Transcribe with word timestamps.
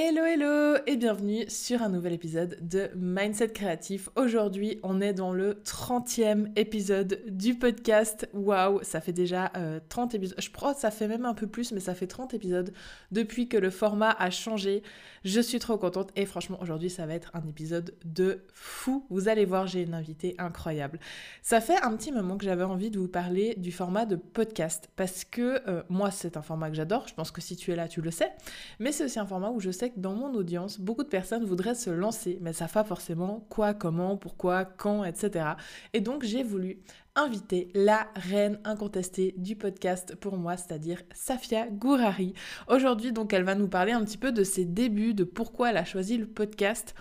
Hello 0.00 0.24
hello 0.24 0.76
et 0.86 0.96
bienvenue 0.96 1.44
sur 1.48 1.82
un 1.82 1.88
nouvel 1.88 2.12
épisode 2.12 2.56
de 2.60 2.88
Mindset 2.94 3.48
Créatif. 3.48 4.08
Aujourd'hui 4.14 4.78
on 4.84 5.00
est 5.00 5.12
dans 5.12 5.32
le 5.32 5.54
30e 5.64 6.52
épisode 6.54 7.20
du 7.26 7.56
podcast. 7.56 8.28
Waouh, 8.32 8.78
ça 8.84 9.00
fait 9.00 9.12
déjà 9.12 9.50
30 9.88 10.14
euh, 10.14 10.16
épisodes. 10.16 10.40
Je 10.40 10.50
crois 10.50 10.74
que 10.74 10.78
ça 10.78 10.92
fait 10.92 11.08
même 11.08 11.24
un 11.24 11.34
peu 11.34 11.48
plus 11.48 11.72
mais 11.72 11.80
ça 11.80 11.96
fait 11.96 12.06
30 12.06 12.32
épisodes 12.32 12.72
depuis 13.10 13.48
que 13.48 13.56
le 13.56 13.70
format 13.70 14.12
a 14.12 14.30
changé. 14.30 14.84
Je 15.24 15.40
suis 15.40 15.58
trop 15.58 15.76
contente 15.78 16.12
et 16.14 16.26
franchement 16.26 16.58
aujourd'hui 16.62 16.90
ça 16.90 17.04
va 17.04 17.14
être 17.14 17.32
un 17.34 17.44
épisode 17.48 17.92
de 18.04 18.46
fou. 18.54 19.04
Vous 19.10 19.28
allez 19.28 19.46
voir 19.46 19.66
j'ai 19.66 19.82
une 19.82 19.94
invitée 19.94 20.36
incroyable. 20.38 21.00
Ça 21.42 21.60
fait 21.60 21.82
un 21.82 21.96
petit 21.96 22.12
moment 22.12 22.38
que 22.38 22.44
j'avais 22.44 22.62
envie 22.62 22.92
de 22.92 23.00
vous 23.00 23.08
parler 23.08 23.56
du 23.56 23.72
format 23.72 24.06
de 24.06 24.14
podcast 24.14 24.90
parce 24.94 25.24
que 25.24 25.60
euh, 25.68 25.82
moi 25.88 26.12
c'est 26.12 26.36
un 26.36 26.42
format 26.42 26.70
que 26.70 26.76
j'adore. 26.76 27.08
Je 27.08 27.14
pense 27.14 27.32
que 27.32 27.40
si 27.40 27.56
tu 27.56 27.72
es 27.72 27.74
là 27.74 27.88
tu 27.88 28.00
le 28.00 28.12
sais. 28.12 28.30
Mais 28.78 28.92
c'est 28.92 29.02
aussi 29.02 29.18
un 29.18 29.26
format 29.26 29.50
où 29.50 29.58
je 29.58 29.72
sais 29.72 29.87
dans 29.96 30.14
mon 30.14 30.34
audience, 30.34 30.80
beaucoup 30.80 31.02
de 31.02 31.08
personnes 31.08 31.44
voudraient 31.44 31.74
se 31.74 31.90
lancer, 31.90 32.38
mais 32.40 32.52
ça 32.52 32.60
savent 32.60 32.72
pas 32.72 32.84
forcément 32.84 33.46
quoi, 33.48 33.74
comment, 33.74 34.16
pourquoi, 34.16 34.64
quand, 34.64 35.04
etc. 35.04 35.50
Et 35.92 36.00
donc 36.00 36.24
j'ai 36.24 36.42
voulu 36.42 36.80
inviter 37.16 37.68
la 37.74 38.08
reine 38.14 38.60
incontestée 38.64 39.34
du 39.36 39.56
podcast 39.56 40.14
pour 40.14 40.36
moi, 40.36 40.56
c'est-à-dire 40.56 41.02
Safia 41.12 41.66
Gourari. 41.68 42.32
Aujourd'hui, 42.68 43.12
donc, 43.12 43.32
elle 43.32 43.42
va 43.42 43.56
nous 43.56 43.68
parler 43.68 43.92
un 43.92 44.04
petit 44.04 44.18
peu 44.18 44.30
de 44.30 44.44
ses 44.44 44.64
débuts, 44.64 45.14
de 45.14 45.24
pourquoi 45.24 45.70
elle 45.70 45.78
a 45.78 45.84
choisi 45.84 46.16
le 46.16 46.26
podcast 46.26 46.94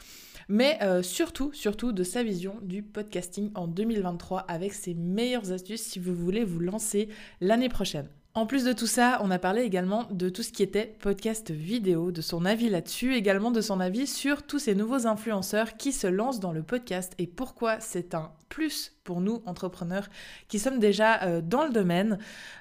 mais 0.49 0.77
euh, 0.81 1.03
surtout, 1.03 1.51
surtout 1.53 1.91
de 1.91 2.03
sa 2.03 2.23
vision 2.23 2.55
du 2.61 2.81
podcasting 2.81 3.51
en 3.55 3.67
2023 3.67 4.45
avec 4.47 4.73
ses 4.73 4.93
meilleures 4.93 5.51
astuces 5.51 5.83
si 5.83 5.99
vous 5.99 6.15
voulez 6.15 6.45
vous 6.45 6.59
lancer 6.59 7.09
l'année 7.41 7.67
prochaine. 7.69 8.07
En 8.37 8.45
plus 8.45 8.65
de 8.65 8.71
tout 8.71 8.85
ça, 8.85 9.19
on 9.23 9.31
a 9.31 9.39
parlé 9.39 9.63
également 9.63 10.03
de 10.11 10.29
tout 10.29 10.43
ce 10.43 10.51
qui 10.51 10.61
était 10.61 10.95
podcast 10.99 11.49
vidéo, 11.49 12.11
de 12.11 12.21
son 12.21 12.45
avis 12.45 12.69
là-dessus, 12.69 13.15
également 13.15 13.49
de 13.49 13.61
son 13.61 13.79
avis 13.79 14.05
sur 14.05 14.43
tous 14.43 14.59
ces 14.59 14.75
nouveaux 14.75 15.07
influenceurs 15.07 15.75
qui 15.75 15.91
se 15.91 16.05
lancent 16.05 16.39
dans 16.39 16.51
le 16.51 16.61
podcast 16.61 17.13
et 17.17 17.25
pourquoi 17.25 17.79
c'est 17.79 18.13
un 18.13 18.31
plus 18.47 18.93
pour 19.03 19.21
nous, 19.21 19.41
entrepreneurs, 19.47 20.07
qui 20.49 20.59
sommes 20.59 20.77
déjà 20.77 21.23
euh, 21.23 21.41
dans 21.41 21.65
le 21.65 21.71
domaine. 21.71 22.19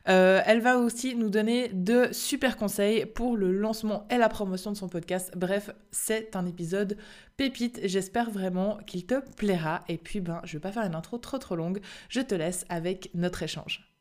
Euh, 0.09 0.41
elle 0.47 0.62
va 0.62 0.78
aussi 0.78 1.15
nous 1.15 1.28
donner 1.28 1.69
de 1.69 2.09
super 2.11 2.56
conseils 2.56 3.05
pour 3.05 3.37
le 3.37 3.53
lancement 3.53 4.06
et 4.09 4.17
la 4.17 4.31
promotion 4.31 4.72
de 4.72 4.78
son 4.78 4.89
podcast. 4.89 5.34
Bref, 5.37 5.69
c'est 5.91 6.37
un 6.37 6.47
épisode 6.47 6.97
pépite. 7.37 7.81
J'espère 7.84 8.31
vraiment 8.31 8.78
qu'il 8.87 9.05
te 9.05 9.20
plaira. 9.37 9.84
Et 9.89 9.98
puis, 9.98 10.20
ben, 10.22 10.41
je 10.45 10.55
vais 10.55 10.61
pas 10.61 10.72
faire 10.72 10.84
une 10.84 10.95
intro 10.95 11.19
trop 11.19 11.37
trop 11.37 11.55
longue. 11.55 11.83
Je 12.09 12.22
te 12.22 12.34
laisse 12.34 12.65
avec 12.70 13.11
notre 13.12 13.43
échange. 13.43 13.95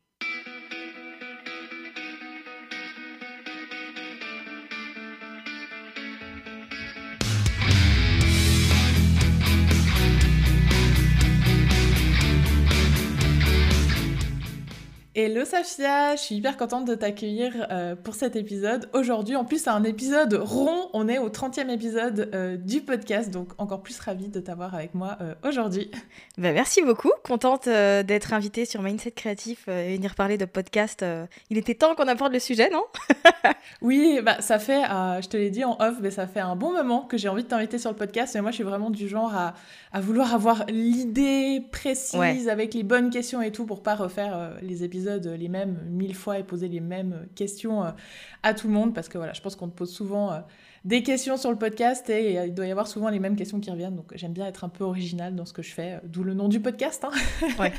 Hello 15.17 15.45
Safia, 15.45 16.17
je 16.17 16.21
suis 16.21 16.35
hyper 16.35 16.57
contente 16.57 16.83
de 16.83 16.93
t'accueillir 16.93 17.67
euh, 17.71 17.95
pour 17.95 18.15
cet 18.15 18.35
épisode. 18.35 18.89
Aujourd'hui, 18.91 19.37
en 19.37 19.45
plus, 19.45 19.63
c'est 19.63 19.69
un 19.69 19.85
épisode 19.85 20.33
rond. 20.33 20.89
On 20.91 21.07
est 21.07 21.19
au 21.19 21.29
30e 21.29 21.69
épisode 21.69 22.29
euh, 22.33 22.57
du 22.57 22.81
podcast, 22.81 23.31
donc 23.31 23.53
encore 23.57 23.81
plus 23.81 23.97
ravie 23.97 24.27
de 24.27 24.41
t'avoir 24.41 24.75
avec 24.75 24.93
moi 24.93 25.17
euh, 25.21 25.33
aujourd'hui. 25.47 25.89
Bah, 26.37 26.51
merci 26.51 26.81
beaucoup. 26.81 27.11
Contente 27.23 27.69
d'être 27.69 28.33
invitée 28.33 28.65
sur 28.65 28.81
Mindset 28.81 29.11
Créatif 29.11 29.69
et 29.69 29.95
venir 29.95 30.15
parler 30.15 30.37
de 30.37 30.43
podcast. 30.43 31.05
il 31.49 31.57
était 31.57 31.75
temps 31.75 31.95
qu'on 31.95 32.09
aborde 32.09 32.33
le 32.33 32.39
sujet, 32.39 32.69
non? 32.69 32.83
Oui, 33.81 34.19
bah, 34.21 34.41
ça 34.41 34.59
fait, 34.59 34.83
je 35.21 35.27
te 35.29 35.37
l'ai 35.37 35.49
dit 35.49 35.63
en 35.63 35.77
off, 35.79 35.95
mais 36.01 36.11
ça 36.11 36.27
fait 36.27 36.41
un 36.41 36.57
bon 36.57 36.73
moment 36.73 37.01
que 37.01 37.17
j'ai 37.17 37.29
envie 37.29 37.43
de 37.43 37.47
t'inviter 37.47 37.77
sur 37.77 37.89
le 37.89 37.95
podcast. 37.95 38.35
Mais 38.35 38.41
moi, 38.41 38.51
je 38.51 38.55
suis 38.55 38.65
vraiment 38.65 38.89
du 38.89 39.07
genre 39.07 39.33
à, 39.33 39.53
à 39.93 40.01
vouloir 40.01 40.33
avoir 40.33 40.65
l'idée 40.67 41.63
précise 41.71 42.49
avec 42.49 42.73
les 42.73 42.83
bonnes 42.83 43.09
questions 43.09 43.41
et 43.41 43.51
tout 43.51 43.65
pour 43.65 43.81
pas 43.81 43.95
refaire 43.95 44.55
les 44.61 44.83
épisodes 44.83 45.04
les 45.11 45.47
mêmes 45.47 45.79
mille 45.89 46.15
fois 46.15 46.39
et 46.39 46.43
poser 46.43 46.67
les 46.67 46.79
mêmes 46.79 47.27
questions 47.35 47.83
euh, 47.83 47.91
à 48.43 48.53
tout 48.53 48.67
le 48.67 48.73
monde 48.73 48.93
parce 48.93 49.09
que 49.09 49.17
voilà, 49.17 49.33
je 49.33 49.41
pense 49.41 49.55
qu'on 49.55 49.69
te 49.69 49.75
pose 49.75 49.91
souvent 49.91 50.31
euh, 50.31 50.39
des 50.83 51.03
questions 51.03 51.37
sur 51.37 51.51
le 51.51 51.57
podcast 51.57 52.09
et 52.09 52.33
il 52.45 52.53
doit 52.53 52.67
y 52.67 52.71
avoir 52.71 52.87
souvent 52.87 53.09
les 53.09 53.19
mêmes 53.19 53.35
questions 53.35 53.59
qui 53.59 53.71
reviennent. 53.71 53.95
Donc 53.95 54.11
j'aime 54.15 54.33
bien 54.33 54.45
être 54.45 54.63
un 54.63 54.69
peu 54.69 54.83
original 54.83 55.35
dans 55.35 55.45
ce 55.45 55.53
que 55.53 55.61
je 55.61 55.73
fais, 55.73 55.93
euh, 55.93 55.99
d'où 56.03 56.23
le 56.23 56.33
nom 56.33 56.47
du 56.47 56.59
podcast. 56.59 57.03
Hein. 57.05 57.11
ouais. 57.59 57.73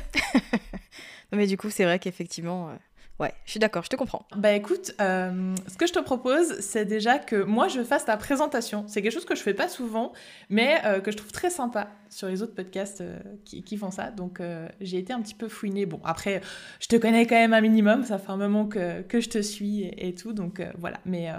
mais 1.31 1.47
du 1.47 1.57
coup, 1.57 1.69
c'est 1.69 1.85
vrai 1.85 1.99
qu'effectivement, 1.99 2.71
Ouais, 3.19 3.33
je 3.45 3.51
suis 3.51 3.59
d'accord, 3.59 3.83
je 3.83 3.89
te 3.89 3.95
comprends. 3.95 4.27
Bah 4.35 4.51
écoute, 4.51 4.93
euh, 5.01 5.55
ce 5.67 5.75
que 5.75 5.87
je 5.87 5.93
te 5.93 5.99
propose, 5.99 6.59
c'est 6.59 6.85
déjà 6.85 7.17
que 7.17 7.35
moi 7.35 7.67
je 7.67 7.83
fasse 7.83 8.05
ta 8.05 8.15
présentation. 8.15 8.83
C'est 8.87 9.01
quelque 9.01 9.13
chose 9.13 9.25
que 9.25 9.33
je 9.33 9.41
fais 9.41 9.55
pas 9.55 9.67
souvent, 9.67 10.13
mais 10.49 10.79
euh, 10.85 10.99
que 10.99 11.09
je 11.09 11.17
trouve 11.17 11.31
très 11.31 11.49
sympa 11.49 11.89
sur 12.09 12.27
les 12.27 12.43
autres 12.43 12.53
podcasts 12.53 13.01
euh, 13.01 13.17
qui, 13.43 13.77
font 13.77 13.89
ça. 13.89 14.11
Donc 14.11 14.39
j'ai 14.81 14.99
été 14.99 15.13
un 15.13 15.21
petit 15.21 15.33
peu 15.33 15.47
fouinée. 15.47 15.87
Bon, 15.87 15.99
après, 16.03 16.41
je 16.79 16.87
te 16.87 16.95
connais 16.95 17.25
quand 17.25 17.35
même 17.35 17.53
un 17.53 17.61
minimum, 17.61 18.03
ça 18.03 18.19
fait 18.19 18.31
un 18.31 18.37
moment 18.37 18.67
que, 18.67 19.01
que 19.01 19.19
je 19.19 19.29
te 19.29 19.41
suis 19.41 19.81
et, 19.81 20.09
et 20.09 20.13
tout, 20.13 20.33
donc 20.33 20.61
voilà. 20.77 20.99
Mais 21.05 21.31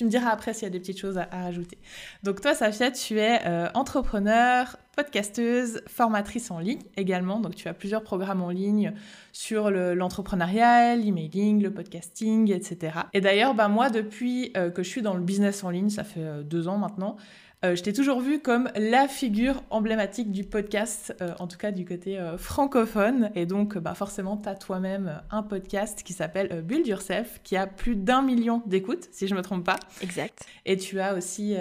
tu 0.00 0.06
me 0.06 0.10
diras 0.10 0.30
après 0.30 0.54
s'il 0.54 0.62
y 0.62 0.66
a 0.66 0.70
des 0.70 0.80
petites 0.80 0.98
choses 0.98 1.18
à, 1.18 1.26
rajouter. 1.30 1.76
Donc 2.22 2.40
toi, 2.40 2.54
Safia, 2.54 2.90
tu 2.90 3.18
es 3.18 3.38
euh, 3.44 3.68
entrepreneur, 3.74 4.78
podcasteuse, 4.96 5.82
formatrice 5.88 6.50
en 6.50 6.58
ligne 6.58 6.80
également. 6.96 7.38
Donc 7.38 7.54
tu 7.54 7.68
as 7.68 7.74
plusieurs 7.74 8.02
programmes 8.02 8.40
en 8.40 8.48
ligne 8.48 8.94
sur 9.32 9.70
l'entrepreneuriat, 9.70 10.96
l'emailing, 10.96 11.62
le 11.62 11.70
podcasting, 11.70 12.50
etc. 12.50 13.00
Et 13.12 13.20
d'ailleurs, 13.20 13.54
bah, 13.54 13.68
moi, 13.68 13.90
depuis 13.90 14.52
euh, 14.56 14.70
que 14.70 14.82
je 14.82 14.88
suis 14.88 15.02
dans 15.02 15.12
le 15.12 15.20
business 15.20 15.64
en 15.64 15.68
ligne, 15.68 15.90
ça 15.90 16.02
fait 16.02 16.22
euh, 16.22 16.42
deux 16.42 16.66
ans 16.66 16.78
maintenant, 16.78 17.18
euh, 17.64 17.76
je 17.76 17.82
t'ai 17.82 17.92
toujours 17.92 18.20
vu 18.20 18.40
comme 18.40 18.70
la 18.74 19.06
figure 19.06 19.62
emblématique 19.68 20.32
du 20.32 20.44
podcast, 20.44 21.14
euh, 21.20 21.34
en 21.38 21.46
tout 21.46 21.58
cas 21.58 21.72
du 21.72 21.84
côté 21.84 22.18
euh, 22.18 22.38
francophone. 22.38 23.30
Et 23.34 23.44
donc, 23.44 23.76
bah, 23.76 23.94
forcément, 23.94 24.38
tu 24.38 24.48
as 24.48 24.54
toi-même 24.54 25.20
un 25.30 25.42
podcast 25.42 26.02
qui 26.02 26.14
s'appelle 26.14 26.62
Build 26.62 26.86
Yourself, 26.86 27.40
qui 27.44 27.56
a 27.56 27.66
plus 27.66 27.96
d'un 27.96 28.22
million 28.22 28.62
d'écoutes, 28.64 29.08
si 29.12 29.26
je 29.26 29.34
ne 29.34 29.38
me 29.38 29.42
trompe 29.42 29.64
pas. 29.64 29.78
Exact. 30.00 30.46
Et 30.64 30.78
tu 30.78 31.00
as 31.00 31.14
aussi 31.14 31.54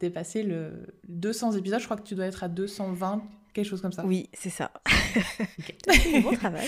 dépassé 0.00 0.42
le 0.42 0.72
200 1.08 1.52
épisodes. 1.52 1.80
Je 1.80 1.84
crois 1.84 1.96
que 1.96 2.06
tu 2.06 2.14
dois 2.14 2.26
être 2.26 2.42
à 2.42 2.48
220 2.48 3.22
quelque 3.52 3.66
chose 3.66 3.80
comme 3.80 3.92
ça. 3.92 4.04
Oui, 4.04 4.28
c'est 4.32 4.50
ça. 4.50 4.72
Okay. 5.60 6.20
bon 6.22 6.34
travail. 6.34 6.66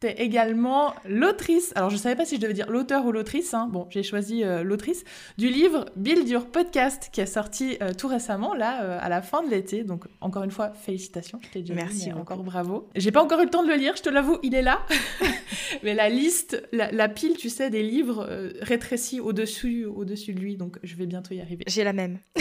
T'es 0.00 0.12
également 0.12 0.94
l'autrice, 1.08 1.72
alors 1.74 1.90
je 1.90 1.96
ne 1.96 2.00
savais 2.00 2.14
pas 2.14 2.24
si 2.24 2.36
je 2.36 2.40
devais 2.40 2.54
dire 2.54 2.70
l'auteur 2.70 3.04
ou 3.04 3.10
l'autrice, 3.10 3.52
hein. 3.52 3.68
bon 3.68 3.88
j'ai 3.90 4.04
choisi 4.04 4.44
euh, 4.44 4.62
l'autrice, 4.62 5.02
du 5.38 5.48
livre 5.48 5.86
Build 5.96 6.28
Your 6.28 6.46
Podcast 6.46 7.08
qui 7.12 7.20
est 7.20 7.26
sorti 7.26 7.76
euh, 7.82 7.92
tout 7.92 8.06
récemment, 8.06 8.54
là, 8.54 8.84
euh, 8.84 8.98
à 9.00 9.08
la 9.08 9.22
fin 9.22 9.42
de 9.42 9.50
l'été. 9.50 9.82
Donc 9.82 10.04
encore 10.20 10.44
une 10.44 10.52
fois, 10.52 10.70
félicitations, 10.70 11.40
je 11.42 11.48
t'ai 11.48 11.62
dit 11.62 11.72
Merci 11.72 12.12
encore 12.12 12.44
bravo. 12.44 12.88
J'ai 12.94 13.10
pas 13.10 13.24
encore 13.24 13.40
eu 13.40 13.44
le 13.46 13.50
temps 13.50 13.64
de 13.64 13.68
le 13.68 13.74
lire, 13.74 13.94
je 13.96 14.02
te 14.02 14.08
l'avoue, 14.08 14.38
il 14.44 14.54
est 14.54 14.62
là. 14.62 14.86
Mais 15.82 15.94
la 15.94 16.08
liste, 16.08 16.62
la, 16.70 17.08
pile, 17.08 17.36
tu 17.36 17.48
sais, 17.48 17.68
des 17.68 17.82
livres 17.82 18.24
rétrécit 18.60 19.18
au-dessus 19.18 19.84
au 19.84 20.04
-dessus 20.04 20.32
de 20.32 20.38
lui, 20.38 20.56
donc 20.56 20.78
je 20.84 20.94
vais 20.94 21.06
bientôt 21.06 21.34
y 21.34 21.40
arriver. 21.40 21.64
J'ai 21.66 21.82
la 21.82 21.92
même. 21.92 22.20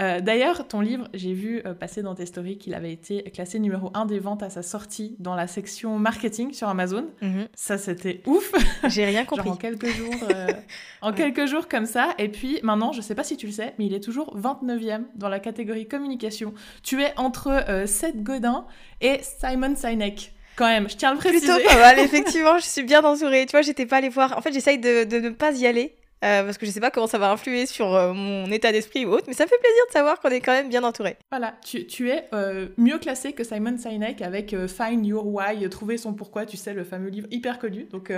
Euh, 0.00 0.20
d'ailleurs, 0.20 0.66
ton 0.66 0.80
livre, 0.80 1.08
j'ai 1.14 1.32
vu 1.34 1.62
euh, 1.64 1.74
passer 1.74 2.02
dans 2.02 2.14
tes 2.14 2.26
stories 2.26 2.58
qu'il 2.58 2.74
avait 2.74 2.92
été 2.92 3.22
classé 3.24 3.58
numéro 3.58 3.90
1 3.94 4.06
des 4.06 4.18
ventes 4.18 4.42
à 4.42 4.50
sa 4.50 4.62
sortie 4.62 5.16
dans 5.18 5.34
la 5.34 5.46
section 5.46 5.98
marketing 5.98 6.52
sur 6.52 6.68
Amazon. 6.72 7.06
Mhm. 7.20 7.48
Ça, 7.54 7.78
c'était 7.78 8.22
ouf. 8.26 8.52
J'ai 8.88 9.04
rien 9.04 9.24
compris. 9.24 9.50
en 9.50 9.56
quelques 9.56 9.88
jours, 9.88 10.14
euh, 10.30 10.48
en 11.00 11.12
quelques 11.12 11.46
jours 11.46 11.68
comme 11.68 11.86
ça. 11.86 12.14
Et 12.18 12.28
puis 12.28 12.60
maintenant, 12.62 12.92
je 12.92 13.00
sais 13.00 13.14
pas 13.14 13.24
si 13.24 13.36
tu 13.36 13.46
le 13.46 13.52
sais, 13.52 13.74
mais 13.78 13.86
il 13.86 13.94
est 13.94 14.02
toujours 14.02 14.36
29e 14.38 15.04
dans 15.14 15.28
la 15.28 15.40
catégorie 15.40 15.86
communication. 15.86 16.52
Tu 16.82 17.02
es 17.02 17.12
entre 17.16 17.84
Seth 17.86 18.22
Godin 18.22 18.66
et 19.00 19.20
Simon 19.22 19.74
Sinek 19.76 20.32
quand 20.56 20.66
même, 20.66 20.88
je 20.88 20.96
tiens 20.96 21.10
à 21.10 21.12
le 21.12 21.18
préciser. 21.18 21.46
Plutôt 21.46 21.68
pas 21.68 21.78
mal, 21.78 21.98
effectivement, 21.98 22.58
je 22.58 22.64
suis 22.64 22.82
bien 22.82 23.02
entourée. 23.02 23.46
Tu 23.46 23.52
vois, 23.52 23.62
j'étais 23.62 23.86
pas 23.86 23.96
allée 23.96 24.08
voir. 24.08 24.36
En 24.36 24.40
fait, 24.40 24.52
j'essaye 24.52 24.78
de, 24.78 25.04
de, 25.04 25.18
ne 25.18 25.30
pas 25.30 25.52
y 25.52 25.66
aller 25.66 25.94
euh, 26.22 26.44
parce 26.44 26.58
que 26.58 26.66
je 26.66 26.70
sais 26.70 26.80
pas 26.80 26.90
comment 26.90 27.06
ça 27.06 27.18
va 27.18 27.30
influer 27.30 27.66
sur 27.66 27.94
euh, 27.94 28.12
mon 28.12 28.46
état 28.50 28.72
d'esprit 28.72 29.04
ou 29.04 29.10
autre, 29.10 29.24
mais 29.28 29.34
ça 29.34 29.46
fait 29.46 29.58
plaisir 29.58 29.82
de 29.88 29.92
savoir 29.92 30.20
qu'on 30.20 30.30
est 30.30 30.40
quand 30.40 30.52
même 30.52 30.68
bien 30.68 30.84
entouré. 30.84 31.16
Voilà, 31.30 31.54
tu, 31.64 31.86
tu 31.86 32.10
es 32.10 32.28
euh, 32.32 32.68
mieux 32.76 32.98
classé 32.98 33.32
que 33.32 33.44
Simon 33.44 33.76
Sinek 33.78 34.22
avec 34.22 34.54
Find 34.66 35.04
Your 35.04 35.26
Why, 35.26 35.68
trouver 35.68 35.96
son 35.96 36.14
pourquoi, 36.14 36.46
tu 36.46 36.56
sais, 36.56 36.74
le 36.74 36.84
fameux 36.84 37.08
livre 37.08 37.28
hyper 37.30 37.58
connu. 37.58 37.84
Donc 37.84 38.12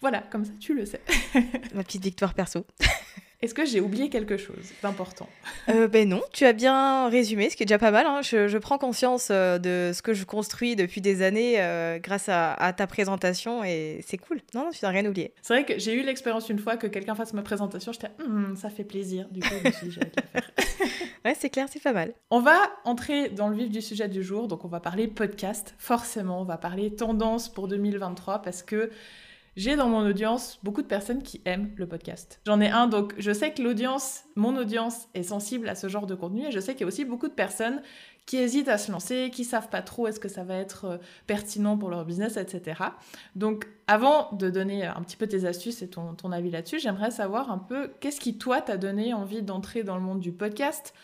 voilà, 0.00 0.22
comme 0.30 0.44
ça 0.44 0.52
tu 0.58 0.74
le 0.74 0.86
sais. 0.86 1.00
Ma 1.74 1.84
petite 1.84 2.02
victoire 2.02 2.34
perso. 2.34 2.64
Est-ce 3.42 3.54
que 3.54 3.64
j'ai 3.64 3.80
oublié 3.80 4.10
quelque 4.10 4.36
chose 4.36 4.72
d'important? 4.82 5.26
Euh, 5.70 5.88
Ben 5.88 6.06
non, 6.06 6.20
tu 6.30 6.44
as 6.44 6.52
bien 6.52 7.08
résumé, 7.08 7.48
ce 7.48 7.56
qui 7.56 7.62
est 7.62 7.66
déjà 7.66 7.78
pas 7.78 7.90
mal. 7.90 8.04
Hein. 8.04 8.20
Je, 8.20 8.58
prends 8.58 8.76
conscience 8.76 9.28
euh, 9.30 9.58
de 9.58 9.92
ce 9.94 10.02
que 10.02 10.12
je 10.12 10.26
construis 10.26 10.76
depuis 10.76 11.00
des 11.00 11.22
années 11.22 11.54
euh, 11.58 11.98
grâce 11.98 12.28
à, 12.28 12.74
ta 12.76 12.86
présentation 12.86 13.64
et 13.64 14.00
c'est 14.06 14.18
cool. 14.18 14.40
Non, 14.54 14.64
non, 14.64 14.70
tu 14.70 14.84
n'as 14.84 14.90
rien 14.90 15.06
oublié. 15.06 15.32
C'est 15.40 15.54
vrai 15.54 15.64
que 15.64 15.78
j'ai 15.78 15.94
eu 15.94 16.02
l'expérience 16.02 16.50
une 16.50 16.58
fois 16.58 16.76
que 16.76 16.86
quelqu'un 16.86 17.14
fasse 17.14 17.32
ma 17.32 17.40
présentation, 17.40 17.92
j'étais 17.92 18.10
hum, 18.22 18.56
ça 18.56 18.68
fait 18.68 18.84
plaisir. 18.84 19.26
Du 19.30 19.40
coup, 19.40 19.54
je 19.64 19.68
me 19.68 19.72
suis 19.72 19.86
dit, 19.86 19.92
j'allais 19.92 20.12
faire. 20.32 20.50
ouais, 21.24 21.34
c'est 21.38 21.48
clair, 21.48 21.66
c'est 21.70 21.82
pas 21.82 21.94
mal. 21.94 22.12
On 22.30 22.40
va 22.40 22.58
entrer 22.84 23.30
dans 23.30 23.48
le 23.48 23.56
vif 23.56 23.70
du 23.70 23.80
sujet 23.80 24.08
du 24.08 24.22
jour, 24.22 24.48
donc 24.48 24.66
on 24.66 24.68
va 24.68 24.80
parler 24.80 25.08
podcast. 25.08 25.74
Forcément, 25.78 26.42
on 26.42 26.44
va 26.44 26.58
parler 26.58 26.94
tendance 26.94 27.48
pour 27.48 27.68
2023 27.68 28.42
parce 28.42 28.62
que 28.62 28.90
j'ai 29.60 29.76
dans 29.76 29.90
mon 29.90 30.08
audience 30.08 30.58
beaucoup 30.62 30.80
de 30.80 30.86
personnes 30.86 31.22
qui 31.22 31.42
aiment 31.44 31.70
le 31.76 31.86
podcast. 31.86 32.40
J'en 32.46 32.62
ai 32.62 32.70
un, 32.70 32.86
donc 32.86 33.12
je 33.18 33.30
sais 33.30 33.52
que 33.52 33.60
l'audience, 33.60 34.22
mon 34.34 34.56
audience 34.56 35.06
est 35.12 35.22
sensible 35.22 35.68
à 35.68 35.74
ce 35.74 35.86
genre 35.86 36.06
de 36.06 36.14
contenu 36.14 36.46
et 36.46 36.50
je 36.50 36.60
sais 36.60 36.72
qu'il 36.72 36.80
y 36.80 36.84
a 36.84 36.86
aussi 36.86 37.04
beaucoup 37.04 37.28
de 37.28 37.34
personnes 37.34 37.82
qui 38.24 38.38
hésitent 38.38 38.68
à 38.68 38.78
se 38.78 38.90
lancer, 38.90 39.28
qui 39.30 39.44
savent 39.44 39.68
pas 39.68 39.82
trop 39.82 40.06
est-ce 40.06 40.18
que 40.18 40.30
ça 40.30 40.44
va 40.44 40.54
être 40.54 40.84
euh, 40.86 40.96
pertinent 41.26 41.76
pour 41.76 41.90
leur 41.90 42.06
business, 42.06 42.38
etc. 42.38 42.80
Donc 43.36 43.68
avant 43.86 44.32
de 44.32 44.48
donner 44.48 44.86
un 44.86 45.02
petit 45.02 45.18
peu 45.18 45.26
tes 45.26 45.44
astuces 45.44 45.82
et 45.82 45.90
ton, 45.90 46.14
ton 46.14 46.32
avis 46.32 46.50
là-dessus, 46.50 46.78
j'aimerais 46.78 47.10
savoir 47.10 47.50
un 47.50 47.58
peu 47.58 47.90
qu'est-ce 48.00 48.20
qui 48.20 48.38
toi 48.38 48.62
t'a 48.62 48.78
donné 48.78 49.12
envie 49.12 49.42
d'entrer 49.42 49.82
dans 49.82 49.96
le 49.96 50.02
monde 50.02 50.20
du 50.20 50.32
podcast? 50.32 50.94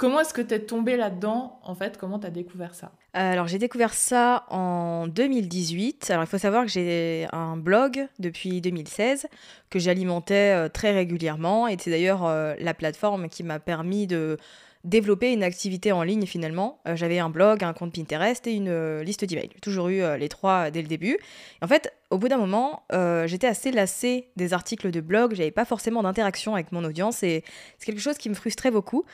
Comment 0.00 0.20
est-ce 0.20 0.32
que 0.32 0.40
tu 0.40 0.54
es 0.54 0.60
tombé 0.60 0.96
là-dedans 0.96 1.60
en 1.62 1.74
fait? 1.74 1.98
Comment 1.98 2.18
tu 2.18 2.26
as 2.26 2.30
découvert 2.30 2.74
ça? 2.74 2.90
Euh, 3.16 3.32
Alors 3.32 3.48
j'ai 3.48 3.58
découvert 3.58 3.92
ça 3.92 4.46
en 4.48 5.06
2018. 5.06 6.10
Alors 6.10 6.24
il 6.24 6.26
faut 6.26 6.38
savoir 6.38 6.64
que 6.64 6.70
j'ai 6.70 7.26
un 7.32 7.58
blog 7.58 8.06
depuis 8.18 8.62
2016 8.62 9.26
que 9.68 9.78
j'alimentais 9.78 10.56
euh, 10.56 10.68
très 10.70 10.92
régulièrement 10.92 11.68
et 11.68 11.76
c'est 11.78 11.90
d'ailleurs 11.90 12.22
la 12.58 12.72
plateforme 12.72 13.28
qui 13.28 13.42
m'a 13.42 13.58
permis 13.58 14.06
de 14.06 14.38
développer 14.84 15.32
une 15.32 15.42
activité 15.42 15.92
en 15.92 16.02
ligne 16.02 16.24
finalement. 16.24 16.80
Euh, 16.88 16.96
j'avais 16.96 17.18
un 17.18 17.28
blog, 17.28 17.62
un 17.62 17.74
compte 17.74 17.94
Pinterest 17.94 18.46
et 18.46 18.54
une 18.54 18.68
euh, 18.68 19.02
liste 19.02 19.24
d'emails. 19.24 19.50
J'ai 19.52 19.60
toujours 19.60 19.88
eu 19.88 20.00
euh, 20.00 20.16
les 20.16 20.28
trois 20.28 20.70
dès 20.70 20.80
le 20.80 20.88
début. 20.88 21.18
en 21.60 21.68
fait, 21.68 21.92
au 22.10 22.18
bout 22.18 22.26
d'un 22.26 22.38
moment, 22.38 22.82
j'étais 23.26 23.46
assez 23.46 23.70
lassée 23.70 24.30
des 24.34 24.52
articles 24.52 24.90
de 24.90 25.00
blog. 25.00 25.32
J'avais 25.32 25.52
pas 25.52 25.64
forcément 25.64 26.02
d'interaction 26.02 26.54
avec 26.54 26.72
mon 26.72 26.82
audience 26.82 27.22
et 27.22 27.44
c'est 27.78 27.86
quelque 27.86 28.00
chose 28.00 28.18
qui 28.18 28.28
me 28.28 28.34
frustrait 28.34 28.72
beaucoup. 28.72 29.04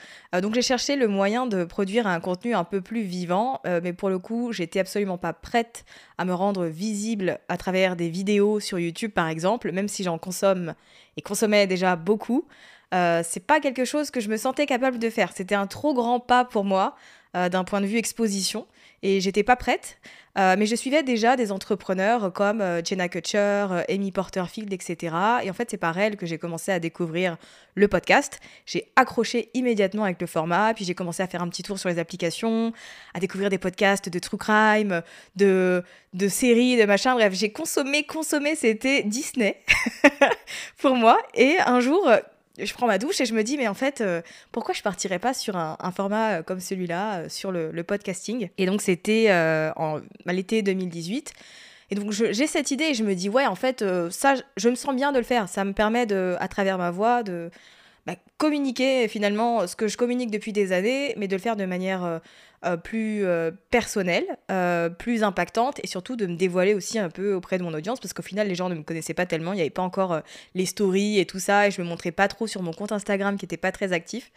donc 0.41 0.55
j'ai 0.55 0.63
cherché 0.63 0.97
le 0.97 1.07
moyen 1.07 1.47
de 1.47 1.65
produire 1.65 2.07
un 2.07 2.21
contenu 2.21 2.55
un 2.55 2.65
peu 2.65 2.81
plus 2.81 3.03
vivant, 3.03 3.61
mais 3.83 3.93
pour 3.93 4.09
le 4.09 4.19
coup, 4.19 4.53
j'étais 4.53 4.81
absolument 4.81 5.19
pas 5.19 5.35
prête 5.35 5.85
à 6.17 6.25
me 6.25 6.33
rendre 6.33 6.65
visible 6.65 7.39
à 7.51 7.59
travers 7.59 7.97
des 7.97 8.09
vidéos 8.09 8.61
sur 8.61 8.79
YouTube 8.79 9.11
par 9.11 9.29
exemple, 9.29 9.73
même 9.73 9.89
si 9.89 10.03
j'en 10.03 10.17
consomme 10.17 10.73
et 11.19 11.21
consommais 11.21 11.67
déjà 11.67 11.97
beaucoup. 11.97 12.47
Euh, 12.95 13.23
c'est 13.25 13.45
pas 13.45 13.61
quelque 13.61 13.85
chose 13.85 14.11
que 14.11 14.21
je 14.21 14.29
me 14.29 14.37
sentais 14.37 14.67
capable 14.67 14.99
de 14.99 15.11
faire. 15.11 15.33
C'était 15.35 15.55
un 15.55 15.67
trop 15.67 15.93
grand 15.95 16.21
pas 16.21 16.45
pour 16.45 16.65
moi 16.65 16.95
euh, 17.35 17.49
d'un 17.49 17.65
point 17.65 17.81
de 17.81 17.87
vue 17.87 17.99
exposition 17.99 18.67
et 19.03 19.21
j'étais 19.21 19.43
pas 19.43 19.57
prête. 19.57 19.99
Euh, 20.39 20.55
mais 20.59 20.67
je 20.67 20.77
suivais 20.77 21.03
déjà 21.03 21.35
des 21.35 21.51
entrepreneurs 21.51 22.33
comme 22.33 22.63
Jenna 22.85 23.09
Kutcher, 23.09 23.67
Amy 23.89 24.13
Porterfield, 24.13 24.73
etc. 24.73 25.17
Et 25.43 25.51
en 25.51 25.55
fait, 25.55 25.71
c'est 25.71 25.79
par 25.79 25.99
elle 25.99 26.17
que 26.17 26.27
j'ai 26.27 26.37
commencé 26.37 26.71
à 26.71 26.79
découvrir 26.79 27.39
le 27.75 27.89
podcast. 27.89 28.39
J'ai 28.67 28.93
accroché 28.97 29.51
immédiatement 29.55 30.05
avec 30.05 30.21
le 30.21 30.27
format, 30.27 30.75
puis 30.75 30.85
j'ai 30.85 30.95
commencé 30.95 31.23
à 31.23 31.27
faire 31.27 31.43
un 31.43 31.49
petit 31.49 31.63
tour 31.63 31.79
sur 31.79 31.89
les 31.89 31.99
applications, 31.99 32.73
à 33.15 33.21
découvrir 33.21 33.49
des 33.49 33.59
podcasts 33.59 34.11
de 34.11 34.19
true 34.19 34.37
crime, 34.37 35.03
de, 35.37 35.83
de 36.13 36.29
séries, 36.29 36.77
de 36.77 36.85
machin. 36.85 37.15
Bref, 37.15 37.33
j'ai 37.33 37.51
consommé, 37.51 38.05
consommé, 38.05 38.57
c'était 38.57 39.03
Disney 39.05 39.63
pour 40.79 40.97
moi. 40.97 41.19
Et 41.35 41.57
un 41.65 41.81
jour, 41.81 42.11
je 42.59 42.73
prends 42.73 42.87
ma 42.87 42.99
douche 42.99 43.21
et 43.21 43.27
je 43.27 43.35
me 43.35 43.43
dis, 43.43 43.57
mais 43.57 43.69
en 43.69 43.75
fait, 43.75 44.01
euh, 44.01 44.23
pourquoi 44.53 44.75
je 44.75 44.83
partirais 44.83 45.19
pas 45.19 45.35
sur 45.35 45.57
un, 45.57 45.77
format 45.95 46.39
euh, 46.39 46.43
comme 46.43 46.61
celui-là, 46.61 47.19
euh, 47.19 47.29
sur 47.29 47.53
le, 47.53 47.83
podcasting? 47.83 48.49
Et 48.59 48.67
donc, 48.67 48.83
c'était 48.83 49.31
en 49.77 50.01
l'été 50.27 50.63
2018. 50.63 51.33
Et 51.91 51.95
donc, 51.95 52.11
j'ai 52.11 52.47
cette 52.49 52.73
idée 52.73 52.87
et 52.87 52.95
je 52.95 53.05
me 53.05 53.15
dis, 53.15 53.29
ouais, 53.29 53.47
en 53.47 53.55
fait, 53.55 53.85
ça, 54.11 54.35
je 54.57 54.69
me 54.69 54.75
sens 54.75 54.97
bien 54.97 55.13
de 55.13 55.19
le 55.19 55.25
faire. 55.25 55.49
Ça 55.49 55.65
me 55.65 55.73
permet, 55.73 56.05
de, 56.07 56.37
à 56.41 56.49
travers 56.49 56.79
ma 56.79 56.91
voix, 56.91 57.23
de 57.23 57.51
bah, 58.07 58.15
communiquer 58.39 59.09
finalement 59.09 59.67
ce 59.67 59.77
que 59.77 59.89
je 59.89 59.97
communique 59.97 60.31
depuis 60.31 60.53
des 60.53 60.73
années, 60.73 61.15
mais 61.17 61.29
de 61.29 61.35
le 61.35 61.41
faire 61.41 61.57
de 61.57 61.65
manière 61.65 62.21
euh, 62.65 62.79
plus 62.79 63.25
euh, 63.25 63.51
personnelle, 63.71 64.25
euh, 64.51 64.89
plus 64.89 65.23
impactante 65.23 65.79
et 65.85 65.87
surtout 65.87 66.17
de 66.17 66.27
me 66.27 66.37
dévoiler 66.37 66.75
aussi 66.75 66.99
un 66.99 67.11
peu 67.11 67.35
auprès 67.35 67.59
de 67.59 67.63
mon 67.63 67.73
audience 67.75 68.01
parce 68.01 68.15
qu'au 68.15 68.23
final 68.23 68.49
les 68.49 68.55
gens 68.55 68.71
ne 68.71 68.75
me 68.75 68.83
connaissaient 68.83 69.15
pas 69.15 69.27
tellement, 69.27 69.53
il 69.53 69.57
n'y 69.57 69.61
avait 69.61 69.71
pas 69.71 69.83
encore 69.83 70.23
les 70.55 70.65
stories 70.65 71.21
et 71.21 71.27
tout 71.27 71.39
ça 71.39 71.69
et 71.69 71.71
je 71.71 71.83
me 71.83 71.87
montrais 71.87 72.13
pas 72.13 72.29
trop 72.29 72.47
sur 72.47 72.63
mon 72.63 72.73
compte 72.73 72.93
Instagram 72.93 73.37
qui 73.37 73.45
n'était 73.45 73.59
pas 73.59 73.73
très 73.73 73.93
actif. 73.93 74.33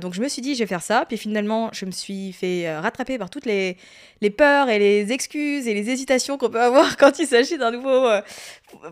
Donc 0.00 0.14
je 0.14 0.20
me 0.20 0.28
suis 0.28 0.42
dit 0.42 0.54
je 0.54 0.60
vais 0.60 0.66
faire 0.66 0.82
ça, 0.82 1.04
puis 1.06 1.16
finalement 1.16 1.70
je 1.72 1.86
me 1.86 1.90
suis 1.90 2.32
fait 2.32 2.76
rattraper 2.78 3.18
par 3.18 3.30
toutes 3.30 3.46
les, 3.46 3.76
les 4.20 4.30
peurs 4.30 4.68
et 4.68 4.78
les 4.78 5.12
excuses 5.12 5.68
et 5.68 5.74
les 5.74 5.90
hésitations 5.90 6.38
qu'on 6.38 6.50
peut 6.50 6.60
avoir 6.60 6.96
quand 6.98 7.18
il 7.18 7.26
s'agit 7.26 7.58
d'un 7.58 7.70
nouveau 7.70 8.08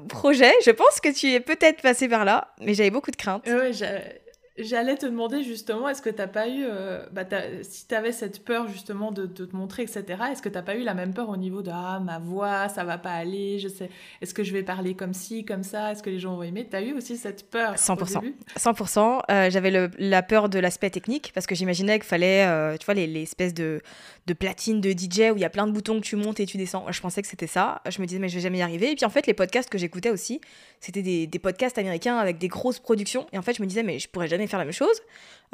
projet. 0.08 0.52
Je 0.64 0.70
pense 0.70 1.00
que 1.00 1.08
tu 1.12 1.32
es 1.32 1.40
peut-être 1.40 1.82
passé 1.82 2.08
par 2.08 2.24
là, 2.24 2.48
mais 2.60 2.74
j'avais 2.74 2.90
beaucoup 2.90 3.10
de 3.10 3.16
craintes. 3.16 3.46
J'allais 4.56 4.96
te 4.96 5.04
demander 5.04 5.42
justement, 5.42 5.88
est-ce 5.88 6.00
que 6.00 6.10
t'as 6.10 6.28
pas 6.28 6.46
eu, 6.46 6.62
euh, 6.64 7.04
bah 7.10 7.24
si 7.62 7.88
tu 7.88 7.94
avais 7.96 8.12
cette 8.12 8.44
peur 8.44 8.68
justement 8.68 9.10
de, 9.10 9.26
te 9.26 9.54
montrer, 9.54 9.82
etc., 9.82 10.04
est-ce 10.30 10.42
que 10.42 10.48
t'as 10.48 10.62
pas 10.62 10.76
eu 10.76 10.84
la 10.84 10.94
même 10.94 11.12
peur 11.12 11.28
au 11.28 11.36
niveau 11.36 11.60
de 11.60 11.72
ah, 11.74 11.98
ma 11.98 12.20
voix, 12.20 12.68
ça 12.68 12.84
va 12.84 12.96
pas 12.96 13.10
aller, 13.10 13.58
je 13.58 13.66
sais, 13.66 13.90
est-ce 14.22 14.32
que 14.32 14.44
je 14.44 14.52
vais 14.52 14.62
parler 14.62 14.94
comme 14.94 15.12
ci, 15.12 15.44
comme 15.44 15.64
ça, 15.64 15.90
est-ce 15.90 16.04
que 16.04 16.10
les 16.10 16.20
gens 16.20 16.36
vont 16.36 16.44
aimer? 16.44 16.68
T'as 16.70 16.82
eu 16.82 16.92
aussi 16.92 17.16
cette 17.16 17.50
peur 17.50 17.74
100%. 17.74 18.32
100%. 18.56 19.20
Euh, 19.28 19.50
j'avais 19.50 19.90
la 19.98 20.22
peur 20.22 20.48
de 20.48 20.60
l'aspect 20.60 20.90
technique 20.90 21.32
parce 21.34 21.48
que 21.48 21.56
j'imaginais 21.56 21.98
qu'il 21.98 22.06
fallait, 22.06 22.46
euh, 22.46 22.76
tu 22.76 22.84
vois, 22.84 22.94
les, 22.94 23.08
les, 23.08 23.22
espèces 23.22 23.54
de, 23.54 23.80
de 24.26 24.34
platines 24.34 24.80
de 24.80 24.92
DJ 24.92 25.32
où 25.32 25.36
il 25.36 25.40
y 25.40 25.44
a 25.44 25.50
plein 25.50 25.66
de 25.66 25.72
boutons 25.72 25.96
que 26.00 26.06
tu 26.06 26.14
montes 26.14 26.38
et 26.38 26.46
tu 26.46 26.58
descends. 26.58 26.86
Je 26.92 27.00
pensais 27.00 27.22
que 27.22 27.28
c'était 27.28 27.48
ça. 27.48 27.82
Je 27.88 28.00
me 28.00 28.06
disais, 28.06 28.20
mais 28.20 28.28
je 28.28 28.36
vais 28.36 28.42
jamais 28.42 28.58
y 28.58 28.62
arriver. 28.62 28.92
Et 28.92 28.94
puis 28.94 29.04
en 29.04 29.10
fait, 29.10 29.26
les 29.26 29.34
podcasts 29.34 29.68
que 29.68 29.78
j'écoutais 29.78 30.10
aussi, 30.10 30.40
c'était 30.78 31.02
des, 31.02 31.26
des 31.26 31.38
podcasts 31.40 31.76
américains 31.76 32.18
avec 32.18 32.38
des 32.38 32.48
grosses 32.48 32.78
productions. 32.78 33.26
Et 33.32 33.38
en 33.38 33.42
fait, 33.42 33.56
je 33.56 33.62
me 33.62 33.66
disais, 33.66 33.82
mais 33.82 33.98
je 33.98 34.08
pourrais 34.08 34.28
jamais 34.28 34.43
faire 34.48 34.58
la 34.58 34.64
même 34.64 34.74
chose. 34.74 35.02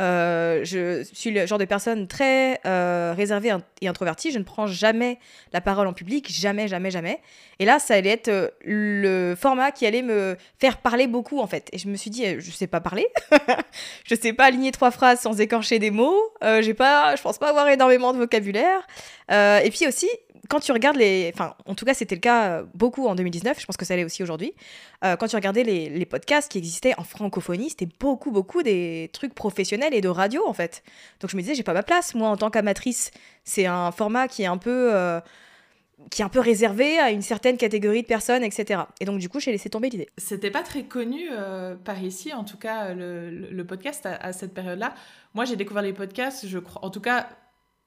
Euh, 0.01 0.65
je 0.65 1.03
suis 1.13 1.31
le 1.31 1.47
genre 1.47 1.59
de 1.59 1.65
personne 1.65 2.07
très 2.07 2.61
euh, 2.65 3.13
réservée 3.17 3.55
et 3.81 3.89
introvertie. 3.89 4.31
Je 4.31 4.39
ne 4.39 4.45
prends 4.45 4.67
jamais 4.67 5.19
la 5.53 5.61
parole 5.61 5.87
en 5.87 5.93
public, 5.93 6.31
jamais, 6.31 6.69
jamais, 6.69 6.91
jamais. 6.91 7.21
Et 7.59 7.67
là, 7.67 7.79
ça 7.79 7.95
allait 7.95 8.11
être 8.11 8.29
euh, 8.29 8.49
le 8.65 9.35
format 9.35 9.73
qui 9.73 9.85
allait 9.87 10.03
me 10.03 10.37
faire 10.59 10.79
parler 10.79 11.07
beaucoup, 11.07 11.41
en 11.41 11.47
fait. 11.47 11.69
Et 11.73 11.79
je 11.79 11.89
me 11.89 11.97
suis 11.97 12.11
dit, 12.11 12.25
je 12.39 12.51
sais 12.51 12.67
pas 12.67 12.81
parler, 12.81 13.07
je 14.05 14.15
sais 14.15 14.33
pas 14.33 14.45
aligner 14.45 14.73
trois 14.73 14.91
phrases 14.91 15.21
sans 15.21 15.39
écorcher 15.41 15.79
des 15.79 15.91
mots. 15.91 16.19
j'ai 16.61 16.75
pas, 16.75 17.17
je 17.17 17.23
pense 17.23 17.39
pas 17.39 17.51
avoir 17.51 17.69
énormément 17.69 18.13
de 18.13 18.19
vocabulaire. 18.19 18.87
et 19.31 19.71
puis 19.71 19.87
aussi, 19.87 20.09
quand 20.51 20.61
tu 20.61 20.73
regardes 20.73 20.97
les. 20.97 21.31
Enfin, 21.33 21.55
en 21.65 21.75
tout 21.75 21.85
cas, 21.85 21.95
c'était 21.95 22.17
le 22.17 22.21
cas 22.21 22.51
euh, 22.51 22.65
beaucoup 22.75 23.07
en 23.07 23.15
2019, 23.15 23.59
je 23.59 23.67
pense 23.67 23.77
que 23.77 23.85
ça 23.85 23.97
l'est 23.97 24.05
aussi 24.05 24.23
aujourd'hui. 24.23 24.53
Euh, 25.05 25.17
quand 25.17 25.29
tu 25.29 25.37
regardais 25.37 25.63
les, 25.63 26.05
podcasts 26.05 26.51
qui 26.51 26.59
existaient 26.59 26.95
en 26.99 27.05
francophonie, 27.05 27.71
c'était 27.71 27.89
beaucoup, 28.01 28.33
beaucoup 28.33 28.63
des 28.63 29.11
trucs 29.13 29.33
professionnels 29.33 29.80
et 29.89 30.01
de 30.01 30.09
radio, 30.09 30.47
en 30.47 30.53
fait. 30.53 30.83
Donc 31.21 31.31
je 31.31 31.37
me 31.37 31.43
disais, 31.43 31.55
j'ai 31.55 31.63
pas 31.63 31.73
ma 31.73 31.83
place. 31.83 32.15
Moi, 32.15 32.29
en 32.29 32.37
tant 32.37 32.51
qu'amatrice, 32.51 33.11
c'est 33.45 33.67
un 33.67 33.91
format 33.93 34.29
qui 34.29 34.43
est 34.43 34.47
un 34.47 34.59
peu. 34.59 34.95
Euh, 34.95 35.21
qui 36.11 36.23
est 36.23 36.25
un 36.25 36.31
peu 36.31 36.41
réservé 36.41 36.99
à 36.99 37.11
une 37.11 37.21
certaine 37.21 37.59
catégorie 37.59 38.01
de 38.01 38.07
personnes, 38.07 38.43
etc. 38.43 38.85
Et 39.01 39.05
donc, 39.05 39.19
du 39.19 39.29
coup, 39.29 39.39
j'ai 39.39 39.53
laissé 39.53 39.69
tomber 39.69 39.91
l'idée. 39.91 40.09
C'était 40.17 40.51
pas 40.51 40.63
très 40.63 40.85
connu 40.85 41.29
par 41.85 42.03
ici, 42.03 42.33
en 42.33 42.43
tout 42.43 42.57
cas, 42.57 42.95
le, 42.95 43.63
podcast 43.65 44.07
à 44.07 44.33
cette 44.33 44.55
période-là. 44.55 44.95
Moi, 45.35 45.45
j'ai 45.45 45.57
découvert 45.57 45.83
les 45.83 45.93
podcasts, 45.93 46.47
je 46.47 46.59
crois, 46.59 46.83
en 46.83 46.89
tout 46.89 47.03
cas, 47.03 47.29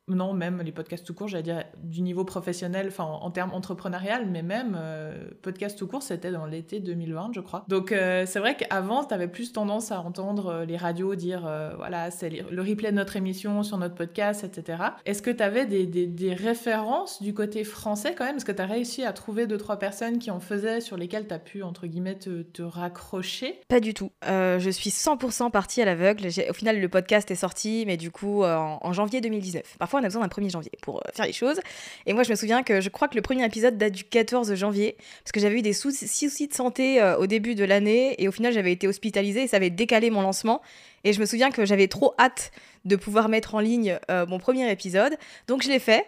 non, 0.09 0.33
même 0.33 0.61
les 0.61 0.73
podcasts 0.73 1.05
tout 1.05 1.13
court, 1.13 1.29
j'allais 1.29 1.43
dire 1.43 1.63
du 1.81 2.01
niveau 2.01 2.25
professionnel, 2.25 2.87
enfin 2.89 3.05
en, 3.05 3.31
termes 3.31 3.53
entrepreneurial, 3.53 4.27
mais 4.29 4.43
même 4.43 4.77
euh, 4.77 5.29
podcast 5.41 5.77
tout 5.79 5.87
court, 5.87 6.03
c'était 6.03 6.31
dans 6.31 6.45
l'été 6.45 6.81
2020, 6.81 7.31
je 7.33 7.39
crois. 7.39 7.63
Donc 7.69 7.93
euh, 7.93 8.25
c'est 8.25 8.39
vrai 8.39 8.57
qu'avant, 8.57 9.05
tu 9.05 9.13
avais 9.13 9.29
plus 9.29 9.53
tendance 9.53 9.93
à 9.93 10.01
entendre 10.01 10.47
euh, 10.47 10.65
les 10.65 10.75
radios 10.75 11.15
dire 11.15 11.49
voilà, 11.77 12.11
c'est 12.11 12.29
le 12.29 12.61
replay 12.61 12.91
de 12.91 12.97
notre 12.97 13.15
émission 13.15 13.63
sur 13.63 13.77
notre 13.77 13.95
podcast, 13.95 14.43
etc. 14.43 14.83
Est-ce 15.05 15.21
que 15.21 15.31
tu 15.31 15.41
avais 15.41 15.65
des, 15.65 16.33
références 16.33 17.21
du 17.21 17.33
côté 17.33 17.63
français 17.63 18.13
quand 18.15 18.25
même? 18.25 18.37
Est-ce 18.37 18.45
que 18.45 18.51
tu 18.51 18.61
as 18.61 18.65
réussi 18.65 19.03
à 19.03 19.13
trouver 19.13 19.47
deux, 19.47 19.57
trois 19.57 19.77
personnes 19.77 20.19
qui 20.19 20.31
en 20.31 20.39
faisaient, 20.39 20.81
sur 20.81 20.97
lesquelles 20.97 21.27
tu 21.27 21.33
as 21.33 21.39
pu, 21.39 21.63
entre 21.63 21.87
guillemets, 21.87 22.17
te, 22.17 22.41
te 22.41 22.61
raccrocher? 22.61 23.61
Pas 23.67 23.79
du 23.79 23.93
tout. 23.93 24.11
je 24.23 24.69
suis 24.69 24.89
100% 24.89 25.51
partie 25.51 25.81
à 25.81 25.85
l'aveugle. 25.85 26.27
Au 26.49 26.53
final, 26.53 26.79
le 26.79 26.89
podcast 26.89 27.29
est 27.31 27.35
sorti, 27.35 27.83
mais 27.85 27.97
du 27.97 28.11
coup, 28.11 28.43
en, 28.43 28.79
en 28.81 28.93
janvier 28.93 29.21
2019. 29.21 29.77
Parfois, 29.77 29.92
on 29.99 30.03
a 30.03 30.07
besoin 30.07 30.21
d'un 30.21 30.27
1er 30.27 30.51
janvier 30.51 30.71
pour 30.81 30.97
euh, 30.97 31.09
faire 31.13 31.25
les 31.25 31.33
choses. 31.33 31.59
Et 32.05 32.13
moi, 32.13 32.23
je 32.23 32.29
me 32.29 32.35
souviens 32.35 32.63
que 32.63 32.81
je 32.81 32.89
crois 32.89 33.07
que 33.07 33.15
le 33.15 33.21
premier 33.21 33.45
épisode 33.45 33.77
date 33.77 33.93
du 33.93 34.03
14 34.03 34.53
janvier, 34.55 34.95
parce 35.23 35.31
que 35.31 35.39
j'avais 35.39 35.59
eu 35.59 35.61
des 35.61 35.73
soucis 35.73 36.47
de 36.47 36.53
santé 36.53 37.01
euh, 37.01 37.17
au 37.17 37.27
début 37.27 37.55
de 37.55 37.63
l'année, 37.63 38.15
et 38.21 38.27
au 38.27 38.31
final, 38.31 38.53
j'avais 38.53 38.71
été 38.71 38.87
hospitalisée, 38.87 39.43
et 39.43 39.47
ça 39.47 39.57
avait 39.57 39.69
décalé 39.69 40.09
mon 40.09 40.21
lancement. 40.21 40.61
Et 41.03 41.13
je 41.13 41.19
me 41.19 41.25
souviens 41.25 41.51
que 41.51 41.65
j'avais 41.65 41.87
trop 41.87 42.13
hâte 42.17 42.51
de 42.85 42.95
pouvoir 42.95 43.29
mettre 43.29 43.55
en 43.55 43.59
ligne 43.59 43.99
euh, 44.09 44.25
mon 44.25 44.39
premier 44.39 44.71
épisode. 44.71 45.17
Donc 45.47 45.63
je 45.63 45.69
l'ai 45.69 45.79
fait. 45.79 46.05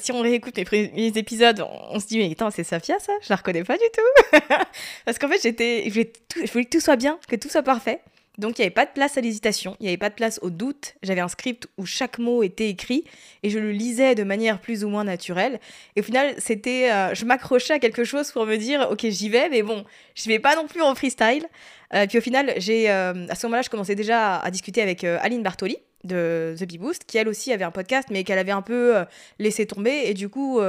si 0.00 0.12
on 0.12 0.20
réécoute 0.20 0.56
mes 0.56 0.64
premiers 0.64 1.12
épisodes, 1.16 1.64
on, 1.90 2.00
se 2.00 2.06
dit 2.06 2.18
mais 2.18 2.30
attends 2.30 2.50
c'est 2.50 2.64
Safia 2.64 2.98
ça? 2.98 3.12
Je 3.22 3.28
la 3.28 3.36
reconnais 3.36 3.64
pas 3.64 3.76
du 3.76 3.84
tout. 3.94 4.38
Parce 5.04 5.18
qu'en 5.18 5.28
fait 5.28 5.42
j'étais, 5.42 5.84
je 5.86 6.50
voulais 6.50 6.64
que 6.64 6.70
tout 6.70 6.80
soit 6.80 6.96
bien, 6.96 7.18
que 7.28 7.36
tout 7.36 7.50
soit 7.50 7.62
parfait. 7.62 8.00
Donc 8.40 8.58
il 8.58 8.62
n'y 8.62 8.66
avait 8.66 8.74
pas 8.74 8.86
de 8.86 8.90
place 8.90 9.18
à 9.18 9.20
l'hésitation, 9.20 9.76
il 9.78 9.82
n'y 9.84 9.88
avait 9.88 9.98
pas 9.98 10.08
de 10.08 10.14
place 10.14 10.40
au 10.42 10.48
doute. 10.48 10.94
J'avais 11.02 11.20
un 11.20 11.28
script 11.28 11.68
où 11.76 11.84
chaque 11.84 12.18
mot 12.18 12.42
était 12.42 12.70
écrit 12.70 13.04
et 13.42 13.50
je 13.50 13.58
le 13.58 13.70
lisais 13.70 14.14
de 14.14 14.24
manière 14.24 14.60
plus 14.60 14.82
ou 14.82 14.88
moins 14.88 15.04
naturelle. 15.04 15.60
Et 15.94 16.00
au 16.00 16.02
final, 16.02 16.34
c'était, 16.38 16.90
euh, 16.90 17.14
je 17.14 17.26
m'accrochais 17.26 17.74
à 17.74 17.78
quelque 17.78 18.02
chose 18.02 18.32
pour 18.32 18.46
me 18.46 18.56
dire, 18.56 18.88
ok, 18.90 19.06
j'y 19.08 19.28
vais, 19.28 19.50
mais 19.50 19.62
bon, 19.62 19.84
je 20.14 20.26
vais 20.28 20.38
pas 20.38 20.56
non 20.56 20.66
plus 20.66 20.80
en 20.80 20.94
freestyle. 20.94 21.46
Euh, 21.94 22.06
puis 22.06 22.16
au 22.16 22.20
final, 22.22 22.54
j'ai, 22.56 22.90
euh, 22.90 23.26
à 23.28 23.34
ce 23.34 23.46
moment-là, 23.46 23.62
je 23.62 23.68
commençais 23.68 23.94
déjà 23.94 24.38
à, 24.38 24.50
discuter 24.50 24.80
avec 24.80 25.04
Aline 25.04 25.42
Bartoli 25.42 25.76
de 26.04 26.54
The 26.58 26.64
Bee 26.64 26.78
Boost, 26.78 27.04
qui 27.04 27.18
elle 27.18 27.28
aussi 27.28 27.52
avait 27.52 27.64
un 27.64 27.70
podcast, 27.70 28.08
mais 28.10 28.24
qu'elle 28.24 28.38
avait 28.38 28.52
un 28.52 28.62
peu 28.62 28.94
laissé 29.38 29.66
tomber. 29.66 30.04
Et 30.06 30.14
du 30.14 30.30
coup, 30.30 30.60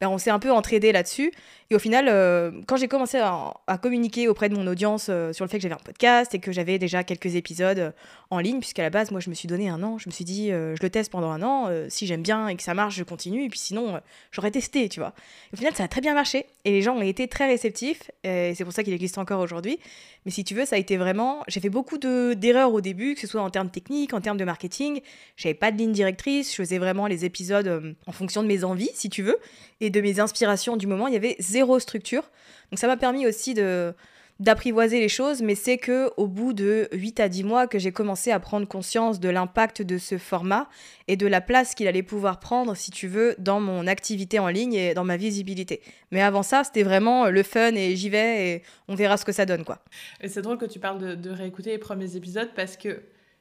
ben, 0.00 0.08
on 0.08 0.16
s'est 0.16 0.30
un 0.30 0.38
peu 0.38 0.50
entraidé 0.50 0.92
là-dessus. 0.92 1.30
Et 1.70 1.74
au 1.74 1.78
final, 1.78 2.06
euh, 2.08 2.50
quand 2.66 2.76
j'ai 2.76 2.88
commencé 2.88 3.18
à, 3.18 3.52
communiquer 3.82 4.26
auprès 4.26 4.48
de 4.48 4.54
mon 4.54 4.66
audience 4.66 5.08
euh, 5.10 5.34
sur 5.34 5.44
le 5.44 5.50
fait 5.50 5.58
que 5.58 5.62
j'avais 5.62 5.74
un 5.74 5.84
podcast 5.84 6.34
et 6.34 6.38
que 6.38 6.50
j'avais 6.50 6.78
déjà 6.78 7.04
quelques 7.04 7.34
épisodes 7.34 7.78
euh, 7.78 7.90
en 8.30 8.38
ligne, 8.38 8.58
puisqu'à 8.58 8.82
la 8.82 8.88
base, 8.88 9.10
moi, 9.10 9.20
je 9.20 9.28
me 9.28 9.34
suis 9.34 9.48
donné 9.48 9.68
un 9.68 9.82
an, 9.82 9.98
je 9.98 10.08
me 10.08 10.12
suis 10.12 10.24
dit, 10.24 10.48
je 10.48 10.82
le 10.82 10.90
teste 10.90 11.10
pendant 11.10 11.30
un 11.30 11.42
an, 11.42 11.70
si 11.88 12.06
j'aime 12.06 12.22
bien 12.22 12.48
et 12.48 12.56
que 12.56 12.62
ça 12.62 12.74
marche, 12.74 12.94
je 12.94 13.02
continue, 13.02 13.44
et 13.44 13.48
puis 13.48 13.58
sinon, 13.58 14.00
j'aurais 14.32 14.50
testé, 14.50 14.90
tu 14.90 15.00
vois. 15.00 15.14
au 15.54 15.56
final, 15.56 15.74
ça 15.74 15.84
a 15.84 15.88
très 15.88 16.02
bien 16.02 16.12
marché, 16.12 16.44
et 16.66 16.70
les 16.72 16.82
gens 16.82 16.94
ont 16.94 17.00
été 17.00 17.26
très 17.26 17.46
réceptifs, 17.46 18.10
et 18.24 18.52
c'est 18.54 18.64
pour 18.64 18.74
ça 18.74 18.84
qu'il 18.84 18.92
existe 18.92 19.16
encore 19.16 19.40
aujourd'hui. 19.40 19.78
Mais 20.26 20.30
si 20.30 20.44
tu 20.44 20.54
veux, 20.54 20.66
ça 20.66 20.76
a 20.76 20.78
été 20.78 20.98
vraiment, 20.98 21.42
j'ai 21.48 21.60
fait 21.60 21.70
beaucoup 21.70 21.96
d'erreurs 21.96 22.74
au 22.74 22.82
début, 22.82 23.14
que 23.14 23.20
ce 23.22 23.26
soit 23.26 23.40
en 23.40 23.48
termes 23.48 23.70
techniques, 23.70 24.12
en 24.12 24.20
termes 24.20 24.36
de 24.36 24.44
marketing, 24.44 25.00
j'avais 25.38 25.54
pas 25.54 25.72
de 25.72 25.78
ligne 25.78 25.92
directrice, 25.92 26.50
je 26.50 26.56
faisais 26.56 26.78
vraiment 26.78 27.06
les 27.06 27.24
épisodes 27.24 27.96
en 28.06 28.12
fonction 28.12 28.42
de 28.42 28.48
mes 28.48 28.62
envies, 28.62 28.90
si 28.92 29.08
tu 29.08 29.22
veux, 29.22 29.38
et 29.80 29.88
de 29.88 30.00
mes 30.02 30.20
inspirations 30.20 30.76
du 30.76 30.86
moment, 30.86 31.06
il 31.06 31.14
y 31.14 31.16
avait 31.16 31.36
zéro 31.38 31.57
structure. 31.78 32.22
Donc 32.70 32.78
ça 32.78 32.86
m'a 32.86 32.96
permis 32.96 33.26
aussi 33.26 33.54
de 33.54 33.94
d'apprivoiser 34.40 35.00
les 35.00 35.08
choses, 35.08 35.42
mais 35.42 35.56
c'est 35.56 35.78
que 35.78 36.12
au 36.16 36.28
bout 36.28 36.52
de 36.52 36.88
8 36.92 37.18
à 37.18 37.28
10 37.28 37.42
mois 37.42 37.66
que 37.66 37.80
j'ai 37.80 37.90
commencé 37.90 38.30
à 38.30 38.38
prendre 38.38 38.68
conscience 38.68 39.18
de 39.18 39.28
l'impact 39.28 39.82
de 39.82 39.98
ce 39.98 40.16
format 40.16 40.68
et 41.08 41.16
de 41.16 41.26
la 41.26 41.40
place 41.40 41.74
qu'il 41.74 41.88
allait 41.88 42.04
pouvoir 42.04 42.38
prendre, 42.38 42.76
si 42.76 42.92
tu 42.92 43.08
veux, 43.08 43.34
dans 43.38 43.58
mon 43.58 43.88
activité 43.88 44.38
en 44.38 44.46
ligne 44.46 44.74
et 44.74 44.94
dans 44.94 45.02
ma 45.02 45.16
visibilité. 45.16 45.80
Mais 46.12 46.22
avant 46.22 46.44
ça, 46.44 46.62
c'était 46.62 46.84
vraiment 46.84 47.26
le 47.26 47.42
fun 47.42 47.74
et 47.74 47.96
j'y 47.96 48.10
vais 48.10 48.48
et 48.48 48.62
on 48.86 48.94
verra 48.94 49.16
ce 49.16 49.24
que 49.24 49.32
ça 49.32 49.44
donne, 49.44 49.64
quoi. 49.64 49.80
Et 50.20 50.28
c'est 50.28 50.42
drôle 50.42 50.58
que 50.58 50.66
tu 50.66 50.78
parles 50.78 51.00
de, 51.00 51.14
de 51.16 51.30
réécouter 51.30 51.70
les 51.70 51.78
premiers 51.78 52.14
épisodes 52.14 52.50
parce 52.54 52.76
que 52.76 53.00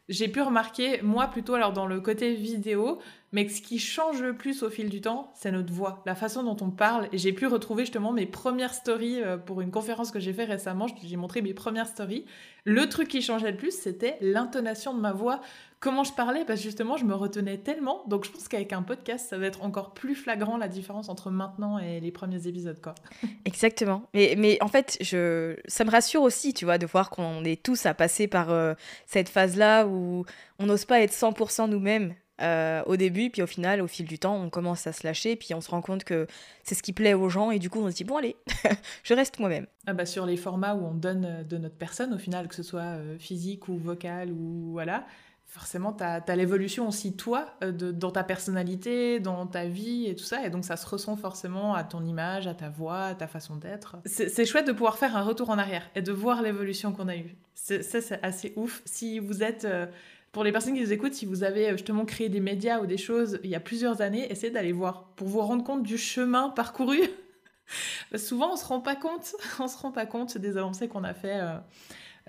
j'ai 0.10 0.30
pu 0.30 0.42
remarquer, 0.42 1.02
moi 1.02 1.28
plutôt 1.28 1.54
alors 1.54 1.74
dans 1.74 1.86
le 1.86 2.00
côté 2.00 2.34
vidéo, 2.34 3.00
mais 3.34 3.50
ce 3.50 3.62
qui 3.62 3.78
change 3.78 4.22
le 4.22 4.38
plus 4.38 4.64
au 4.64 4.70
fil 4.70 4.90
du 4.90 5.02
temps, 5.02 5.32
c'est 5.36 5.52
notre 5.52 5.74
voix, 5.74 6.02
la 6.06 6.16
façon 6.16 6.44
dont 6.44 6.56
on 6.62 6.72
parle. 6.72 7.10
Et 7.12 7.18
j'ai 7.18 7.34
pu 7.34 7.46
retrouver 7.46 7.84
justement 7.84 8.14
mes 8.14 8.26
premières 8.26 8.74
stories 8.74 9.22
euh, 9.22 9.36
pour 9.36 9.60
une 9.60 9.70
conférence 9.70 10.12
que 10.12 10.20
j'ai 10.20 10.32
fait 10.32 10.46
récemment. 10.46 10.88
J'ai 11.04 11.18
montré 11.18 11.42
mes 11.42 11.54
premières 11.54 11.88
stories. 11.88 12.26
Le 12.64 12.88
truc 12.88 13.10
qui 13.10 13.22
changeait 13.22 13.52
le 13.52 13.58
plus, 13.58 13.72
c'était 13.78 14.18
l'intonation 14.22 14.94
de 14.94 15.02
ma 15.02 15.12
voix, 15.12 15.42
comment 15.80 16.04
je 16.04 16.14
parlais, 16.14 16.44
parce 16.46 16.60
que 16.60 16.66
justement, 16.66 16.98
je 16.98 17.06
me 17.06 17.14
retenais 17.14 17.58
tellement. 17.58 18.04
Donc 18.08 18.26
je 18.26 18.32
pense 18.32 18.48
qu'avec 18.48 18.74
un 18.74 18.82
podcast, 18.82 19.28
ça 19.30 19.38
va 19.38 19.46
être 19.46 19.64
encore 19.64 19.94
plus 19.94 20.16
flagrant 20.16 20.58
la 20.58 20.68
différence 20.68 21.10
entre 21.10 21.30
maintenant 21.30 21.78
et 21.78 22.00
les 22.00 22.12
premiers 22.12 22.48
épisodes, 22.48 22.80
quoi. 22.82 22.96
Exactement. 23.46 24.04
Mais, 24.14 24.36
mais 24.38 24.58
en 24.62 24.68
fait, 24.68 24.98
je... 25.02 25.56
ça 25.68 25.84
me 25.84 25.92
rassure 25.92 26.22
aussi, 26.22 26.54
tu 26.54 26.66
vois, 26.66 26.78
de 26.78 26.86
voir 26.86 27.10
qu'on 27.10 27.44
est 27.44 27.62
tous 27.62 27.86
à 27.86 27.94
passer 27.94 28.28
par 28.28 28.52
euh, 28.52 28.74
cette 29.06 29.30
phase-là 29.30 29.86
où 29.86 30.26
on 30.60 30.66
n'ose 30.66 30.86
pas 30.86 31.02
être 31.02 31.14
100% 31.14 31.70
nous-mêmes. 31.70 32.16
Euh, 32.40 32.84
au 32.86 32.98
début, 32.98 33.32
puis 33.32 33.42
au 33.42 33.48
final, 33.48 33.82
au 33.82 33.88
fil 33.88 34.06
du 34.06 34.20
temps, 34.20 34.36
on 34.36 34.52
commence 34.52 34.86
à 34.86 34.94
se 34.94 35.08
lâcher, 35.08 35.36
puis 35.36 35.56
on 35.56 35.62
se 35.62 35.72
rend 35.72 35.82
compte 35.82 36.04
que 36.04 36.28
c'est 36.62 36.76
ce 36.76 36.84
qui 36.84 36.94
plaît 36.94 37.16
aux 37.16 37.30
gens, 37.30 37.50
et 37.50 37.58
du 37.58 37.72
coup, 37.72 37.80
on 37.80 37.90
se 37.90 37.96
dit, 37.96 38.04
bon, 38.04 38.18
allez, 38.18 38.36
je 39.04 39.16
reste 39.16 39.40
moi-même. 39.40 39.66
Ah 39.88 39.94
bah, 39.94 40.06
sur 40.06 40.24
les 40.24 40.38
formats 40.38 40.76
où 40.76 40.86
on 40.86 40.94
donne 40.94 41.26
euh, 41.26 41.44
de 41.44 41.58
notre 41.58 41.74
personne, 41.74 42.14
au 42.14 42.20
final, 42.20 42.48
que 42.48 42.54
ce 42.54 42.62
soit 42.62 43.00
physique 43.18 43.70
ou 43.70 43.80
vocal, 43.80 44.32
ou 44.32 44.70
voilà, 44.72 45.08
forcément, 45.48 45.94
tu 45.94 46.04
as, 46.04 46.36
l'évolution 46.36 46.88
aussi, 46.88 47.16
toi, 47.16 47.58
dans 47.62 48.12
ta 48.12 48.24
personnalité, 48.24 49.20
dans 49.20 49.48
ta 49.48 49.66
vie 49.66 50.06
et 50.06 50.16
tout 50.16 50.24
ça, 50.24 50.46
et 50.46 50.50
donc 50.50 50.66
ça 50.66 50.78
se 50.78 50.86
ressent 50.86 51.16
forcément 51.16 51.74
à 51.74 51.84
ton 51.84 52.06
image, 52.06 52.48
à 52.48 52.54
ta 52.54 52.70
voix, 52.70 53.06
à 53.06 53.16
ta 53.16 53.28
façon 53.28 53.56
d'être. 53.56 53.98
C'est 54.06 54.46
chouette 54.46 54.68
de 54.68 54.72
pouvoir 54.72 54.98
faire 54.98 55.16
un 55.18 55.24
retour 55.24 55.50
en 55.50 55.58
arrière 55.58 55.90
et 55.96 56.02
de 56.02 56.12
voir 56.12 56.42
l'évolution 56.42 56.92
qu'on 56.92 57.08
a 57.08 57.16
eue. 57.16 57.36
Ça, 57.56 57.82
c'est 57.82 58.24
assez 58.24 58.54
ouf. 58.56 58.82
Si 58.86 59.20
vous 59.20 59.42
êtes 59.42 59.66
pour 60.38 60.44
les 60.44 60.52
personnes 60.52 60.76
qui 60.76 60.82
nous 60.82 60.94
écoutent, 60.94 61.16
si 61.16 61.26
vous 61.26 61.44
avez 61.44 61.70
euh, 61.70 61.72
justement 61.72 62.06
créé 62.06 62.30
des 62.30 62.40
médias 62.40 62.80
ou 62.80 62.86
des 62.86 62.98
choses 62.98 63.40
il 63.44 63.50
y 63.50 63.56
a 63.56 63.60
plusieurs 63.60 64.02
années, 64.02 64.32
essayez 64.32 64.52
d'aller 64.52 64.72
voir 64.72 65.06
pour 65.16 65.28
vous 65.28 65.42
rendre 65.42 65.64
compte 65.64 65.82
du 65.82 65.98
chemin 65.98 66.50
parcouru. 66.50 67.00
souvent, 68.16 68.54
on 68.54 68.56
se 68.56 68.66
rend 68.66 68.80
pas 68.80 68.96
compte, 68.96 69.36
on 69.60 69.68
se 69.68 69.78
rend 69.78 69.92
pas 69.92 70.06
compte 70.06 70.38
des 70.38 70.58
avancées 70.58 70.88
qu'on 70.88 71.04
a 71.04 71.16
fait 71.16 71.40
euh, 71.42 71.58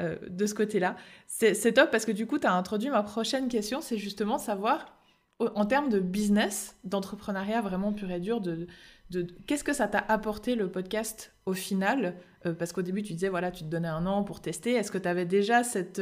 euh, 0.01 0.17
de 0.29 0.47
ce 0.47 0.55
côté-là. 0.55 0.97
C'est 1.27 1.73
top 1.73 1.91
parce 1.91 2.05
que 2.05 2.13
du 2.13 2.27
coup, 2.27 2.39
tu 2.39 2.47
as 2.47 2.53
introduit 2.53 2.91
ma 2.91 3.03
prochaine 3.03 3.49
question, 3.49 3.81
c'est 3.81 3.99
justement 3.99 4.39
savoir 4.39 4.95
en 5.41 5.67
termes 5.67 5.89
de 5.89 6.01
business, 6.01 6.77
d'entrepreneuriat 6.83 7.61
vraiment 7.61 7.93
pur 7.93 8.11
et 8.11 8.19
dur, 8.19 8.41
de, 8.41 8.67
de, 9.11 9.25
qu'est-ce 9.47 9.63
que 9.63 9.73
ça 9.73 9.87
t'a 9.87 10.05
apporté 10.09 10.57
le 10.57 10.69
podcast 10.69 11.33
au 11.47 11.53
final? 11.53 12.17
Parce 12.59 12.73
qu'au 12.73 12.83
début, 12.83 13.03
tu 13.03 13.13
disais, 13.13 13.29
voilà, 13.29 13.53
tu 13.53 13.63
te 13.63 13.69
donnais 13.69 13.89
un 13.89 14.05
an 14.07 14.25
pour 14.25 14.41
tester. 14.41 14.73
Est-ce 14.73 14.91
que 14.91 14.99
tu 14.99 15.07
avais 15.07 15.27
déjà 15.27 15.63
cette 15.63 16.01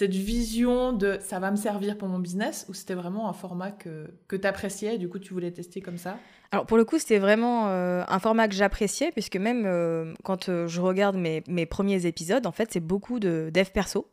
cette 0.00 0.14
vision 0.14 0.94
de 0.94 1.18
ça 1.20 1.38
va 1.40 1.50
me 1.50 1.56
servir 1.56 1.98
pour 1.98 2.08
mon 2.08 2.18
business 2.18 2.64
ou 2.70 2.72
c'était 2.72 2.94
vraiment 2.94 3.28
un 3.28 3.34
format 3.34 3.70
que, 3.70 4.06
que 4.28 4.36
tu 4.36 4.46
appréciais 4.46 4.94
et 4.94 4.98
du 4.98 5.10
coup 5.10 5.18
tu 5.18 5.34
voulais 5.34 5.50
tester 5.50 5.82
comme 5.82 5.98
ça? 5.98 6.16
Alors 6.52 6.64
pour 6.64 6.78
le 6.78 6.86
coup 6.86 6.98
c'était 6.98 7.18
vraiment 7.18 7.68
euh, 7.68 8.02
un 8.08 8.18
format 8.18 8.48
que 8.48 8.54
j'appréciais 8.54 9.12
puisque 9.12 9.36
même 9.36 9.64
euh, 9.66 10.14
quand 10.24 10.48
euh, 10.48 10.66
je 10.68 10.80
regarde 10.80 11.16
mes, 11.16 11.42
mes, 11.48 11.66
premiers 11.66 12.06
épisodes 12.06 12.46
en 12.46 12.50
fait 12.50 12.70
c'est 12.72 12.80
beaucoup 12.80 13.20
de 13.20 13.50
dev 13.52 13.66
perso 13.66 14.10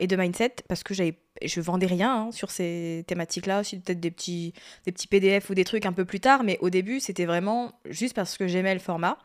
et 0.00 0.06
de 0.06 0.16
mindset 0.16 0.56
parce 0.68 0.82
que 0.84 0.92
je 0.92 1.60
vendais 1.62 1.86
rien 1.86 2.14
hein, 2.14 2.30
sur 2.30 2.50
ces 2.50 3.04
thématiques-là, 3.06 3.60
aussi 3.60 3.80
peut-être 3.80 4.00
des 4.00 4.10
petits, 4.10 4.52
des 4.84 4.92
petits 4.92 5.08
PDF 5.08 5.48
ou 5.48 5.54
des 5.54 5.64
trucs 5.64 5.86
un 5.86 5.94
peu 5.94 6.04
plus 6.04 6.20
tard, 6.20 6.44
mais 6.44 6.58
au 6.60 6.68
début 6.68 7.00
c'était 7.00 7.24
vraiment 7.24 7.72
juste 7.86 8.14
parce 8.14 8.36
que 8.36 8.46
j'aimais 8.46 8.74
le 8.74 8.80
format. 8.80 9.16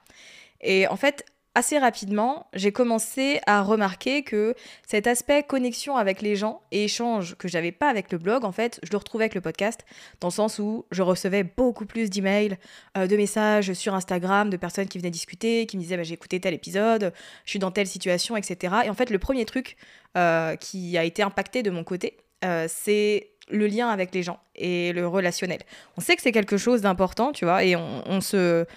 Et 0.61 0.87
en 0.87 0.95
fait, 0.95 1.25
assez 1.57 1.79
rapidement, 1.79 2.45
j'ai 2.53 2.71
commencé 2.71 3.39
à 3.47 3.63
remarquer 3.63 4.21
que 4.21 4.53
cet 4.85 5.07
aspect 5.07 5.41
connexion 5.41 5.97
avec 5.97 6.21
les 6.21 6.35
gens 6.35 6.61
et 6.71 6.83
échange 6.83 7.35
que 7.35 7.47
j'avais 7.47 7.71
pas 7.71 7.89
avec 7.89 8.11
le 8.11 8.19
blog, 8.19 8.45
en 8.45 8.51
fait, 8.51 8.79
je 8.83 8.91
le 8.91 8.97
retrouvais 8.97 9.23
avec 9.23 9.33
le 9.33 9.41
podcast, 9.41 9.83
dans 10.19 10.27
le 10.27 10.33
sens 10.33 10.59
où 10.59 10.85
je 10.91 11.01
recevais 11.01 11.43
beaucoup 11.43 11.87
plus 11.87 12.11
d'emails, 12.11 12.59
euh, 12.95 13.07
de 13.07 13.17
messages 13.17 13.73
sur 13.73 13.95
Instagram, 13.95 14.51
de 14.51 14.57
personnes 14.57 14.87
qui 14.87 14.99
venaient 14.99 15.09
discuter, 15.09 15.65
qui 15.65 15.77
me 15.77 15.81
disaient 15.81 15.97
bah, 15.97 16.03
j'ai 16.03 16.13
écouté 16.13 16.39
tel 16.39 16.53
épisode, 16.53 17.11
je 17.43 17.49
suis 17.49 17.59
dans 17.59 17.71
telle 17.71 17.87
situation, 17.87 18.37
etc. 18.37 18.75
Et 18.85 18.89
en 18.91 18.93
fait, 18.93 19.09
le 19.09 19.17
premier 19.17 19.45
truc 19.45 19.77
euh, 20.15 20.55
qui 20.57 20.95
a 20.95 21.03
été 21.03 21.23
impacté 21.23 21.63
de 21.63 21.71
mon 21.71 21.83
côté, 21.83 22.17
euh, 22.45 22.67
c'est 22.69 23.31
le 23.49 23.65
lien 23.65 23.89
avec 23.89 24.13
les 24.13 24.21
gens 24.21 24.39
et 24.53 24.93
le 24.93 25.07
relationnel. 25.07 25.61
On 25.97 26.01
sait 26.01 26.15
que 26.15 26.21
c'est 26.21 26.31
quelque 26.31 26.57
chose 26.57 26.81
d'important, 26.81 27.31
tu 27.31 27.45
vois, 27.45 27.63
et 27.63 27.75
on 27.75 28.21
se 28.21 28.67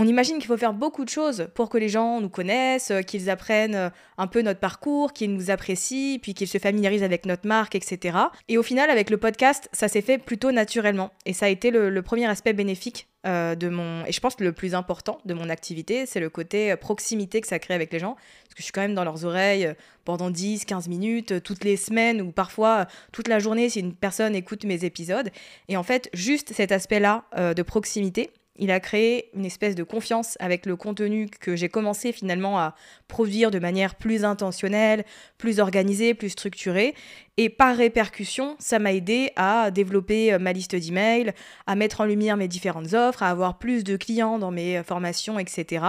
on 0.00 0.06
imagine 0.06 0.36
qu'il 0.36 0.46
faut 0.46 0.56
faire 0.56 0.74
beaucoup 0.74 1.04
de 1.04 1.10
choses 1.10 1.48
pour 1.54 1.68
que 1.68 1.76
les 1.76 1.88
gens 1.88 2.20
nous 2.20 2.28
connaissent, 2.28 2.92
euh, 2.92 3.02
qu'ils 3.02 3.28
apprennent 3.30 3.74
euh, 3.74 3.90
un 4.16 4.28
peu 4.28 4.42
notre 4.42 4.60
parcours, 4.60 5.12
qu'ils 5.12 5.34
nous 5.34 5.50
apprécient, 5.50 6.20
puis 6.20 6.34
qu'ils 6.34 6.46
se 6.46 6.58
familiarisent 6.58 7.02
avec 7.02 7.26
notre 7.26 7.48
marque, 7.48 7.74
etc. 7.74 8.16
Et 8.46 8.58
au 8.58 8.62
final, 8.62 8.90
avec 8.90 9.10
le 9.10 9.16
podcast, 9.16 9.68
ça 9.72 9.88
s'est 9.88 10.00
fait 10.00 10.18
plutôt 10.18 10.52
naturellement. 10.52 11.10
Et 11.26 11.32
ça 11.32 11.46
a 11.46 11.48
été 11.48 11.72
le, 11.72 12.00
premier 12.02 12.26
aspect 12.26 12.52
bénéfique 12.52 13.08
euh, 13.26 13.56
de 13.56 13.68
mon... 13.68 14.04
Et 14.06 14.12
je 14.12 14.20
pense 14.20 14.38
le 14.38 14.52
plus 14.52 14.76
important 14.76 15.18
de 15.24 15.34
mon 15.34 15.50
activité, 15.50 16.06
c'est 16.06 16.20
le 16.20 16.30
côté 16.30 16.76
proximité 16.76 17.40
que 17.40 17.48
ça 17.48 17.58
crée 17.58 17.74
avec 17.74 17.92
les 17.92 17.98
gens. 17.98 18.14
Parce 18.14 18.54
que 18.54 18.58
je 18.58 18.62
suis 18.62 18.72
quand 18.72 18.82
même 18.82 18.94
dans 18.94 19.04
leurs 19.04 19.24
oreilles 19.24 19.74
pendant 20.04 20.30
10, 20.30 20.64
15 20.64 20.86
minutes, 20.86 21.42
toutes 21.42 21.64
les 21.64 21.76
semaines, 21.76 22.22
ou 22.22 22.30
parfois 22.30 22.86
toute 23.10 23.26
la 23.26 23.40
journée 23.40 23.68
si 23.68 23.80
une 23.80 23.94
personne 23.94 24.36
écoute 24.36 24.62
mes 24.62 24.84
épisodes. 24.84 25.30
Et 25.66 25.76
en 25.76 25.82
fait, 25.82 26.08
juste 26.14 26.52
cet 26.54 26.70
aspect-là 26.70 27.24
de 27.36 27.62
proximité, 27.62 28.30
il 28.58 28.70
a 28.70 28.80
créé 28.80 29.30
une 29.34 29.44
espèce 29.44 29.74
de 29.74 29.82
confiance 29.82 30.36
avec 30.40 30.66
le 30.66 30.76
contenu 30.76 31.28
que 31.28 31.56
j'ai 31.56 31.68
commencé 31.68 32.12
finalement 32.12 32.58
à 32.58 32.74
produire 33.06 33.50
de 33.50 33.58
manière 33.58 33.94
plus 33.94 34.24
intentionnelle, 34.24 35.04
plus 35.38 35.60
organisée, 35.60 36.14
plus 36.14 36.30
structurée. 36.30 36.94
Et 37.36 37.48
par 37.48 37.76
répercussion, 37.76 38.56
ça 38.58 38.78
m'a 38.78 38.92
aidé 38.92 39.30
à 39.36 39.70
développer 39.70 40.32
euh, 40.32 40.38
ma 40.38 40.52
liste 40.52 40.74
d'emails, 40.74 41.32
à 41.66 41.76
mettre 41.76 42.00
en 42.00 42.04
lumière 42.04 42.36
mes 42.36 42.48
différentes 42.48 42.94
offres, 42.94 43.22
à 43.22 43.30
avoir 43.30 43.58
plus 43.58 43.84
de 43.84 43.96
clients 43.96 44.38
dans 44.38 44.50
mes 44.50 44.78
euh, 44.78 44.82
formations, 44.82 45.38
etc. 45.38 45.84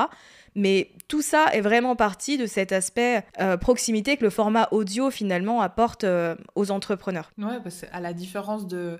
Mais 0.55 0.91
tout 1.07 1.21
ça 1.21 1.47
est 1.53 1.61
vraiment 1.61 1.95
parti 1.95 2.37
de 2.37 2.45
cet 2.45 2.71
aspect 2.71 3.23
euh, 3.39 3.57
proximité 3.57 4.15
que 4.17 4.23
le 4.23 4.29
format 4.29 4.67
audio 4.71 5.09
finalement 5.09 5.61
apporte 5.61 6.05
aux 6.55 6.71
entrepreneurs. 6.71 7.31
Ouais, 7.37 7.59
parce 7.63 7.81
qu'à 7.81 7.99
la 7.99 8.13
différence 8.13 8.67
de 8.67 8.99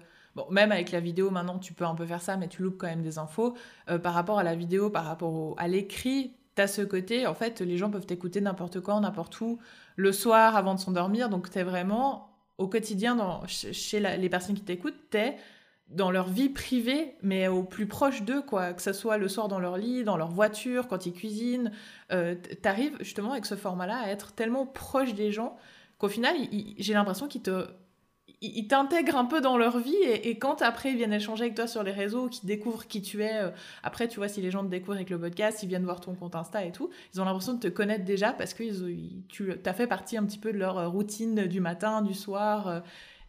Même 0.50 0.72
avec 0.72 0.92
la 0.92 1.00
vidéo, 1.00 1.30
maintenant, 1.30 1.60
tu 1.60 1.74
peux 1.74 1.86
un 1.86 1.96
peu 1.96 2.06
faire 2.06 2.22
ça, 2.22 2.38
mais 2.38 2.48
tu 2.48 2.62
loupes 2.62 2.78
quand 2.78 2.88
même 2.88 3.04
des 3.04 3.18
infos. 3.18 3.56
Euh, 3.90 4.00
par 4.00 4.14
rapport 4.14 4.40
à 4.40 4.44
la 4.44 4.56
vidéo, 4.56 4.90
par 4.90 5.06
rapport 5.06 5.56
à 5.58 5.68
l'écrit, 5.68 6.34
tu 6.56 6.62
as 6.62 6.68
ce 6.68 6.82
côté, 6.82 7.28
en 7.28 7.34
fait, 7.34 7.62
les 7.62 7.78
gens 7.78 7.90
peuvent 7.90 8.06
t'écouter 8.06 8.42
n'importe 8.42 8.80
quand, 8.82 9.00
n'importe 9.02 9.40
où, 9.42 9.60
le 9.96 10.12
soir, 10.12 10.56
avant 10.56 10.76
de 10.76 10.80
s'endormir. 10.80 11.30
Donc, 11.30 11.50
tu 11.50 11.60
es 11.60 11.64
vraiment 11.64 12.30
au 12.58 12.68
quotidien, 12.68 13.42
chez 13.48 14.00
les 14.00 14.30
personnes 14.30 14.56
qui 14.56 14.64
t'écoutent, 14.64 15.10
tu 15.12 15.18
es 15.18 15.38
dans 15.90 16.12
leur 16.12 16.30
vie 16.30 16.50
privée, 16.50 17.16
mais 17.24 17.48
au 17.48 17.64
plus 17.64 17.88
proche 17.88 18.22
d'eux, 18.22 18.42
quoi. 18.42 18.74
Que 18.74 18.82
ce 18.82 18.94
soit 18.94 19.18
le 19.18 19.28
soir 19.28 19.48
dans 19.48 19.60
leur 19.60 19.78
lit, 19.78 20.04
dans 20.04 20.18
leur 20.18 20.30
voiture, 20.30 20.88
quand 20.88 21.06
ils 21.06 21.14
cuisinent. 21.14 21.72
Euh, 22.12 22.36
tu 22.36 22.68
arrives 22.68 22.96
justement 23.00 23.32
avec 23.32 23.46
ce 23.46 23.56
format-là 23.56 23.98
à 23.98 24.08
être 24.10 24.34
tellement 24.34 24.66
proche 24.66 25.16
des 25.16 25.32
gens 25.32 25.58
qu'au 25.98 26.08
final, 26.08 26.36
j'ai 26.78 26.94
l'impression 26.94 27.28
qu'ils 27.28 27.42
te 27.42 27.68
ils 28.42 28.68
t'intègrent 28.68 29.18
un 29.18 29.26
peu 29.26 29.42
dans 29.42 29.58
leur 29.58 29.80
vie 29.80 30.02
et, 30.06 30.38
quand 30.38 30.62
après 30.62 30.92
ils 30.92 30.98
viennent 30.98 31.14
échanger 31.14 31.44
avec 31.44 31.56
toi 31.56 31.68
sur 31.68 31.84
les 31.84 31.92
réseaux, 31.92 32.30
qu'ils 32.30 32.48
découvrent 32.48 32.88
qui 32.88 33.02
tu 33.02 33.22
es, 33.22 33.38
euh, 33.42 33.50
après 33.84 34.08
tu 34.08 34.18
vois 34.18 34.30
si 34.30 34.42
les 34.42 34.50
gens 34.50 34.64
te 34.64 34.70
découvrent 34.70 34.96
avec 34.96 35.10
le 35.10 35.20
podcast, 35.20 35.62
ils 35.62 35.70
viennent 35.70 35.84
voir 35.84 36.00
ton 36.00 36.16
compte 36.16 36.36
Insta 36.36 36.64
et 36.64 36.72
tout, 36.72 36.90
ils 37.14 37.20
ont 37.20 37.26
l'impression 37.26 37.54
de 37.54 37.60
te 37.60 37.68
connaître 37.68 38.06
déjà 38.06 38.32
parce 38.32 38.54
que 38.54 38.64
tu 39.28 39.54
as 39.66 39.74
fait 39.74 39.88
partie 39.88 40.16
un 40.16 40.24
petit 40.24 40.38
peu 40.40 40.54
de 40.54 40.58
leur 40.58 40.78
euh, 40.78 40.88
routine 40.88 41.48
du 41.48 41.60
matin, 41.60 42.02
du 42.02 42.14
soir. 42.14 42.68
Euh, 42.68 42.80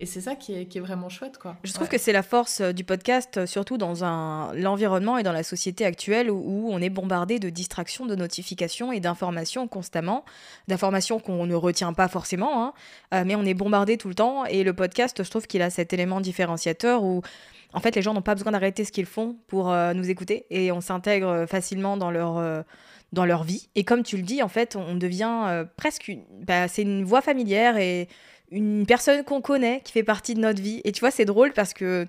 Et 0.01 0.07
c'est 0.07 0.23
ça 0.23 0.35
qui 0.35 0.55
est, 0.55 0.65
qui 0.65 0.79
est, 0.79 0.81
vraiment 0.81 1.09
chouette, 1.11 1.37
quoi. 1.39 1.57
Je 1.63 1.73
trouve 1.73 1.89
que 1.89 1.99
c'est 1.99 2.13
la 2.13 2.23
force 2.23 2.63
du 2.63 2.85
podcast, 2.85 3.45
surtout 3.45 3.77
dans 3.77 4.03
un, 4.03 4.53
l'environnement 4.55 5.19
et 5.19 5.23
dans 5.23 5.33
la 5.33 5.43
société 5.43 5.85
actuelle 5.85 6.31
où, 6.31 6.69
on 6.71 6.81
est 6.81 6.89
bombardé 6.89 7.39
de 7.39 7.51
distractions, 7.51 8.07
de 8.07 8.15
notifications 8.15 8.93
et 8.93 9.01
d'informations 9.01 9.69
constamment, 9.69 10.25
d'informations 10.69 11.21
qu'on 11.21 11.47
ne 11.47 11.55
retient 11.55 11.93
pas 11.93 12.09
forcément, 12.09 12.73
hein, 13.13 13.25
mais 13.25 13.35
on 13.35 13.45
est 13.45 13.55
bombardé 13.55 13.99
tout 13.99 14.09
le 14.09 14.15
temps. 14.15 14.47
Et 14.47 14.65
le 14.65 14.73
podcast, 14.73 15.23
je 15.23 15.29
trouve 15.29 15.47
qu'il 15.47 15.61
a 15.61 15.69
cet 15.69 15.93
élément 15.93 16.23
différenciateur 16.23 17.05
où 17.05 17.23
en 17.73 17.81
fait, 17.81 17.95
les 17.95 18.03
gens 18.03 18.15
n'ont 18.15 18.23
pas 18.23 18.35
besoin 18.35 18.53
d'arrêter 18.53 18.85
ce 18.85 18.93
qu'ils 18.93 19.07
font 19.07 19.37
pour 19.47 19.71
euh, 19.71 19.93
nous 19.95 20.11
écouter 20.11 20.47
et 20.51 20.73
on 20.73 20.81
s'intègre 20.81 21.47
facilement 21.49 21.97
dans 21.97 22.11
leur, 22.11 22.39
euh, 22.39 22.63
dans 23.13 23.25
leur 23.25 23.45
vie. 23.45 23.69
Et 23.75 23.85
comme 23.85 24.03
tu 24.03 24.17
le 24.17 24.23
dis, 24.23 24.43
en 24.43 24.49
fait, 24.49 24.77
on 24.77 24.95
devient 24.95 25.45
euh, 25.47 25.65
presque 25.77 26.09
une... 26.09 26.25
Bah, 26.43 26.69
c'est 26.69 26.83
une 26.83 27.05
voix 27.05 27.21
familière 27.21 27.77
et 27.77 28.09
une 28.51 28.87
personne 28.87 29.25
qu'on 29.25 29.41
connaît 29.41 29.81
qui 29.85 29.93
fait 29.93 30.03
partie 30.03 30.35
de 30.35 30.41
notre 30.41 30.61
vie. 30.61 30.81
Et 30.85 30.93
tu 30.93 31.01
vois, 31.01 31.11
c'est 31.11 31.25
drôle 31.25 31.53
parce 31.53 31.73
que 31.73 32.07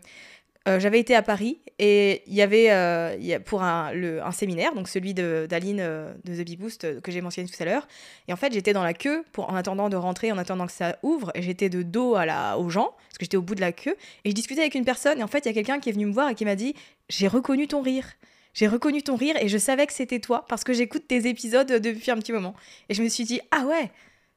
euh, 0.68 0.80
j'avais 0.80 1.00
été 1.00 1.16
à 1.16 1.24
Paris 1.24 1.60
et 1.80 2.22
il 2.28 2.36
y 2.36 2.42
avait 2.44 2.68
euh, 2.70 3.40
pour 3.40 3.64
un, 3.64 3.92
le, 3.94 4.24
un, 4.24 4.32
séminaire, 4.32 4.76
donc 4.76 4.88
celui 4.88 5.16
d'Aline 5.16 5.78
de, 5.78 6.08
de, 6.24 6.36
The 6.36 6.46
Bee 6.46 6.56
Boost 6.56 7.02
que 7.02 7.12
j'ai 7.12 7.22
mentionné 7.22 7.50
tout 7.50 7.64
à 7.64 7.66
l'heure. 7.66 7.88
Et 8.28 8.34
en 8.34 8.36
fait, 8.36 8.54
j'étais 8.54 8.72
dans 8.72 8.84
la 8.84 8.94
queue 8.94 9.24
pour, 9.32 9.50
en 9.50 9.56
attendant 9.56 9.90
de 9.90 9.96
rentrer, 9.96 10.32
en 10.32 10.38
attendant 10.38 10.68
que 10.68 10.72
ça 10.72 10.98
ouvre. 11.02 11.32
Et 11.34 11.42
j'étais 11.42 11.70
de 11.70 11.82
dos 11.82 12.14
à 12.14 12.28
la, 12.28 12.60
aux 12.60 12.70
gens, 12.70 12.94
parce 13.10 13.18
que 13.18 13.26
j'étais 13.26 13.38
au 13.38 13.42
bout 13.42 13.56
de 13.56 13.62
la 13.62 13.72
queue. 13.72 13.96
Et 14.24 14.30
je 14.30 14.36
discutais 14.36 14.62
avec 14.62 14.76
une 14.76 14.86
personne. 14.86 15.20
Et 15.20 15.24
en 15.24 15.28
fait, 15.28 15.40
il 15.40 15.48
y 15.48 15.50
a 15.50 15.54
quelqu'un 15.54 15.80
qui 15.80 15.90
est 15.90 15.94
venu 15.94 16.06
me 16.06 16.14
voir 16.14 16.30
et 16.30 16.36
qui 16.36 16.46
m'a 16.46 16.56
dit 16.56 16.76
J'ai 17.10 17.28
reconnu 17.28 17.68
ton 17.68 17.82
rire. 17.82 18.06
J'ai 18.54 18.68
reconnu 18.68 19.02
ton 19.02 19.16
rire 19.16 19.36
et 19.40 19.48
je 19.48 19.58
savais 19.58 19.88
que 19.88 19.94
c'était 19.94 20.20
toi 20.20 20.46
parce 20.48 20.64
que 20.64 20.74
j'écoute 20.74 21.08
tes 21.08 21.28
épisodes 21.28 21.72
depuis 21.72 22.12
un 22.12 22.18
petit 22.18 22.34
moment. 22.34 22.54
Et 22.90 22.94
je 22.94 23.02
me 23.02 23.08
suis 23.08 23.24
dit 23.24 23.42
Ah 23.50 23.66
ouais, 23.66 23.90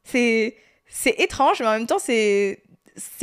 c'est 0.05 0.57
c'est 0.89 1.21
étrange, 1.21 1.61
mais 1.61 1.67
en 1.67 1.73
même 1.73 1.87
temps, 1.87 1.99
c'est 1.99 2.61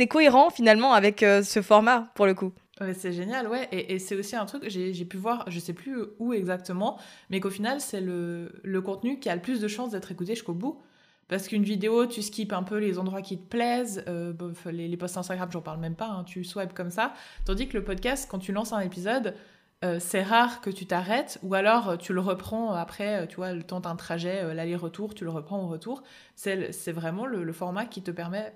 cohérent 0.08 0.50
finalement 0.50 0.92
avec 0.92 1.22
euh, 1.22 1.42
ce 1.42 1.62
format 1.62 2.10
pour 2.14 2.26
le 2.26 2.34
coup. 2.34 2.52
c'est 2.94 3.12
génial, 3.12 3.48
ouais. 3.48 3.68
Et, 3.72 3.98
c'est 3.98 4.16
aussi 4.16 4.36
un 4.36 4.46
truc, 4.46 4.64
j'ai 4.68 5.04
pu 5.04 5.16
voir, 5.16 5.44
je 5.48 5.58
sais 5.58 5.72
plus 5.72 5.96
où 6.18 6.32
exactement, 6.32 6.98
mais 7.30 7.40
qu'au 7.40 7.50
final, 7.50 7.80
c'est 7.80 8.00
le, 8.00 8.52
le, 8.62 8.80
contenu 8.80 9.18
qui 9.18 9.28
a 9.28 9.34
le 9.34 9.42
plus 9.42 9.60
de 9.60 9.68
chances 9.68 9.90
d'être 9.90 10.10
écouté 10.10 10.34
jusqu'au 10.34 10.54
bout. 10.54 10.80
Parce 11.28 11.48
qu'une 11.48 11.62
vidéo, 11.62 12.04
tu 12.04 12.20
skips 12.20 12.52
un 12.52 12.62
peu 12.62 12.76
les 12.76 12.98
endroits 12.98 13.22
qui 13.22 13.38
te 13.38 13.48
plaisent, 13.48 14.04
euh, 14.06 14.34
les, 14.66 14.86
les, 14.86 14.96
posts 14.98 15.16
Instagram, 15.16 15.48
j'en 15.50 15.62
parle 15.62 15.80
même 15.80 15.94
pas, 15.94 16.08
hein, 16.08 16.24
tu 16.24 16.44
swipes 16.44 16.74
comme 16.74 16.90
ça. 16.90 17.14
Tandis 17.46 17.68
que 17.68 17.78
le 17.78 17.84
podcast, 17.84 18.28
quand 18.30 18.38
tu 18.38 18.52
lances 18.52 18.74
un 18.74 18.80
épisode, 18.80 19.34
euh, 19.84 19.98
c'est 19.98 20.22
rare 20.22 20.60
que 20.60 20.70
tu 20.70 20.86
t'arrêtes 20.86 21.40
ou 21.42 21.54
alors 21.54 21.88
euh, 21.88 21.96
tu 21.96 22.12
le 22.12 22.20
reprends 22.20 22.72
après, 22.72 23.22
euh, 23.22 23.26
tu 23.26 23.36
vois, 23.36 23.52
le 23.52 23.64
temps 23.64 23.80
d'un 23.80 23.96
trajet, 23.96 24.54
l'aller-retour, 24.54 25.12
tu 25.14 25.24
le 25.24 25.30
reprends 25.30 25.60
au 25.60 25.66
retour. 25.66 26.04
C'est 26.36 26.92
vraiment 26.92 27.26
le, 27.26 27.52
format 27.52 27.86
qui 27.86 28.00
te 28.00 28.12
permet, 28.12 28.52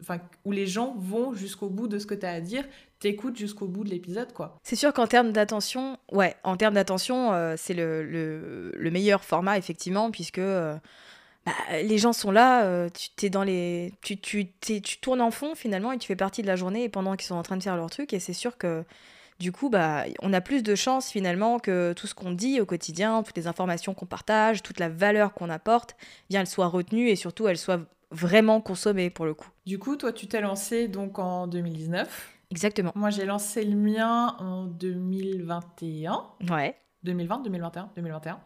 enfin, 0.00 0.18
où 0.44 0.50
les 0.50 0.66
gens 0.66 0.96
vont 0.98 1.32
jusqu'au 1.32 1.68
bout 1.68 1.86
de 1.86 1.98
ce 2.00 2.06
que 2.06 2.14
tu 2.14 2.26
as 2.26 2.32
à 2.32 2.40
dire, 2.40 2.64
t'écoutent 2.98 3.36
jusqu'au 3.36 3.68
bout 3.68 3.84
de 3.84 3.90
l'épisode, 3.90 4.32
quoi. 4.32 4.58
C'est 4.64 4.76
sûr 4.76 4.92
qu'en 4.92 5.06
termes 5.06 5.30
d'attention, 5.30 5.96
ouais, 6.10 6.34
en 6.42 6.56
termes 6.56 6.74
d'attention, 6.74 7.32
c'est 7.56 7.74
le, 7.74 8.02
le, 8.02 8.90
meilleur 8.90 9.24
format, 9.24 9.58
effectivement, 9.58 10.10
puisque. 10.10 10.40
Bah, 11.46 11.52
les 11.82 11.98
gens 11.98 12.14
sont 12.14 12.30
là, 12.30 12.88
tu, 12.88 13.26
es 13.26 13.28
dans 13.28 13.42
les... 13.42 13.92
tu, 14.00 14.16
tu, 14.16 14.50
tu 14.62 14.98
tournes 15.02 15.20
en 15.20 15.30
fond 15.30 15.54
finalement 15.54 15.92
et 15.92 15.98
tu 15.98 16.06
fais 16.06 16.16
partie 16.16 16.40
de 16.40 16.46
la 16.46 16.56
journée 16.56 16.88
pendant 16.88 17.16
qu'ils 17.16 17.26
sont 17.26 17.34
en 17.34 17.42
train 17.42 17.58
de 17.58 17.62
faire 17.62 17.76
leur 17.76 17.90
truc 17.90 18.14
et 18.14 18.18
c'est 18.18 18.32
sûr 18.32 18.56
que 18.56 18.82
du 19.40 19.52
coup, 19.52 19.68
bah, 19.68 20.04
on 20.22 20.32
a 20.32 20.40
plus 20.40 20.62
de 20.62 20.74
chances 20.74 21.10
finalement 21.10 21.58
que 21.58 21.92
tout 21.94 22.06
ce 22.06 22.14
qu'on 22.14 22.30
dit 22.30 22.60
au 22.60 22.66
quotidien, 22.66 23.22
toutes 23.22 23.36
les 23.36 23.46
informations 23.46 23.94
qu'on 23.94 24.06
partage, 24.06 24.62
toute 24.62 24.78
la 24.78 24.88
valeur 24.88 25.34
qu'on 25.34 25.50
apporte, 25.50 25.96
bien 26.30 26.40
elle 26.40 26.46
soit 26.46 26.68
retenue 26.68 27.08
et 27.08 27.16
surtout 27.16 27.48
elle 27.48 27.58
soit 27.58 27.80
vraiment 28.10 28.60
consommée 28.60 29.10
pour 29.10 29.24
le 29.24 29.34
coup. 29.34 29.48
Du 29.66 29.78
coup, 29.78 29.96
toi, 29.96 30.12
tu 30.12 30.26
t'es 30.28 30.40
lancé 30.40 30.88
donc 30.88 31.18
en 31.18 31.46
2019. 31.46 32.30
Exactement. 32.50 32.92
Moi, 32.94 33.10
j'ai 33.10 33.24
lancé 33.24 33.64
le 33.64 33.76
mien 33.76 34.36
en 34.38 34.66
2021. 34.66 36.24
Ouais. 36.48 36.76
2020, 37.02 37.42
2021, 37.42 37.90
2021. 37.96 38.40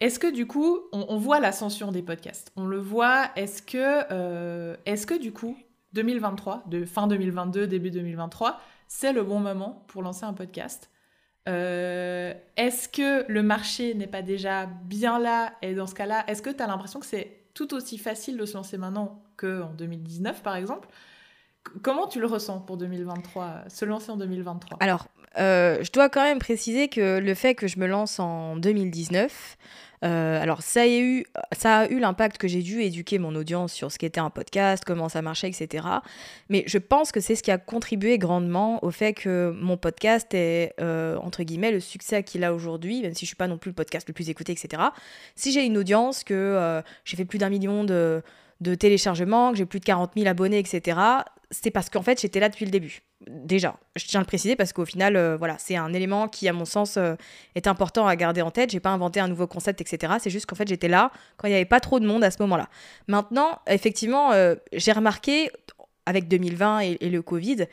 Est-ce 0.00 0.18
que 0.18 0.30
du 0.30 0.46
coup, 0.46 0.80
on, 0.92 1.16
voit 1.16 1.40
l'ascension 1.40 1.90
des 1.90 2.02
podcasts? 2.02 2.52
On 2.56 2.66
le 2.66 2.78
voit. 2.78 3.30
Est-ce 3.34 3.62
que, 3.62 4.04
euh, 4.12 4.76
est-ce 4.84 5.06
que 5.06 5.18
du 5.18 5.32
coup, 5.32 5.56
2023, 5.94 6.64
de 6.66 6.84
fin 6.84 7.06
2022, 7.06 7.66
début 7.66 7.90
2023, 7.90 8.60
c'est 8.88 9.12
le 9.12 9.22
bon 9.22 9.40
moment 9.40 9.84
pour 9.88 10.02
lancer 10.02 10.24
un 10.24 10.32
podcast. 10.32 10.90
Euh, 11.48 12.34
est-ce 12.56 12.88
que 12.88 13.24
le 13.30 13.42
marché 13.42 13.94
n'est 13.94 14.06
pas 14.06 14.22
déjà 14.22 14.66
bien 14.66 15.18
là? 15.18 15.52
Et 15.62 15.74
dans 15.74 15.86
ce 15.86 15.94
cas-là, 15.94 16.24
est-ce 16.26 16.42
que 16.42 16.50
tu 16.50 16.62
as 16.62 16.66
l'impression 16.66 17.00
que 17.00 17.06
c'est 17.06 17.40
tout 17.54 17.72
aussi 17.74 17.98
facile 17.98 18.36
de 18.36 18.44
se 18.44 18.54
lancer 18.54 18.78
maintenant 18.78 19.22
qu'en 19.36 19.72
2019, 19.76 20.42
par 20.42 20.56
exemple? 20.56 20.88
Comment 21.82 22.06
tu 22.06 22.20
le 22.20 22.26
ressens 22.26 22.60
pour 22.60 22.76
2023, 22.76 23.64
se 23.68 23.84
lancer 23.84 24.10
en 24.10 24.16
2023 24.16 24.78
Alors, 24.80 25.08
euh, 25.38 25.82
je 25.82 25.90
dois 25.92 26.08
quand 26.08 26.22
même 26.22 26.38
préciser 26.38 26.88
que 26.88 27.18
le 27.18 27.34
fait 27.34 27.54
que 27.54 27.66
je 27.66 27.78
me 27.78 27.86
lance 27.86 28.18
en 28.20 28.56
2019, 28.56 29.56
euh, 30.04 30.42
alors 30.42 30.62
ça 30.62 30.82
a 30.82 30.86
eu, 30.86 31.24
l'impact 31.98 32.38
que 32.38 32.48
j'ai 32.48 32.62
dû 32.62 32.80
éduquer 32.82 33.18
mon 33.18 33.34
audience 33.34 33.72
sur 33.72 33.90
ce 33.90 33.98
qu'était 33.98 34.20
un 34.20 34.30
podcast, 34.30 34.84
comment 34.84 35.08
ça 35.08 35.22
marchait, 35.22 35.48
etc. 35.48 35.86
Mais 36.48 36.64
je 36.66 36.78
pense 36.78 37.12
que 37.12 37.20
c'est 37.20 37.34
ce 37.34 37.42
qui 37.42 37.50
a 37.50 37.58
contribué 37.58 38.18
grandement 38.18 38.82
au 38.84 38.90
fait 38.90 39.14
que 39.14 39.54
mon 39.58 39.76
podcast 39.76 40.32
est, 40.34 40.74
euh, 40.80 41.16
entre 41.18 41.42
guillemets, 41.42 41.72
le 41.72 41.80
succès 41.80 42.22
qu'il 42.22 42.44
a 42.44 42.52
aujourd'hui, 42.54 43.02
même 43.02 43.14
si 43.14 43.24
je 43.24 43.28
suis 43.28 43.36
pas 43.36 43.48
non 43.48 43.58
plus 43.58 43.70
le 43.70 43.74
podcast 43.74 44.08
le 44.08 44.14
plus 44.14 44.28
écouté, 44.28 44.52
etc. 44.52 44.82
Si 45.34 45.52
j'ai 45.52 45.64
une 45.64 45.78
audience, 45.78 46.24
que 46.24 46.34
euh, 46.34 46.82
j'ai 47.04 47.16
fait 47.16 47.24
plus 47.24 47.38
d'un 47.38 47.48
million 47.48 47.84
de, 47.84 48.22
de 48.60 48.74
téléchargements, 48.74 49.52
que 49.52 49.58
j'ai 49.58 49.66
plus 49.66 49.80
de 49.80 49.84
40 49.84 50.12
000 50.16 50.28
abonnés, 50.28 50.58
etc., 50.58 50.98
c'est 51.50 51.70
parce 51.70 51.90
qu'en 51.90 52.02
fait 52.02 52.20
j'étais 52.20 52.40
là 52.40 52.48
depuis 52.48 52.64
le 52.64 52.70
début. 52.70 53.02
Déjà, 53.26 53.78
je 53.96 54.04
tiens 54.04 54.20
à 54.20 54.22
le 54.22 54.26
préciser 54.26 54.56
parce 54.56 54.74
qu'au 54.74 54.84
final, 54.84 55.16
euh, 55.16 55.38
voilà, 55.38 55.56
c'est 55.58 55.74
un 55.74 55.94
élément 55.94 56.28
qui, 56.28 56.48
à 56.48 56.52
mon 56.52 56.66
sens, 56.66 56.98
euh, 56.98 57.14
est 57.54 57.66
important 57.66 58.06
à 58.06 58.14
garder 58.14 58.42
en 58.42 58.50
tête. 58.50 58.70
J'ai 58.70 58.80
pas 58.80 58.90
inventé 58.90 59.20
un 59.20 59.28
nouveau 59.28 59.46
concept, 59.46 59.80
etc. 59.80 60.14
C'est 60.20 60.28
juste 60.28 60.44
qu'en 60.44 60.54
fait, 60.54 60.68
j'étais 60.68 60.88
là 60.88 61.10
quand 61.38 61.48
il 61.48 61.52
n'y 61.52 61.56
avait 61.56 61.64
pas 61.64 61.80
trop 61.80 61.98
de 61.98 62.06
monde 62.06 62.22
à 62.22 62.30
ce 62.30 62.36
moment-là. 62.40 62.68
Maintenant, 63.08 63.60
effectivement, 63.68 64.32
euh, 64.32 64.54
j'ai 64.74 64.92
remarqué, 64.92 65.50
avec 66.04 66.28
2020 66.28 66.80
et, 66.80 67.08
le 67.10 67.20
Covid, 67.20 67.66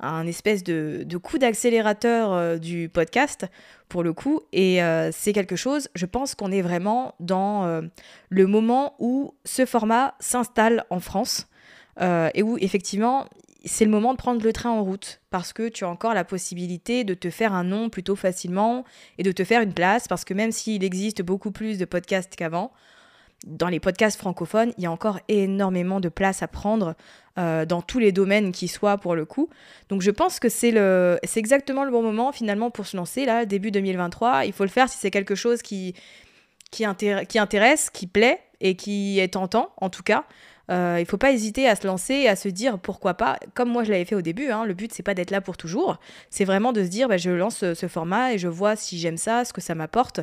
un 0.00 0.26
espèce 0.26 0.62
de, 0.62 1.02
de 1.04 1.16
coup 1.16 1.38
d'accélérateur 1.38 2.60
du 2.60 2.88
podcast, 2.88 3.46
pour 3.88 4.04
le 4.04 4.12
coup. 4.12 4.42
Et 4.52 4.78
c'est 5.10 5.32
quelque 5.32 5.56
chose, 5.56 5.88
je 5.96 6.06
pense 6.06 6.36
qu'on 6.36 6.52
est 6.52 6.62
vraiment 6.62 7.16
dans 7.18 7.82
le 8.28 8.46
moment 8.46 8.94
où 9.00 9.34
ce 9.44 9.66
format 9.66 10.14
s'installe 10.20 10.84
en 10.90 11.00
France. 11.00 11.48
et 12.00 12.44
où 12.44 12.58
effectivement 12.58 13.26
c'est 13.64 13.84
le 13.84 13.90
moment 13.90 14.12
de 14.12 14.18
prendre 14.18 14.42
le 14.42 14.52
train 14.52 14.70
en 14.70 14.82
route 14.82 15.20
parce 15.30 15.52
que 15.52 15.68
tu 15.68 15.84
as 15.84 15.88
encore 15.88 16.14
la 16.14 16.24
possibilité 16.24 17.04
de 17.04 17.14
te 17.14 17.30
faire 17.30 17.52
un 17.52 17.64
nom 17.64 17.90
plutôt 17.90 18.16
facilement 18.16 18.84
et 19.18 19.22
de 19.22 19.32
te 19.32 19.44
faire 19.44 19.60
une 19.60 19.74
place 19.74 20.08
parce 20.08 20.24
que 20.24 20.34
même 20.34 20.52
s'il 20.52 20.82
existe 20.84 21.22
beaucoup 21.22 21.50
plus 21.50 21.78
de 21.78 21.84
podcasts 21.84 22.34
qu'avant, 22.36 22.72
dans 23.46 23.68
les 23.68 23.80
podcasts 23.80 24.18
francophones, 24.18 24.72
il 24.76 24.84
y 24.84 24.86
a 24.86 24.90
encore 24.90 25.18
énormément 25.28 26.00
de 26.00 26.08
place 26.08 26.42
à 26.42 26.48
prendre 26.48 26.94
euh, 27.38 27.64
dans 27.64 27.80
tous 27.80 27.98
les 27.98 28.12
domaines 28.12 28.52
qui 28.52 28.68
soient 28.68 28.98
pour 28.98 29.14
le 29.14 29.24
coup. 29.24 29.48
Donc 29.88 30.02
je 30.02 30.10
pense 30.10 30.40
que 30.40 30.48
c'est 30.48 30.70
le 30.70 31.18
c'est 31.24 31.40
exactement 31.40 31.84
le 31.84 31.90
bon 31.90 32.02
moment 32.02 32.32
finalement 32.32 32.70
pour 32.70 32.86
se 32.86 32.96
lancer 32.96 33.24
là 33.24 33.46
début 33.46 33.70
2023. 33.70 34.44
Il 34.44 34.52
faut 34.52 34.64
le 34.64 34.70
faire 34.70 34.88
si 34.88 34.98
c'est 34.98 35.10
quelque 35.10 35.34
chose 35.34 35.62
qui 35.62 35.94
qui, 36.70 36.84
qui 37.28 37.38
intéresse, 37.38 37.90
qui 37.90 38.06
plaît 38.06 38.40
et 38.60 38.76
qui 38.76 39.18
est 39.20 39.28
tentant 39.28 39.70
en 39.78 39.90
tout 39.90 40.02
cas. 40.02 40.24
Euh, 40.70 40.96
il 40.98 41.02
ne 41.02 41.06
faut 41.06 41.18
pas 41.18 41.32
hésiter 41.32 41.68
à 41.68 41.74
se 41.74 41.86
lancer 41.86 42.14
et 42.14 42.28
à 42.28 42.36
se 42.36 42.48
dire 42.48 42.78
pourquoi 42.78 43.14
pas, 43.14 43.38
comme 43.54 43.70
moi 43.70 43.82
je 43.82 43.90
l'avais 43.90 44.04
fait 44.04 44.14
au 44.14 44.22
début, 44.22 44.50
hein, 44.50 44.64
le 44.64 44.74
but 44.74 44.92
c'est 44.92 45.02
pas 45.02 45.14
d'être 45.14 45.32
là 45.32 45.40
pour 45.40 45.56
toujours, 45.56 45.98
c'est 46.30 46.44
vraiment 46.44 46.72
de 46.72 46.84
se 46.84 46.88
dire 46.88 47.08
bah, 47.08 47.16
je 47.16 47.30
lance 47.30 47.58
ce, 47.74 47.88
format 47.88 48.34
et 48.34 48.38
je 48.38 48.46
vois 48.46 48.76
si 48.76 48.98
j'aime 48.98 49.16
ça, 49.16 49.44
ce 49.44 49.52
que 49.52 49.60
ça 49.60 49.74
m'apporte. 49.74 50.20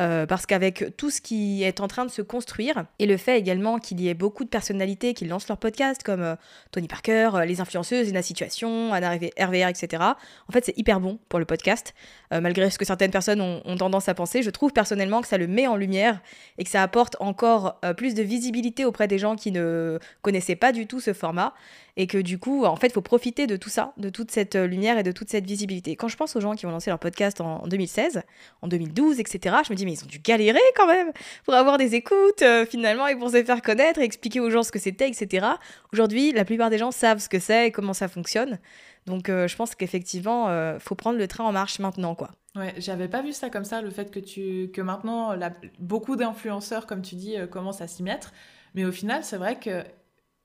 Euh, 0.00 0.26
parce 0.26 0.46
qu'avec 0.46 0.96
tout 0.96 1.10
ce 1.10 1.20
qui 1.20 1.62
est 1.62 1.80
en 1.80 1.88
train 1.88 2.04
de 2.04 2.10
se 2.10 2.22
construire, 2.22 2.84
et 2.98 3.06
le 3.06 3.16
fait 3.16 3.38
également 3.38 3.78
qu'il 3.78 4.00
y 4.00 4.08
ait 4.08 4.14
beaucoup 4.14 4.44
de 4.44 4.48
personnalités 4.48 5.14
qui 5.14 5.24
lancent 5.24 5.48
leur 5.48 5.58
podcast, 5.58 6.02
comme 6.02 6.22
euh, 6.22 6.34
Tony 6.72 6.88
Parker, 6.88 7.30
les 7.46 7.60
influenceuses, 7.60 8.06
Lina 8.06 8.22
Situation, 8.22 8.92
Anna 8.92 9.12
RVR, 9.12 9.68
etc., 9.68 10.02
en 10.02 10.52
fait 10.52 10.64
c'est 10.64 10.76
hyper 10.76 11.00
bon 11.00 11.18
pour 11.28 11.38
le 11.38 11.44
podcast. 11.44 11.94
malgré 12.32 12.68
ce 12.70 12.78
que 12.78 12.84
certaines 12.84 13.12
personnes 13.12 13.40
ont, 13.40 13.62
ont, 13.64 13.76
tendance 13.76 14.08
à 14.08 14.14
penser, 14.14 14.42
je 14.42 14.50
trouve 14.50 14.72
personnellement 14.72 15.20
que 15.20 15.28
ça 15.28 15.38
le 15.38 15.46
met 15.46 15.68
en 15.68 15.76
lumière 15.76 16.20
et 16.58 16.64
que 16.64 16.70
ça 16.70 16.82
apporte 16.82 17.16
encore 17.20 17.78
plus 17.96 18.14
de 18.14 18.22
visibilité 18.22 18.84
auprès 18.84 19.06
des 19.06 19.18
gens 19.18 19.36
qui 19.36 19.52
ne 19.52 20.00
connaissaient 20.22 20.56
pas 20.56 20.72
du 20.72 20.88
tout 20.88 20.98
ce 20.98 21.12
format 21.12 21.54
et 21.96 22.06
que 22.06 22.18
du 22.18 22.38
coup, 22.38 22.64
en 22.64 22.76
fait, 22.76 22.88
il 22.88 22.92
faut 22.92 23.00
profiter 23.00 23.46
de 23.46 23.56
tout 23.56 23.68
ça, 23.68 23.92
de 23.98 24.10
toute 24.10 24.30
cette 24.30 24.56
euh, 24.56 24.66
lumière 24.66 24.98
et 24.98 25.04
de 25.04 25.12
toute 25.12 25.30
cette 25.30 25.46
visibilité. 25.46 25.94
Quand 25.94 26.08
je 26.08 26.16
pense 26.16 26.34
aux 26.34 26.40
gens 26.40 26.54
qui 26.54 26.66
ont 26.66 26.70
lancé 26.70 26.90
leur 26.90 26.98
podcast 26.98 27.40
en 27.40 27.66
2016, 27.68 28.22
en 28.62 28.68
2012, 28.68 29.20
etc., 29.20 29.56
je 29.64 29.72
me 29.72 29.76
dis, 29.76 29.84
mais 29.84 29.92
ils 29.92 30.02
ont 30.02 30.08
dû 30.08 30.18
galérer 30.18 30.58
quand 30.76 30.88
même 30.88 31.12
pour 31.44 31.54
avoir 31.54 31.78
des 31.78 31.94
écoutes, 31.94 32.42
euh, 32.42 32.66
finalement, 32.66 33.06
et 33.06 33.16
pour 33.16 33.30
se 33.30 33.42
faire 33.44 33.62
connaître 33.62 34.00
et 34.00 34.04
expliquer 34.04 34.40
aux 34.40 34.50
gens 34.50 34.64
ce 34.64 34.72
que 34.72 34.80
c'était, 34.80 35.08
etc. 35.08 35.46
Aujourd'hui, 35.92 36.32
la 36.32 36.44
plupart 36.44 36.68
des 36.68 36.78
gens 36.78 36.90
savent 36.90 37.20
ce 37.20 37.28
que 37.28 37.38
c'est 37.38 37.68
et 37.68 37.70
comment 37.70 37.94
ça 37.94 38.08
fonctionne. 38.08 38.58
Donc, 39.06 39.28
euh, 39.28 39.46
je 39.46 39.54
pense 39.54 39.74
qu'effectivement, 39.74 40.48
il 40.74 40.80
faut 40.80 40.94
prendre 40.96 41.18
le 41.18 41.28
train 41.28 41.44
en 41.44 41.52
marche 41.52 41.78
maintenant, 41.78 42.14
quoi. 42.14 42.30
Ouais, 42.56 42.72
j'avais 42.78 43.08
pas 43.08 43.20
vu 43.20 43.32
ça 43.32 43.50
comme 43.50 43.64
ça, 43.64 43.82
le 43.82 43.90
fait 43.90 44.12
que 44.12 44.20
tu 44.20 44.70
que 44.72 44.80
maintenant 44.80 45.36
beaucoup 45.80 46.14
d'influenceurs, 46.14 46.86
comme 46.86 47.02
tu 47.02 47.16
dis, 47.16 47.36
commencent 47.50 47.80
à 47.80 47.88
s'y 47.88 48.04
mettre. 48.04 48.32
Mais 48.74 48.84
au 48.84 48.92
final, 48.92 49.24
c'est 49.24 49.36
vrai 49.36 49.58
que 49.58 49.82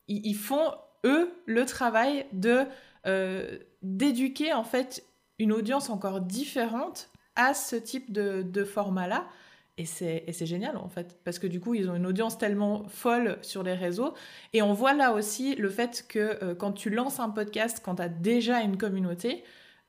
ils 0.08 0.34
font 0.34 0.72
eux, 1.06 1.32
le 1.46 1.66
travail 1.66 2.26
de 2.34 2.66
euh, 3.08 3.58
d'éduquer 3.82 4.52
en 4.54 4.64
fait 4.64 5.06
une 5.38 5.54
audience 5.54 5.90
encore 5.90 6.20
différente 6.20 7.10
à 7.36 7.54
ce 7.54 7.78
type 7.78 8.12
de, 8.12 8.42
de 8.42 8.64
format-là. 8.66 9.28
Et 9.78 9.86
c'est 9.86 10.46
génial 10.46 10.76
en 10.76 10.90
fait, 10.90 11.18
parce 11.24 11.40
que 11.40 11.48
du 11.48 11.62
coup, 11.62 11.74
ils 11.74 11.90
ont 11.90 11.96
une 11.96 12.06
audience 12.06 12.38
tellement 12.38 12.84
folle 12.90 13.38
sur 13.42 13.64
les 13.64 13.74
réseaux. 13.74 14.14
Et 14.52 14.62
on 14.62 14.74
voit 14.74 14.94
là 14.94 15.14
aussi 15.14 15.56
le 15.56 15.70
fait 15.70 16.06
que 16.10 16.44
euh, 16.44 16.54
quand 16.54 16.74
tu 16.74 16.90
lances 16.90 17.22
un 17.22 17.30
podcast, 17.30 17.82
quand 17.82 17.96
tu 17.96 18.02
as 18.02 18.10
déjà 18.10 18.60
une 18.60 18.76
communauté, 18.76 19.46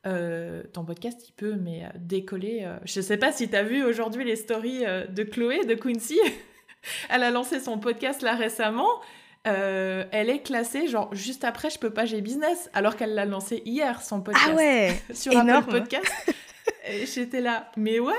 euh, 0.07 0.63
ton 0.73 0.85
podcast, 0.85 1.29
il 1.29 1.33
peut 1.33 1.57
mais 1.57 1.89
décoller. 1.97 2.73
Je 2.85 3.01
sais 3.01 3.17
pas 3.17 3.33
si 3.33 3.49
tu 3.49 3.57
as 3.57 3.65
vu 3.65 3.83
aujourd'hui 3.83 4.25
les 4.25 4.37
stories 4.37 4.85
de 5.09 5.23
Chloé, 5.25 5.65
de 5.65 5.75
Quincy. 5.75 6.21
Elle 7.11 7.25
a 7.25 7.33
lancé 7.33 7.59
son 7.59 7.79
podcast 7.79 8.23
là 8.23 8.37
récemment 8.37 9.01
euh, 9.47 10.05
elle 10.13 10.29
est 10.29 10.41
classée 10.41 10.87
genre 10.87 11.15
juste 11.15 11.45
après 11.45 11.71
je 11.71 11.79
peux 11.79 11.91
pas 11.91 12.05
j'ai 12.05 12.21
business 12.21 12.69
alors 12.75 12.97
qu'elle 12.97 13.15
l'a 13.15 13.25
lancé 13.25 13.63
hier 13.65 14.03
son 14.03 14.21
podcast. 14.21 14.49
ah 14.51 14.55
ouais 14.55 15.03
sur 15.15 15.37
un 15.37 15.63
podcast. 15.63 16.13
J'étais 17.05 17.41
là 17.41 17.71
mais 17.77 17.99
what? 17.99 18.13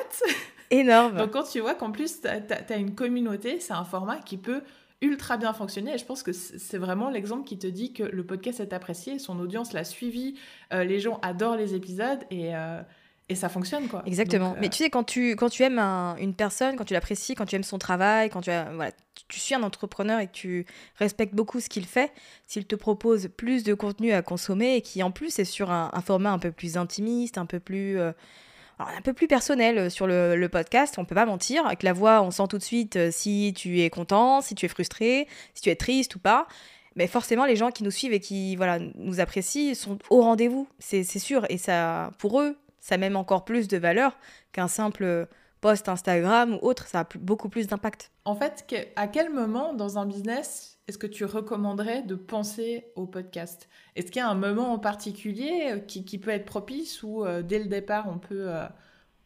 Énorme. 0.72 1.18
Donc 1.18 1.32
quand 1.32 1.44
tu 1.44 1.60
vois 1.60 1.76
qu'en 1.76 1.92
plus 1.92 2.22
tu 2.22 2.28
as, 2.28 2.78
une 2.78 2.96
communauté 2.96 3.60
c'est 3.60 3.74
un 3.74 3.84
format 3.84 4.18
qui 4.18 4.38
peut 4.38 4.62
ultra 5.02 5.38
bien 5.38 5.54
fonctionner. 5.54 5.94
Et 5.94 5.98
je 5.98 6.06
pense 6.06 6.24
que 6.24 6.32
c'est 6.32 6.78
vraiment 6.78 7.10
l'exemple 7.10 7.44
qui 7.44 7.60
te 7.60 7.68
dit 7.68 7.94
que 7.94 8.04
le 8.04 8.24
podcast 8.26 8.60
est 8.60 8.74
apprécié 8.74 9.20
son 9.20 9.40
audience 9.40 9.74
l'a 9.74 9.84
suivi 9.84 10.36
euh, 10.74 10.84
les 10.84 11.00
gens 11.00 11.20
adorent 11.22 11.56
les 11.56 11.76
épisodes 11.76 12.24
et 12.32 12.56
euh, 12.56 12.82
et 13.32 13.36
ça 13.36 13.50
fonctionne 13.50 13.88
quoi. 13.88 14.04
Exactement. 14.06 14.56
Mais 14.60 14.68
euh, 14.68 14.70
tu 14.70 14.78
sais 14.84 14.90
quand 14.90 15.04
tu 15.04 15.32
quand 15.32 15.50
tu 15.50 15.64
aimes 15.64 15.80
une 15.80 16.34
personne, 16.34 16.76
quand 16.76 16.86
tu 16.86 16.94
l'apprécies, 16.94 17.36
quand 17.36 17.46
tu 17.46 17.56
aimes 17.56 17.64
son 17.64 17.78
travail, 17.78 18.30
quand 18.30 18.42
tu 18.42 18.52
as, 18.52 18.72
voilà, 18.74 18.92
tu 19.28 19.40
suis 19.40 19.56
un 19.56 19.64
entrepreneur 19.64 20.20
et 20.20 20.28
que 20.28 20.34
tu 20.34 20.66
respectes 20.98 21.34
beaucoup 21.34 21.60
ce 21.60 21.70
qu'il 21.70 21.86
fait, 21.86 22.12
s'il 22.48 22.66
te 22.66 22.76
propose 22.76 23.30
plus 23.36 23.64
de 23.64 23.74
contenu 23.74 24.12
à 24.12 24.22
consommer 24.22 24.76
et 24.76 24.82
qui 24.82 25.02
en 25.04 25.12
plus 25.12 25.40
est 25.40 25.46
sur 25.46 25.72
un, 25.72 25.90
format 26.06 26.32
un 26.32 26.40
peu 26.40 26.52
plus 26.52 26.78
intimiste, 26.78 27.38
un 27.38 27.46
peu 27.46 27.60
plus 27.60 27.98
euh, 27.98 28.12
un 28.80 29.02
peu 29.02 29.14
plus 29.14 29.28
personnel 29.28 29.78
euh, 29.78 29.90
sur 29.90 30.08
le, 30.08 30.48
podcast, 30.48 30.96
on 30.98 31.06
peut 31.06 31.16
pas 31.16 31.26
mentir. 31.26 31.66
Avec 31.66 31.84
la 31.84 31.94
voix, 31.94 32.22
on 32.22 32.32
sent 32.32 32.48
tout 32.50 32.58
de 32.58 32.64
suite 32.64 33.12
si 33.12 33.54
tu 33.56 33.82
es 33.82 33.90
content, 33.90 34.42
si 34.42 34.56
tu 34.56 34.66
es 34.66 34.70
frustré, 34.70 35.28
si 35.54 35.62
tu 35.62 35.70
es 35.70 35.76
triste 35.76 36.16
ou 36.16 36.20
pas. 36.20 36.48
Mais 36.96 37.08
forcément, 37.08 37.46
les 37.46 37.56
gens 37.56 37.72
qui 37.72 37.84
nous 37.84 37.92
suivent 37.92 38.14
et 38.14 38.20
qui 38.20 38.56
voilà, 38.56 38.80
nous 38.96 39.20
apprécient 39.20 39.74
sont 39.76 39.98
au 40.10 40.22
rendez-vous, 40.22 40.68
c'est 40.80 41.04
sûr. 41.04 41.46
Et 41.50 41.58
ça, 41.58 42.12
pour 42.18 42.42
eux, 42.42 42.58
ça 42.82 42.96
a 42.96 42.98
même 42.98 43.16
encore 43.16 43.46
plus 43.46 43.70
de 43.70 43.78
valeur 43.78 44.18
qu'un 44.52 44.68
simple 44.68 45.28
post 45.62 45.88
Instagram 45.88 46.56
ou 46.56 46.68
autre, 46.68 46.88
ça 46.88 47.02
a 47.02 47.08
beaucoup 47.20 47.48
plus 47.48 47.68
d'impact. 47.68 48.12
En 48.26 48.36
fait, 48.36 48.66
à 48.96 49.08
quel 49.08 49.32
moment 49.32 49.74
dans 49.74 49.98
un 49.98 50.06
business 50.06 50.72
est-ce 50.92 50.98
que 50.98 51.08
tu 51.08 51.24
recommanderais 51.24 52.02
de 52.02 52.16
penser 52.16 52.92
au 52.98 53.06
podcast? 53.06 53.70
Est-ce 53.96 54.08
qu'il 54.08 54.20
y 54.20 54.26
a 54.26 54.28
un 54.28 54.36
moment 54.36 54.74
en 54.74 54.78
particulier 54.78 55.70
euh, 55.72 55.80
qui, 55.80 56.18
peut 56.18 56.32
être 56.32 56.44
propice 56.44 57.02
ou 57.02 57.24
euh, 57.24 57.42
dès 57.44 57.60
le 57.60 57.68
départ 57.68 58.10
on 58.10 58.18
peut, 58.18 58.50
euh, 58.50 58.66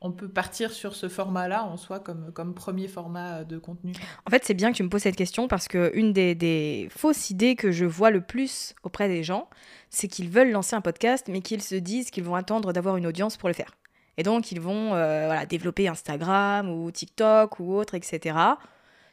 on 0.01 0.11
peut 0.11 0.27
partir 0.27 0.71
sur 0.71 0.95
ce 0.95 1.09
format-là 1.09 1.63
en 1.63 1.77
soi 1.77 1.99
comme, 1.99 2.31
comme 2.33 2.53
premier 2.53 2.87
format 2.87 3.43
de 3.43 3.57
contenu 3.57 3.93
En 4.25 4.29
fait, 4.29 4.43
c'est 4.43 4.53
bien 4.53 4.71
que 4.71 4.77
tu 4.77 4.83
me 4.83 4.89
poses 4.89 5.01
cette 5.03 5.15
question 5.15 5.47
parce 5.47 5.67
qu'une 5.67 6.13
des, 6.13 6.35
des 6.35 6.87
fausses 6.91 7.29
idées 7.29 7.55
que 7.55 7.71
je 7.71 7.85
vois 7.85 8.11
le 8.11 8.21
plus 8.21 8.75
auprès 8.83 9.07
des 9.07 9.23
gens, 9.23 9.49
c'est 9.89 10.07
qu'ils 10.07 10.29
veulent 10.29 10.51
lancer 10.51 10.75
un 10.75 10.81
podcast, 10.81 11.27
mais 11.29 11.41
qu'ils 11.41 11.63
se 11.63 11.75
disent 11.75 12.11
qu'ils 12.11 12.23
vont 12.23 12.35
attendre 12.35 12.73
d'avoir 12.73 12.97
une 12.97 13.07
audience 13.07 13.37
pour 13.37 13.49
le 13.49 13.55
faire. 13.55 13.71
Et 14.17 14.23
donc, 14.23 14.51
ils 14.51 14.61
vont 14.61 14.93
euh, 14.93 15.25
voilà, 15.25 15.45
développer 15.45 15.87
Instagram 15.87 16.69
ou 16.69 16.91
TikTok 16.91 17.59
ou 17.59 17.73
autre, 17.73 17.95
etc. 17.95 18.37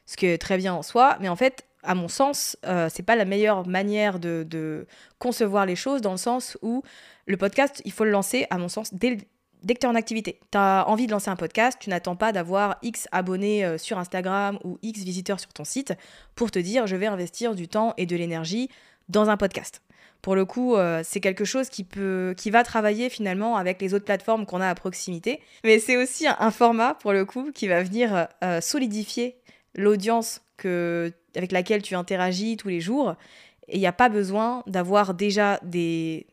Ce 0.06 0.16
qui 0.16 0.26
est 0.26 0.38
très 0.38 0.56
bien 0.56 0.74
en 0.74 0.82
soi, 0.82 1.16
mais 1.20 1.28
en 1.28 1.36
fait, 1.36 1.66
à 1.82 1.94
mon 1.94 2.08
sens, 2.08 2.56
euh, 2.66 2.88
c'est 2.92 3.02
pas 3.02 3.16
la 3.16 3.24
meilleure 3.24 3.66
manière 3.66 4.18
de, 4.18 4.86
concevoir 5.18 5.66
les 5.66 5.76
choses, 5.76 6.00
dans 6.00 6.12
le 6.12 6.16
sens 6.16 6.56
où 6.62 6.82
le 7.26 7.36
podcast, 7.36 7.82
il 7.84 7.92
faut 7.92 8.04
le 8.04 8.10
lancer, 8.10 8.46
à 8.50 8.58
mon 8.58 8.68
sens, 8.68 8.94
dès, 8.94 9.18
dès 9.62 9.74
que 9.74 9.80
tu 9.80 9.86
es 9.86 9.88
en 9.88 9.94
activité. 9.94 10.38
Tu 10.50 10.58
as 10.58 10.84
envie 10.88 11.06
de 11.06 11.12
lancer 11.12 11.30
un 11.30 11.36
podcast, 11.36 11.78
tu 11.80 11.90
n'attends 11.90 12.16
pas 12.16 12.32
d'avoir 12.32 12.78
X 12.82 13.08
abonnés 13.12 13.64
euh, 13.64 13.78
sur 13.78 13.98
Instagram 13.98 14.58
ou 14.64 14.78
X 14.82 15.00
visiteurs 15.00 15.40
sur 15.40 15.52
ton 15.52 15.64
site 15.64 15.94
pour 16.34 16.50
te 16.50 16.58
dire 16.58 16.86
je 16.86 16.96
vais 16.96 17.06
investir 17.06 17.54
du 17.54 17.68
temps 17.68 17.94
et 17.96 18.06
de 18.06 18.16
l'énergie 18.16 18.68
dans 19.08 19.30
un 19.30 19.36
podcast. 19.36 19.82
Pour 20.20 20.36
le 20.36 20.44
coup, 20.44 20.76
euh, 20.76 21.02
c'est 21.04 21.20
quelque 21.20 21.44
chose 21.44 21.68
qui, 21.68 21.82
peut, 21.82 22.34
va 22.46 22.62
travailler 22.62 23.10
finalement 23.10 23.56
avec 23.56 23.80
les 23.80 23.92
autres 23.92 24.04
plateformes 24.04 24.46
qu'on 24.46 24.60
a 24.60 24.68
à 24.68 24.74
proximité. 24.74 25.40
Mais 25.64 25.80
c'est 25.80 25.96
aussi 25.96 26.26
un, 26.28 26.50
format, 26.52 26.94
pour 26.94 27.12
le 27.12 27.24
coup, 27.24 27.50
qui 27.52 27.66
va 27.66 27.82
venir 27.82 28.28
euh, 28.44 28.60
solidifier 28.60 29.36
l'audience 29.74 30.40
avec 30.64 31.50
laquelle 31.50 31.82
tu 31.82 31.96
interagis 31.96 32.56
tous 32.56 32.68
les 32.68 32.80
jours. 32.80 33.16
Et 33.66 33.78
il 33.78 33.80
n'y 33.80 33.86
a 33.88 33.92
pas 33.92 34.08
besoin 34.08 34.62
d'avoir 34.68 35.14
déjà 35.14 35.58
des, 35.64 36.26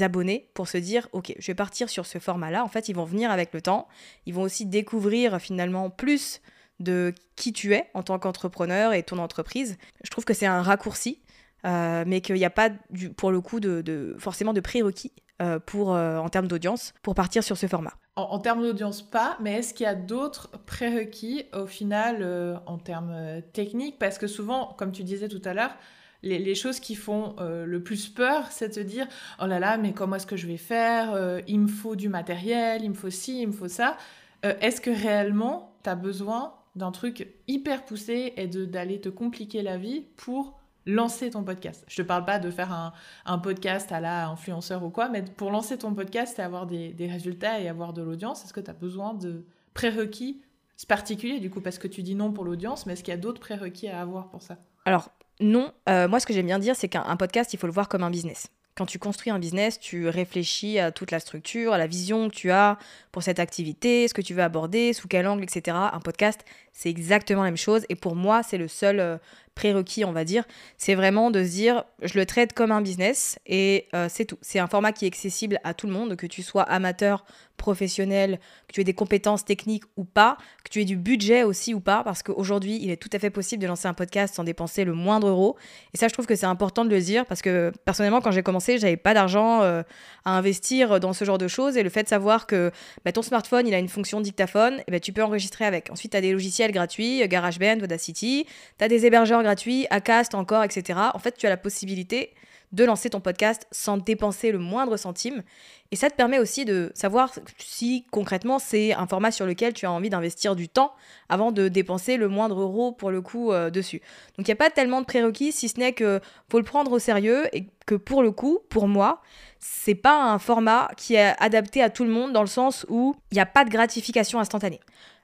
abonnés 0.00 0.50
pour 0.54 0.68
se 0.68 0.78
dire 0.78 1.08
ok 1.12 1.34
je 1.38 1.46
vais 1.46 1.54
partir 1.54 1.88
sur 1.88 2.06
ce 2.06 2.18
format 2.18 2.50
là 2.50 2.64
en 2.64 2.68
fait 2.68 2.88
ils 2.88 2.94
vont 2.94 3.04
venir 3.04 3.30
avec 3.30 3.52
le 3.52 3.60
temps. 3.60 3.88
Ils 4.26 4.34
vont 4.34 4.42
aussi 4.42 4.66
découvrir 4.66 5.40
finalement 5.40 5.90
plus 5.90 6.40
de 6.78 7.14
qui 7.36 7.52
tu 7.52 7.74
es 7.74 7.90
en 7.94 8.02
tant 8.02 8.18
qu'entrepreneur 8.18 8.94
et 8.94 9.02
ton 9.02 9.18
entreprise. 9.18 9.76
Je 10.02 10.10
trouve 10.10 10.24
que 10.24 10.32
c'est 10.32 10.46
un 10.46 10.62
raccourci 10.62 11.20
euh, 11.66 12.04
mais 12.06 12.20
qu'il 12.20 12.36
n'y 12.36 12.44
a 12.44 12.50
pas, 12.50 12.70
pour 13.16 13.30
le 13.30 13.40
coup, 13.40 13.60
de, 13.60 14.16
forcément 14.18 14.52
de 14.52 14.60
prérequis 14.60 15.12
euh, 15.42 15.58
pour, 15.58 15.94
euh, 15.94 16.18
en 16.18 16.28
termes 16.28 16.48
d'audience 16.48 16.94
pour 17.02 17.14
partir 17.14 17.44
sur 17.44 17.56
ce 17.56 17.66
format. 17.66 17.92
En, 18.16 18.38
termes 18.38 18.62
d'audience, 18.62 19.02
pas, 19.02 19.38
mais 19.40 19.54
est-ce 19.54 19.72
qu'il 19.72 19.84
y 19.84 19.88
a 19.88 19.94
d'autres 19.94 20.50
prérequis 20.66 21.44
au 21.54 21.66
final 21.66 22.60
en 22.66 22.76
termes 22.76 23.40
techniques? 23.54 23.98
Parce 23.98 24.18
que 24.18 24.26
souvent, 24.26 24.74
comme 24.76 24.92
tu 24.92 25.04
disais 25.04 25.28
tout 25.28 25.40
à 25.44 25.54
l'heure, 25.54 25.74
les, 26.22 26.54
choses 26.54 26.80
qui 26.80 26.94
font 26.94 27.36
le 27.38 27.82
plus 27.82 28.08
peur, 28.08 28.46
c'est 28.50 28.68
de 28.68 28.74
se 28.74 28.80
dire 28.80 29.06
oh 29.40 29.46
là 29.46 29.58
là, 29.58 29.78
mais 29.78 29.92
comment 29.92 30.16
est-ce 30.16 30.26
que 30.26 30.36
je 30.36 30.46
vais 30.46 30.56
faire 30.56 31.40
Il 31.46 31.60
me 31.60 31.68
faut 31.68 31.96
du 31.96 32.08
matériel, 32.08 32.82
il 32.82 32.90
me 32.90 32.94
faut 32.94 33.10
ci, 33.10 33.42
il 33.42 33.48
me 33.48 33.52
faut 33.52 33.68
ça. 33.68 33.96
est-ce 34.42 34.80
que 34.80 34.90
réellement, 34.90 35.74
tu 35.82 35.90
as 35.90 35.94
besoin 35.94 36.54
d'un 36.76 36.92
truc 36.92 37.28
hyper 37.48 37.84
poussé 37.84 38.32
et 38.36 38.46
d'aller 38.46 39.00
te 39.00 39.08
compliquer 39.08 39.62
la 39.62 39.76
vie 39.76 40.04
pour 40.16 40.58
lancer 40.86 41.30
ton 41.30 41.42
podcast? 41.42 41.84
Je 41.88 41.96
te 41.96 42.02
parle 42.02 42.24
pas 42.24 42.38
de 42.38 42.50
faire 42.50 42.92
un, 43.24 43.38
podcast 43.38 43.92
à 43.92 44.00
la 44.00 44.28
influenceur 44.28 44.82
ou 44.84 44.90
quoi, 44.90 45.08
mais 45.08 45.22
pour 45.22 45.50
lancer 45.50 45.78
ton 45.78 45.94
podcast 45.94 46.38
et 46.38 46.42
avoir 46.42 46.66
des, 46.66 46.94
résultats 47.10 47.60
et 47.60 47.68
avoir 47.68 47.92
de 47.92 48.02
l'audience, 48.02 48.44
est-ce 48.44 48.52
que 48.52 48.60
tu 48.60 48.70
as 48.70 48.74
besoin 48.74 49.14
de 49.14 49.44
prérequis 49.74 50.42
particuliers? 50.88 51.40
Du 51.40 51.50
coup 51.50 51.60
Parce 51.60 51.78
que 51.78 51.88
tu 51.88 52.02
dis 52.02 52.14
non 52.14 52.32
pour 52.32 52.44
l'audience, 52.44 52.86
mais 52.86 52.94
est-ce 52.94 53.04
qu'il 53.04 53.12
y 53.12 53.16
a 53.16 53.20
d'autres 53.20 53.40
prérequis 53.40 53.88
à 53.88 54.00
avoir 54.00 54.28
pour 54.30 54.42
ça? 54.42 54.58
Alors, 54.84 55.10
non. 55.40 55.72
Euh, 55.88 56.08
moi, 56.08 56.20
ce 56.20 56.26
que 56.26 56.32
j'aime 56.32 56.46
bien 56.46 56.58
dire, 56.58 56.76
c'est 56.76 56.88
qu'un 56.88 57.16
podcast, 57.16 57.52
il 57.52 57.58
faut 57.58 57.66
le 57.66 57.72
voir 57.72 57.88
comme 57.88 58.02
un 58.02 58.10
business. 58.10 58.48
Quand 58.76 58.86
tu 58.86 58.98
construis 58.98 59.30
un 59.30 59.38
business, 59.38 59.78
tu 59.78 60.08
réfléchis 60.08 60.78
à 60.78 60.90
toute 60.92 61.10
la 61.10 61.20
structure, 61.20 61.72
à 61.72 61.78
la 61.78 61.86
vision 61.86 62.30
que 62.30 62.34
tu 62.34 62.50
as 62.50 62.78
pour 63.12 63.22
cette 63.22 63.38
activité, 63.38 64.08
ce 64.08 64.14
que 64.14 64.22
tu 64.22 64.32
veux 64.32 64.42
aborder, 64.42 64.92
sous 64.92 65.08
quel 65.08 65.26
angle, 65.26 65.42
etc. 65.42 65.76
Un 65.92 66.00
podcast, 66.00 66.44
c'est 66.72 66.88
exactement 66.88 67.42
la 67.42 67.48
même 67.48 67.56
chose. 67.56 67.84
Et 67.88 67.94
pour 67.94 68.16
moi, 68.16 68.42
c'est 68.42 68.58
le 68.58 68.68
seul 68.68 69.00
euh, 69.00 69.18
prérequis, 69.54 70.04
on 70.04 70.12
va 70.12 70.24
dire, 70.24 70.44
c'est 70.78 70.94
vraiment 70.94 71.30
de 71.30 71.44
se 71.44 71.50
dire, 71.50 71.84
je 72.02 72.18
le 72.18 72.24
traite 72.24 72.52
comme 72.52 72.72
un 72.72 72.80
business 72.80 73.38
et 73.46 73.88
euh, 73.94 74.06
c'est 74.08 74.24
tout. 74.24 74.38
C'est 74.40 74.58
un 74.58 74.66
format 74.66 74.92
qui 74.92 75.04
est 75.04 75.08
accessible 75.08 75.58
à 75.64 75.74
tout 75.74 75.86
le 75.86 75.92
monde, 75.92 76.16
que 76.16 76.26
tu 76.26 76.42
sois 76.42 76.62
amateur, 76.62 77.24
professionnel, 77.60 78.40
que 78.68 78.72
tu 78.72 78.80
aies 78.80 78.84
des 78.84 78.94
compétences 78.94 79.44
techniques 79.44 79.84
ou 79.98 80.04
pas, 80.04 80.38
que 80.64 80.70
tu 80.70 80.80
aies 80.80 80.86
du 80.86 80.96
budget 80.96 81.42
aussi 81.42 81.74
ou 81.74 81.80
pas, 81.80 82.02
parce 82.02 82.22
qu'aujourd'hui, 82.22 82.78
il 82.80 82.90
est 82.90 82.96
tout 82.96 83.10
à 83.12 83.18
fait 83.18 83.28
possible 83.28 83.62
de 83.62 83.68
lancer 83.68 83.86
un 83.86 83.92
podcast 83.92 84.34
sans 84.34 84.44
dépenser 84.44 84.84
le 84.84 84.94
moindre 84.94 85.28
euro. 85.28 85.56
Et 85.92 85.98
ça, 85.98 86.08
je 86.08 86.14
trouve 86.14 86.26
que 86.26 86.34
c'est 86.34 86.46
important 86.46 86.86
de 86.86 86.90
le 86.90 87.00
dire, 87.00 87.26
parce 87.26 87.42
que 87.42 87.70
personnellement, 87.84 88.22
quand 88.22 88.30
j'ai 88.30 88.42
commencé, 88.42 88.78
j'avais 88.78 88.96
pas 88.96 89.12
d'argent 89.12 89.60
euh, 89.60 89.82
à 90.24 90.38
investir 90.38 91.00
dans 91.00 91.12
ce 91.12 91.26
genre 91.26 91.36
de 91.36 91.48
choses. 91.48 91.76
Et 91.76 91.82
le 91.82 91.90
fait 91.90 92.04
de 92.04 92.08
savoir 92.08 92.46
que 92.46 92.72
bah, 93.04 93.12
ton 93.12 93.22
smartphone, 93.22 93.68
il 93.68 93.74
a 93.74 93.78
une 93.78 93.88
fonction 93.88 94.22
dictaphone, 94.22 94.80
et 94.88 94.90
bah, 94.90 95.00
tu 95.00 95.12
peux 95.12 95.22
enregistrer 95.22 95.66
avec. 95.66 95.90
Ensuite, 95.90 96.12
tu 96.12 96.16
as 96.16 96.22
des 96.22 96.34
logiciels 96.60 96.72
gratuits, 96.72 97.26
GarageBand, 97.26 97.82
Audacity, 97.82 98.46
tu 98.78 98.84
as 98.84 98.88
des 98.88 99.06
hébergeurs 99.06 99.42
gratuits, 99.42 99.86
Acast 99.90 100.34
encore, 100.34 100.64
etc. 100.64 100.98
En 101.14 101.18
fait, 101.18 101.36
tu 101.36 101.46
as 101.46 101.50
la 101.50 101.56
possibilité 101.56 102.34
de 102.72 102.84
lancer 102.84 103.10
ton 103.10 103.20
podcast 103.20 103.66
sans 103.72 103.96
dépenser 103.96 104.52
le 104.52 104.58
moindre 104.58 104.96
centime. 104.96 105.42
Et 105.90 105.96
ça 105.96 106.08
te 106.08 106.14
permet 106.14 106.38
aussi 106.38 106.64
de 106.64 106.92
savoir 106.94 107.32
si 107.58 108.06
concrètement 108.12 108.60
c'est 108.60 108.92
un 108.92 109.08
format 109.08 109.32
sur 109.32 109.44
lequel 109.44 109.72
tu 109.72 109.86
as 109.86 109.90
envie 109.90 110.08
d'investir 110.08 110.54
du 110.54 110.68
temps 110.68 110.92
avant 111.28 111.50
de 111.50 111.66
dépenser 111.66 112.16
le 112.16 112.28
moindre 112.28 112.60
euro 112.60 112.92
pour 112.92 113.10
le 113.10 113.22
coup 113.22 113.50
euh, 113.50 113.70
dessus. 113.70 114.00
Donc 114.38 114.46
il 114.46 114.50
n'y 114.50 114.52
a 114.52 114.56
pas 114.56 114.70
tellement 114.70 115.00
de 115.00 115.06
prérequis 115.06 115.50
si 115.50 115.68
ce 115.68 115.80
n'est 115.80 115.94
que 115.94 116.20
faut 116.48 116.58
le 116.58 116.64
prendre 116.64 116.92
au 116.92 117.00
sérieux 117.00 117.48
et 117.52 117.66
que 117.86 117.96
pour 117.96 118.22
le 118.22 118.30
coup, 118.30 118.60
pour 118.68 118.86
moi, 118.86 119.20
c'est 119.58 119.96
pas 119.96 120.22
un 120.22 120.38
format 120.38 120.92
qui 120.96 121.16
est 121.16 121.34
adapté 121.40 121.82
à 121.82 121.90
tout 121.90 122.04
le 122.04 122.10
monde 122.10 122.32
dans 122.32 122.42
le 122.42 122.46
sens 122.46 122.86
où 122.88 123.16
il 123.32 123.34
n'y 123.34 123.40
a 123.40 123.46
pas 123.46 123.64
de 123.64 123.70
gratification 123.70 124.38
instantanée. 124.38 124.78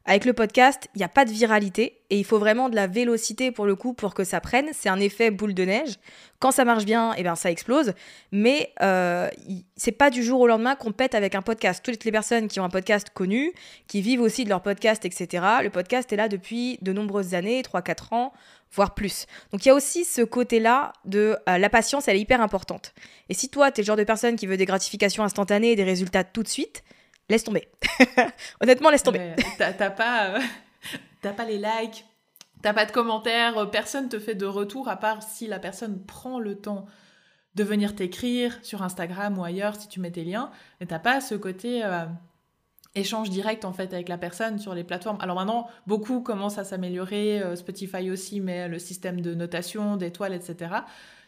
Avec 0.08 0.24
le 0.24 0.32
podcast, 0.34 0.88
il 0.94 0.98
n'y 0.98 1.04
a 1.04 1.08
pas 1.08 1.24
de 1.24 1.32
viralité 1.32 2.00
et 2.10 2.18
il 2.18 2.24
faut 2.24 2.38
vraiment 2.38 2.68
de 2.68 2.76
la 2.76 2.86
vélocité 2.86 3.50
pour 3.50 3.66
le 3.66 3.74
coup 3.74 3.92
pour 3.92 4.14
que 4.14 4.22
ça 4.22 4.40
prenne. 4.40 4.68
C'est 4.72 4.88
un 4.88 5.00
effet 5.00 5.32
boule 5.32 5.52
de 5.52 5.64
neige. 5.64 5.96
Quand 6.38 6.52
ça 6.52 6.64
marche 6.64 6.84
bien, 6.84 7.12
eh 7.18 7.24
ben, 7.24 7.34
ça 7.34 7.50
explose. 7.50 7.92
Mais 8.30 8.72
euh, 8.82 9.28
c'est 9.76 9.90
pas 9.90 10.10
du 10.10 10.22
jour 10.22 10.40
au 10.40 10.46
lendemain 10.46 10.76
qu'on 10.76 10.92
pète 10.92 11.16
avec 11.16 11.34
un 11.34 11.42
podcast. 11.42 11.84
Toutes 11.84 12.04
les 12.04 12.12
personnes 12.12 12.46
qui 12.46 12.60
ont 12.60 12.64
un 12.64 12.68
podcast 12.68 13.08
connu, 13.12 13.52
qui 13.88 14.00
vivent 14.00 14.20
aussi 14.20 14.44
de 14.44 14.48
leur 14.48 14.62
podcast, 14.62 15.04
etc., 15.04 15.44
le 15.64 15.70
podcast 15.70 16.12
est 16.12 16.16
là 16.16 16.28
depuis 16.28 16.78
de 16.82 16.92
nombreuses 16.92 17.34
années, 17.34 17.60
3-4 17.62 18.14
ans, 18.14 18.32
voire 18.72 18.94
plus. 18.94 19.26
Donc 19.50 19.64
il 19.64 19.68
y 19.68 19.72
a 19.72 19.74
aussi 19.74 20.04
ce 20.04 20.22
côté-là 20.22 20.92
de 21.04 21.36
euh, 21.48 21.58
la 21.58 21.68
patience, 21.68 22.06
elle 22.06 22.16
est 22.16 22.20
hyper 22.20 22.40
importante. 22.40 22.94
Et 23.28 23.34
si 23.34 23.48
toi, 23.48 23.72
tu 23.72 23.80
es 23.80 23.82
le 23.82 23.86
genre 23.86 23.96
de 23.96 24.04
personne 24.04 24.36
qui 24.36 24.46
veut 24.46 24.56
des 24.56 24.66
gratifications 24.66 25.24
instantanées 25.24 25.72
et 25.72 25.76
des 25.76 25.82
résultats 25.82 26.22
tout 26.22 26.44
de 26.44 26.48
suite, 26.48 26.84
laisse 27.28 27.44
tomber. 27.44 27.68
Honnêtement, 28.60 28.90
laisse 28.90 29.02
tomber. 29.02 29.34
T'as 29.58 29.90
pas, 29.90 30.36
euh, 30.36 30.40
pas 31.36 31.44
les 31.44 31.58
likes, 31.58 32.04
t'as 32.62 32.72
pas 32.72 32.86
de 32.86 32.92
commentaires, 32.92 33.58
euh, 33.58 33.66
personne 33.66 34.08
te 34.08 34.18
fait 34.18 34.34
de 34.34 34.46
retour 34.46 34.88
à 34.88 34.96
part 34.96 35.22
si 35.22 35.46
la 35.46 35.58
personne 35.58 36.04
prend 36.04 36.38
le 36.38 36.56
temps 36.56 36.86
de 37.54 37.64
venir 37.64 37.94
t'écrire 37.94 38.58
sur 38.62 38.82
Instagram 38.82 39.38
ou 39.38 39.44
ailleurs 39.44 39.76
si 39.76 39.88
tu 39.88 39.98
mets 39.98 40.10
tes 40.10 40.24
liens. 40.24 40.50
Mais 40.80 40.86
t'as 40.86 40.98
pas 40.98 41.20
ce 41.20 41.34
côté 41.34 41.82
euh, 41.84 42.04
échange 42.94 43.30
direct 43.30 43.64
en 43.64 43.72
fait 43.72 43.94
avec 43.94 44.08
la 44.08 44.18
personne 44.18 44.58
sur 44.58 44.74
les 44.74 44.84
plateformes. 44.84 45.18
Alors 45.20 45.36
maintenant, 45.36 45.68
beaucoup 45.86 46.20
commencent 46.20 46.58
à 46.58 46.64
s'améliorer. 46.64 47.42
Spotify 47.56 48.10
aussi 48.10 48.40
met 48.40 48.68
le 48.68 48.78
système 48.78 49.22
de 49.22 49.34
notation, 49.34 49.96
d'étoiles, 49.96 50.34
etc 50.34 50.80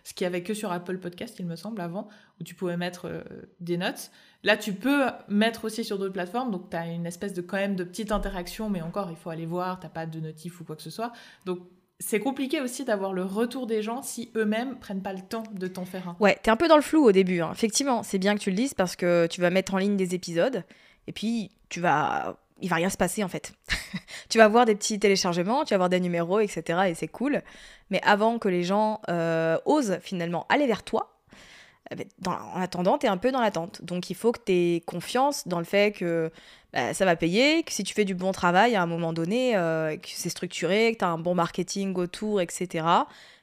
ce 0.05 0.15
qu'il 0.15 0.25
n'y 0.25 0.29
avait 0.29 0.43
que 0.43 0.55
sur 0.55 0.73
Apple 0.73 0.97
Podcast, 0.97 1.37
il 1.39 1.45
me 1.45 1.55
semble, 1.55 1.83
avant, 1.83 2.09
où 2.41 2.45
tu 2.45 2.55
pouvais 2.55 2.79
mettre 2.79 3.23
des 3.61 3.77
notes. 3.77 4.11
Là, 4.45 4.57
tu 4.57 4.73
peux 4.73 5.07
mettre 5.29 5.65
aussi 5.65 5.85
sur 5.85 5.99
d'autres 5.99 6.13
plateformes, 6.13 6.51
donc 6.51 6.71
tu 6.71 6.77
as 6.77 6.87
une 6.87 7.07
espèce 7.07 7.35
de 7.35 7.41
quand 7.41 7.57
même 7.57 7.75
de 7.75 7.85
petite 7.85 8.13
interaction, 8.13 8.71
mais 8.71 8.83
encore, 8.83 9.09
il 9.11 9.17
faut 9.17 9.31
aller 9.31 9.47
voir, 9.47 9.81
tu 9.81 9.87
n'as 9.87 9.91
pas 9.91 10.07
de 10.07 10.21
notif 10.21 10.61
ou 10.61 10.65
quoi 10.65 10.77
que 10.77 10.83
ce 10.83 10.91
soit. 10.91 11.13
Donc, 11.45 11.61
c'est 12.01 12.21
compliqué 12.21 12.61
aussi 12.61 12.85
d'avoir 12.85 13.13
le 13.13 13.25
retour 13.25 13.67
des 13.67 13.83
gens 13.83 14.03
si 14.03 14.31
eux-mêmes 14.37 14.79
prennent 14.79 15.03
pas 15.03 15.13
le 15.13 15.21
temps 15.21 15.43
de 15.53 15.67
t'en 15.67 15.85
faire 15.85 16.09
un. 16.09 16.17
Ouais, 16.21 16.39
es 16.45 16.49
un 16.49 16.57
peu 16.57 16.69
dans 16.69 16.77
le 16.77 16.83
flou 16.83 17.05
au 17.05 17.13
début. 17.13 17.41
Hein. 17.41 17.51
Effectivement, 17.53 18.05
c'est 18.05 18.19
bien 18.19 18.37
que 18.37 18.41
tu 18.41 18.51
le 18.51 18.57
dises 18.57 18.75
parce 18.75 18.95
que 18.95 19.27
tu 19.27 19.41
vas 19.41 19.51
mettre 19.51 19.75
en 19.75 19.79
ligne 19.79 19.97
des 19.97 20.15
épisodes 20.15 20.63
et 21.09 21.13
puis 21.13 21.51
tu 21.69 21.81
vas 21.81 22.39
il 22.61 22.69
va 22.69 22.77
rien 22.77 22.91
se 22.91 22.97
passer 22.97 23.23
en 23.25 23.29
fait. 23.29 23.53
tu 24.29 24.39
vas 24.39 24.49
voir 24.49 24.65
des 24.65 24.75
petits 24.75 24.99
téléchargements, 24.99 25.65
tu 25.65 25.75
vas 25.75 25.79
voir 25.79 25.89
des 25.89 26.01
numéros, 26.01 26.41
etc. 26.41 26.81
Et 26.89 26.95
c'est 26.95 27.09
cool. 27.09 27.43
Mais 27.91 28.01
avant 28.05 28.39
que 28.39 28.49
les 28.49 28.63
gens 28.63 29.01
euh, 29.09 29.59
osent 29.65 29.99
finalement 30.01 30.47
aller 30.49 30.67
vers 30.67 30.83
toi, 30.83 31.18
ben, 31.97 32.33
en 32.33 32.61
attendant, 32.61 32.99
tu 32.99 33.07
es 33.07 33.09
un 33.09 33.17
peu 33.17 33.33
dans 33.33 33.41
l'attente. 33.41 33.83
Donc 33.83 34.11
il 34.11 34.15
faut 34.15 34.33
que 34.33 34.41
tu 34.45 34.53
aies 34.53 34.81
confiance 34.81 35.47
dans 35.49 35.59
le 35.59 35.65
fait 35.65 35.93
que 35.93 36.31
bah, 36.73 36.95
ça 36.95 37.05
va 37.05 37.17
payer, 37.17 37.63
que 37.63 37.73
si 37.73 37.85
tu 37.85 37.95
fais 37.95 38.05
du 38.05 38.15
bon 38.15 38.33
travail 38.33 38.77
à 38.77 38.83
un 38.83 38.87
moment 38.87 39.13
donné, 39.13 39.57
euh, 39.57 39.97
que 39.97 40.09
c'est 40.09 40.29
structuré, 40.29 40.93
que 40.93 40.99
tu 40.99 41.05
as 41.05 41.09
un 41.09 41.19
bon 41.19 41.35
marketing 41.35 41.95
autour, 41.97 42.41
etc. 42.41 42.87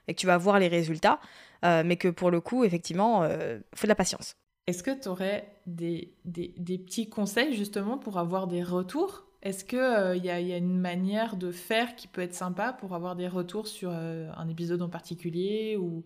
Et 0.08 0.14
que 0.14 0.20
tu 0.20 0.26
vas 0.26 0.38
voir 0.38 0.58
les 0.58 0.68
résultats. 0.68 1.20
Euh, 1.64 1.82
mais 1.84 1.96
que 1.96 2.08
pour 2.08 2.30
le 2.30 2.40
coup, 2.40 2.64
effectivement, 2.64 3.24
il 3.24 3.62
faut 3.74 3.86
de 3.86 3.88
la 3.88 3.94
patience. 3.94 4.36
Est-ce 4.66 4.82
que 4.82 4.90
tu 4.90 5.08
aurais 5.08 5.48
des, 5.66 6.12
petits 6.24 7.08
conseils 7.08 7.54
justement 7.54 7.98
pour 7.98 8.18
avoir 8.18 8.48
des 8.48 8.64
retours? 8.64 9.24
Est-ce 9.42 9.64
qu'il 9.64 9.78
il 10.16 10.24
y, 10.24 10.30
a, 10.30 10.56
une 10.56 10.80
manière 10.80 11.36
de 11.36 11.52
faire 11.52 11.94
qui 11.94 12.08
peut 12.08 12.20
être 12.20 12.34
sympa 12.34 12.72
pour 12.72 12.94
avoir 12.94 13.14
des 13.14 13.28
retours 13.28 13.68
sur 13.68 13.90
euh, 13.92 14.28
un 14.36 14.48
épisode 14.48 14.82
en 14.82 14.88
particulier 14.88 15.76
ou 15.76 16.02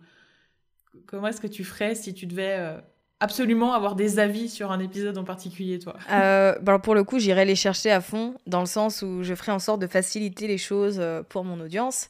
Comment 1.05 1.27
est-ce 1.27 1.41
que 1.41 1.47
tu 1.47 1.63
ferais 1.63 1.95
si 1.95 2.13
tu 2.13 2.25
devais 2.25 2.55
euh, 2.57 2.77
absolument 3.19 3.73
avoir 3.73 3.95
des 3.95 4.19
avis 4.19 4.49
sur 4.49 4.71
un 4.71 4.79
épisode 4.79 5.17
en 5.17 5.23
particulier, 5.23 5.79
toi? 5.79 5.95
Euh, 6.11 6.57
bah, 6.61 6.79
Pour 6.79 6.95
le 6.95 7.03
coup, 7.03 7.19
j'irais 7.19 7.45
les 7.45 7.55
chercher 7.55 7.91
à 7.91 8.01
fond, 8.01 8.35
dans 8.47 8.59
le 8.59 8.65
sens 8.65 9.01
où 9.01 9.23
je 9.23 9.33
ferais 9.35 9.51
en 9.51 9.59
sorte 9.59 9.81
de 9.81 9.87
faciliter 9.87 10.47
les 10.47 10.57
choses 10.57 11.01
pour 11.29 11.43
mon 11.43 11.59
audience. 11.59 12.09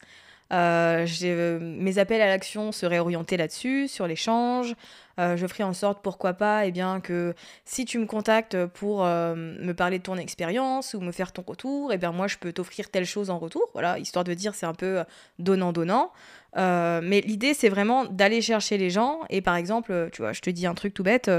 Mes 0.52 1.98
appels 1.98 2.22
à 2.22 2.28
l'action 2.28 2.72
seraient 2.72 3.00
orientés 3.00 3.38
là-dessus, 3.38 3.88
sur 3.88 4.08
l'échange, 4.08 4.76
euh, 5.20 5.38
je 5.38 5.46
ferai 5.48 5.64
en 5.64 5.74
sorte, 5.74 6.00
pourquoi 6.02 6.34
pas, 6.34 6.66
eh 6.66 6.72
bien, 6.72 7.00
que 7.00 7.34
si 7.66 7.86
tu 7.86 8.00
me 8.00 8.06
contactes 8.06 8.66
pour 8.66 9.06
euh, 9.06 9.36
me 9.36 9.74
parler 9.74 10.00
de 10.00 10.04
ton 10.04 10.18
expérience 10.18 10.94
ou 10.94 11.00
me 11.00 11.12
faire 11.12 11.32
ton 11.32 11.44
retour, 11.46 11.92
eh 11.94 11.98
bien, 11.98 12.12
moi, 12.12 12.28
je 12.28 12.38
peux 12.38 12.54
t'offrir 12.54 12.90
telle 12.90 13.06
chose 13.06 13.30
en 13.30 13.38
retour. 13.38 13.70
Voilà, 13.74 14.00
histoire 14.00 14.24
de 14.24 14.34
dire, 14.34 14.56
c'est 14.56 14.66
un 14.66 14.74
peu 14.74 15.04
donnant-donnant. 15.40 16.12
Euh, 16.58 17.02
mais 17.04 17.22
l'idée, 17.22 17.54
c'est 17.54 17.70
vraiment 17.70 18.06
d'aller 18.06 18.42
chercher 18.42 18.78
les 18.78 18.90
gens. 18.90 19.20
Et 19.30 19.42
par 19.42 19.56
exemple, 19.56 20.10
tu 20.12 20.22
vois, 20.22 20.34
je 20.34 20.42
te 20.42 20.50
dis 20.50 20.66
un 20.66 20.74
truc 20.74 20.94
tout 20.94 21.04
bête. 21.04 21.30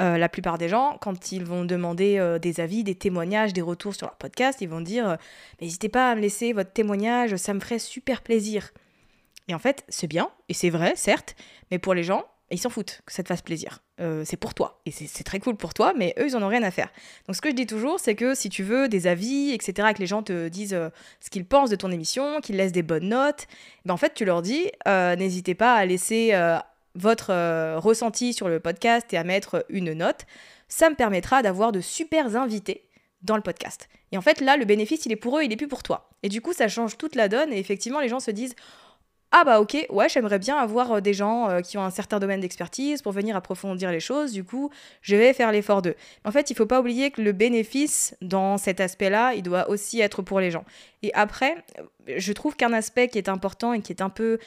La 0.00 0.28
plupart 0.28 0.56
des 0.58 0.68
gens, 0.68 0.96
quand 1.00 1.30
ils 1.30 1.44
vont 1.44 1.64
demander 1.64 2.38
des 2.40 2.60
avis, 2.60 2.84
des 2.84 2.94
témoignages, 2.94 3.52
des 3.52 3.60
retours 3.60 3.94
sur 3.94 4.06
leur 4.06 4.16
podcast, 4.16 4.60
ils 4.60 4.68
vont 4.68 4.80
dire 4.80 5.18
N'hésitez 5.60 5.88
pas 5.88 6.10
à 6.10 6.14
me 6.14 6.20
laisser 6.20 6.52
votre 6.52 6.72
témoignage, 6.72 7.36
ça 7.36 7.52
me 7.52 7.60
ferait 7.60 7.78
super 7.78 8.22
plaisir. 8.22 8.72
Et 9.48 9.54
en 9.54 9.58
fait, 9.58 9.84
c'est 9.88 10.06
bien, 10.06 10.30
et 10.48 10.54
c'est 10.54 10.70
vrai, 10.70 10.94
certes, 10.96 11.34
mais 11.70 11.78
pour 11.78 11.92
les 11.92 12.04
gens, 12.04 12.24
ils 12.50 12.58
s'en 12.58 12.70
foutent 12.70 13.00
que 13.06 13.12
ça 13.12 13.22
te 13.22 13.28
fasse 13.28 13.42
plaisir. 13.42 13.80
Euh, 14.00 14.22
c'est 14.24 14.36
pour 14.36 14.54
toi. 14.54 14.80
Et 14.86 14.90
c'est 14.90 15.24
très 15.24 15.38
cool 15.38 15.56
pour 15.56 15.72
toi, 15.72 15.92
mais 15.96 16.14
eux, 16.18 16.26
ils 16.26 16.36
en 16.36 16.42
ont 16.42 16.48
rien 16.48 16.62
à 16.62 16.70
faire. 16.70 16.88
Donc 17.26 17.36
ce 17.36 17.40
que 17.40 17.50
je 17.50 17.54
dis 17.54 17.66
toujours, 17.66 18.00
c'est 18.00 18.14
que 18.14 18.34
si 18.34 18.48
tu 18.48 18.62
veux 18.62 18.88
des 18.88 19.06
avis, 19.06 19.52
etc., 19.52 19.88
que 19.94 20.00
les 20.00 20.06
gens 20.06 20.22
te 20.22 20.48
disent 20.48 20.74
euh, 20.74 20.88
ce 21.20 21.30
qu'ils 21.30 21.44
pensent 21.44 21.70
de 21.70 21.76
ton 21.76 21.90
émission, 21.90 22.40
qu'ils 22.40 22.56
laissent 22.56 22.72
des 22.72 22.82
bonnes 22.82 23.08
notes, 23.08 23.46
ben 23.84 23.94
en 23.94 23.96
fait, 23.96 24.14
tu 24.14 24.24
leur 24.24 24.42
dis, 24.42 24.70
euh, 24.88 25.14
n'hésitez 25.16 25.54
pas 25.54 25.74
à 25.74 25.84
laisser 25.84 26.32
votre 26.94 27.76
ressenti 27.78 28.32
sur 28.32 28.48
le 28.48 28.60
podcast 28.60 29.12
et 29.12 29.16
à 29.16 29.24
mettre 29.24 29.64
une 29.68 29.92
note. 29.92 30.26
Ça 30.68 30.90
me 30.90 30.94
permettra 30.94 31.42
d'avoir 31.42 31.72
de 31.72 31.80
super 31.80 32.36
invités 32.36 32.88
dans 33.22 33.36
le 33.36 33.42
podcast. 33.42 33.88
Et 34.12 34.18
en 34.18 34.22
fait, 34.22 34.40
là, 34.40 34.56
le 34.56 34.64
bénéfice, 34.64 35.06
il 35.06 35.12
est 35.12 35.16
pour 35.16 35.38
eux, 35.38 35.44
il 35.44 35.52
est 35.52 35.56
plus 35.56 35.68
pour 35.68 35.82
toi. 35.82 36.10
Et 36.22 36.28
du 36.28 36.40
coup, 36.40 36.52
ça 36.52 36.68
change 36.68 36.96
toute 36.96 37.14
la 37.14 37.28
donne. 37.28 37.52
Et 37.52 37.58
effectivement, 37.58 38.00
les 38.00 38.08
gens 38.08 38.20
se 38.20 38.30
disent 38.30 38.54
ah 39.32 39.44
bah 39.44 39.60
ok, 39.60 39.86
ouais, 39.90 40.08
j'aimerais 40.08 40.40
bien 40.40 40.56
avoir 40.56 40.92
euh, 40.92 41.00
des 41.00 41.14
gens 41.14 41.48
euh, 41.48 41.60
qui 41.60 41.78
ont 41.78 41.84
un 41.84 41.90
certain 41.90 42.18
domaine 42.18 42.40
d'expertise 42.40 43.00
pour 43.00 43.12
venir 43.12 43.36
approfondir 43.36 43.92
les 43.92 44.00
choses, 44.00 44.32
du 44.32 44.42
coup, 44.42 44.70
je 45.02 45.14
vais 45.14 45.32
faire 45.32 45.52
l'effort 45.52 45.82
d'eux. 45.82 45.94
En 46.24 46.32
fait, 46.32 46.50
il 46.50 46.56
faut 46.56 46.66
pas 46.66 46.80
oublier 46.80 47.12
que 47.12 47.22
le 47.22 47.30
bénéfice 47.30 48.16
dans 48.20 48.58
cet 48.58 48.80
aspect-là, 48.80 49.34
il 49.34 49.42
doit 49.42 49.70
aussi 49.70 50.00
être 50.00 50.22
pour 50.22 50.40
les 50.40 50.50
gens. 50.50 50.64
Et 51.02 51.14
après, 51.14 51.64
euh, 51.78 52.14
je 52.16 52.32
trouve 52.32 52.56
qu'un 52.56 52.72
aspect 52.72 53.06
qui 53.06 53.18
est 53.18 53.28
important 53.28 53.72
et 53.72 53.80
qui 53.80 53.92
est 53.92 54.02
un 54.02 54.10
peu 54.10 54.38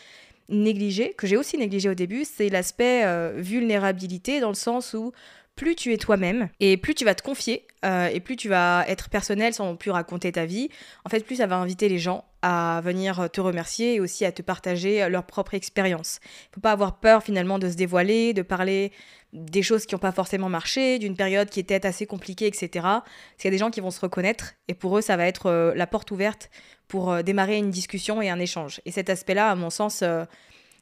négligé, 0.49 1.13
que 1.13 1.27
j'ai 1.27 1.37
aussi 1.37 1.57
négligé 1.57 1.89
au 1.89 1.93
début, 1.93 2.25
c'est 2.25 2.49
l'aspect 2.49 3.05
vulnérabilité 3.35 4.39
dans 4.39 4.49
le 4.49 4.55
sens 4.55 4.93
où 4.93 5.11
plus 5.55 5.75
tu 5.75 5.93
es 5.93 5.97
toi-même 5.97 6.49
et 6.59 6.77
plus 6.77 6.95
tu 6.95 7.05
vas 7.05 7.15
te 7.15 7.21
confier 7.21 7.67
euh, 7.85 8.07
et 8.07 8.19
plus 8.19 8.35
tu 8.35 8.49
vas 8.49 8.85
être 8.87 9.09
personnel 9.09 9.53
sans 9.53 9.75
plus 9.75 9.91
raconter 9.91 10.31
ta 10.31 10.45
vie, 10.45 10.69
en 11.05 11.09
fait, 11.09 11.25
plus 11.25 11.37
ça 11.37 11.47
va 11.47 11.57
inviter 11.57 11.89
les 11.89 11.99
gens 11.99 12.25
à 12.41 12.81
venir 12.83 13.29
te 13.31 13.39
remercier 13.39 13.95
et 13.95 13.99
aussi 13.99 14.25
à 14.25 14.31
te 14.31 14.41
partager 14.41 15.07
leur 15.09 15.25
propre 15.25 15.53
expérience. 15.53 16.19
Il 16.23 16.49
ne 16.49 16.53
faut 16.55 16.61
pas 16.61 16.71
avoir 16.71 16.99
peur 16.99 17.23
finalement 17.23 17.59
de 17.59 17.69
se 17.69 17.75
dévoiler, 17.75 18.33
de 18.33 18.41
parler 18.41 18.91
des 19.33 19.63
choses 19.63 19.85
qui 19.85 19.95
n'ont 19.95 19.99
pas 19.99 20.11
forcément 20.11 20.49
marché, 20.49 20.99
d'une 20.99 21.15
période 21.15 21.49
qui 21.49 21.59
était 21.59 21.85
assez 21.85 22.05
compliquée, 22.05 22.47
etc. 22.47 22.69
Parce 22.73 23.43
y 23.43 23.47
a 23.47 23.51
des 23.51 23.57
gens 23.57 23.71
qui 23.71 23.81
vont 23.81 23.91
se 23.91 23.99
reconnaître 23.99 24.53
et 24.67 24.73
pour 24.73 24.97
eux, 24.97 25.01
ça 25.01 25.17
va 25.17 25.25
être 25.25 25.47
euh, 25.47 25.73
la 25.75 25.87
porte 25.87 26.11
ouverte 26.11 26.49
pour 26.87 27.11
euh, 27.11 27.21
démarrer 27.21 27.57
une 27.57 27.71
discussion 27.71 28.21
et 28.21 28.29
un 28.29 28.39
échange. 28.39 28.81
Et 28.85 28.91
cet 28.91 29.09
aspect-là, 29.09 29.49
à 29.49 29.55
mon 29.55 29.69
sens, 29.69 30.03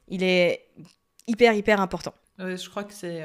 il 0.08 0.22
est 0.22 0.66
hyper, 1.26 1.54
hyper 1.54 1.80
important. 1.80 2.14
je 2.38 2.68
crois 2.68 2.84
que 2.84 2.92
c'est 2.92 3.24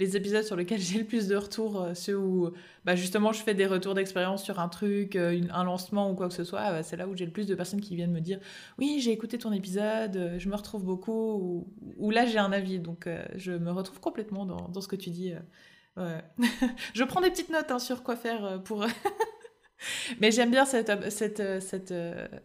les 0.00 0.16
épisodes 0.16 0.42
sur 0.42 0.56
lesquels 0.56 0.80
j'ai 0.80 0.98
le 0.98 1.04
plus 1.04 1.28
de 1.28 1.36
retours, 1.36 1.82
euh, 1.82 1.94
ceux 1.94 2.16
où 2.16 2.50
bah, 2.84 2.96
justement 2.96 3.32
je 3.32 3.42
fais 3.42 3.54
des 3.54 3.66
retours 3.66 3.94
d'expérience 3.94 4.42
sur 4.42 4.58
un 4.58 4.68
truc, 4.68 5.14
euh, 5.14 5.40
un 5.52 5.64
lancement 5.64 6.10
ou 6.10 6.14
quoi 6.14 6.28
que 6.28 6.34
ce 6.34 6.42
soit, 6.42 6.70
bah, 6.70 6.82
c'est 6.82 6.96
là 6.96 7.06
où 7.06 7.16
j'ai 7.16 7.26
le 7.26 7.30
plus 7.30 7.46
de 7.46 7.54
personnes 7.54 7.80
qui 7.80 7.94
viennent 7.94 8.12
me 8.12 8.20
dire 8.20 8.40
oui 8.78 9.00
j'ai 9.00 9.12
écouté 9.12 9.38
ton 9.38 9.52
épisode, 9.52 10.16
euh, 10.16 10.38
je 10.38 10.48
me 10.48 10.56
retrouve 10.56 10.84
beaucoup, 10.84 11.66
ou, 11.98 12.10
là 12.10 12.26
j'ai 12.26 12.38
un 12.38 12.50
avis, 12.50 12.78
donc 12.78 13.08
je 13.36 13.52
me 13.52 13.70
retrouve 13.70 14.00
complètement 14.00 14.46
dans, 14.46 14.80
ce 14.80 14.88
que 14.88 14.96
tu 14.96 15.10
dis. 15.10 15.34
je 16.94 17.04
prends 17.04 17.20
des 17.20 17.30
petites 17.30 17.50
notes 17.50 17.70
hein, 17.70 17.78
sur 17.78 18.02
quoi 18.02 18.16
faire 18.16 18.62
pour... 18.64 18.86
Mais 20.20 20.30
j'aime 20.30 20.50
bien 20.50 20.64
cette, 20.64 21.10
cette, 21.10 21.60
cette, 21.60 21.94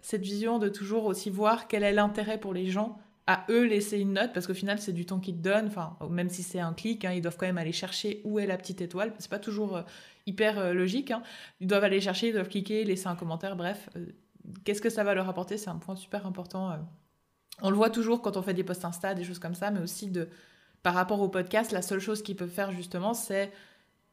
cette 0.01 0.21
vision 0.21 0.59
de 0.59 0.67
toujours 0.67 1.05
aussi 1.05 1.29
voir 1.29 1.67
quel 1.67 1.83
est 1.83 1.93
l'intérêt 1.93 2.37
pour 2.37 2.53
les 2.53 2.65
gens 2.65 2.97
à 3.27 3.45
eux 3.49 3.65
laisser 3.65 3.99
une 3.99 4.13
note 4.13 4.33
parce 4.33 4.45
qu'au 4.45 4.53
final 4.53 4.79
c'est 4.79 4.93
du 4.93 5.05
temps 5.05 5.19
qu'ils 5.19 5.37
te 5.37 5.41
donnent. 5.41 5.67
Enfin 5.67 5.97
même 6.09 6.29
si 6.29 6.43
c'est 6.43 6.59
un 6.59 6.73
clic 6.73 7.05
hein, 7.05 7.11
ils 7.11 7.21
doivent 7.21 7.37
quand 7.37 7.47
même 7.47 7.57
aller 7.57 7.71
chercher 7.71 8.21
où 8.23 8.39
est 8.39 8.45
la 8.45 8.57
petite 8.57 8.81
étoile. 8.81 9.13
C'est 9.19 9.29
pas 9.29 9.39
toujours 9.39 9.77
euh, 9.77 9.81
hyper 10.25 10.59
euh, 10.59 10.73
logique 10.73 11.11
hein. 11.11 11.23
ils 11.59 11.67
doivent 11.67 11.83
aller 11.83 12.01
chercher 12.01 12.29
ils 12.29 12.33
doivent 12.33 12.49
cliquer 12.49 12.83
laisser 12.83 13.07
un 13.07 13.15
commentaire 13.15 13.55
bref 13.55 13.89
euh, 13.95 14.05
qu'est-ce 14.63 14.81
que 14.81 14.89
ça 14.89 15.03
va 15.03 15.15
leur 15.15 15.27
apporter? 15.27 15.57
C'est 15.57 15.69
un 15.69 15.77
point 15.77 15.95
super 15.95 16.27
important 16.27 16.77
on 17.61 17.69
le 17.69 17.75
voit 17.75 17.89
toujours 17.89 18.21
quand 18.21 18.37
on 18.37 18.43
fait 18.43 18.53
des 18.53 18.63
posts 18.63 18.85
Insta 18.85 19.15
des 19.15 19.23
choses 19.23 19.39
comme 19.39 19.55
ça 19.55 19.71
mais 19.71 19.79
aussi 19.79 20.11
de 20.11 20.29
par 20.83 20.93
rapport 20.93 21.21
au 21.21 21.29
podcast 21.29 21.71
la 21.71 21.81
seule 21.81 21.99
chose 21.99 22.21
qu'ils 22.21 22.35
peuvent 22.35 22.49
faire 22.49 22.71
justement 22.71 23.15
c'est 23.15 23.51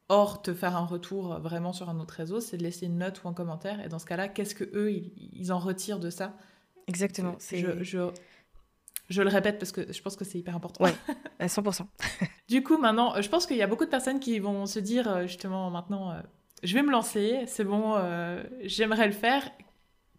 hors 0.09 0.41
te 0.41 0.55
faire 0.55 0.75
un 0.75 0.87
retour 0.87 1.39
vraiment 1.39 1.75
sur 1.75 1.91
un 1.91 2.01
autre 2.01 2.15
réseau 2.15 2.41
c'est 2.41 2.57
de 2.57 2.63
laisser 2.63 2.87
une 2.87 2.97
note 2.99 3.23
ou 3.25 3.29
un 3.29 3.35
commentaire. 3.35 3.85
Et 3.85 3.89
dans 3.89 3.99
ce 3.99 4.07
cas 4.07 4.17
là 4.17 4.29
qu'est-ce 4.29 4.55
que 4.55 4.65
eux 4.75 4.91
ils, 4.91 5.53
en 5.53 5.59
retirent 5.59 6.01
de 6.01 6.09
ça? 6.09 6.35
Exactement. 6.87 7.37
Je, 7.39 7.83
je 7.83 8.11
je 9.13 9.23
le 9.23 9.29
répète 9.29 9.59
parce 9.59 9.73
que 9.73 9.93
je 9.93 10.03
pense 10.03 10.17
que 10.17 10.25
c'est 10.25 10.39
hyper 10.39 10.57
important. 10.57 10.83
Ouais, 10.83 10.95
à 11.39 11.47
100%. 11.47 11.87
du 12.49 12.63
coup, 12.63 12.79
maintenant, 12.79 13.21
je 13.21 13.29
pense 13.29 13.47
qu'il 13.47 13.57
y 13.57 13.63
a 13.63 13.67
beaucoup 13.67 13.85
de 13.85 13.91
personnes 13.91 14.21
qui 14.21 14.39
vont 14.39 14.67
se 14.67 14.79
dire, 14.79 15.09
euh, 15.09 15.23
justement, 15.23 15.71
maintenant, 15.71 16.11
euh, 16.11 16.21
je 16.63 16.75
vais 16.75 16.83
me 16.83 16.91
lancer, 16.91 17.45
c'est 17.47 17.65
bon, 17.65 17.97
j'aimerais 18.63 19.07
le 19.07 19.13
faire. 19.13 19.43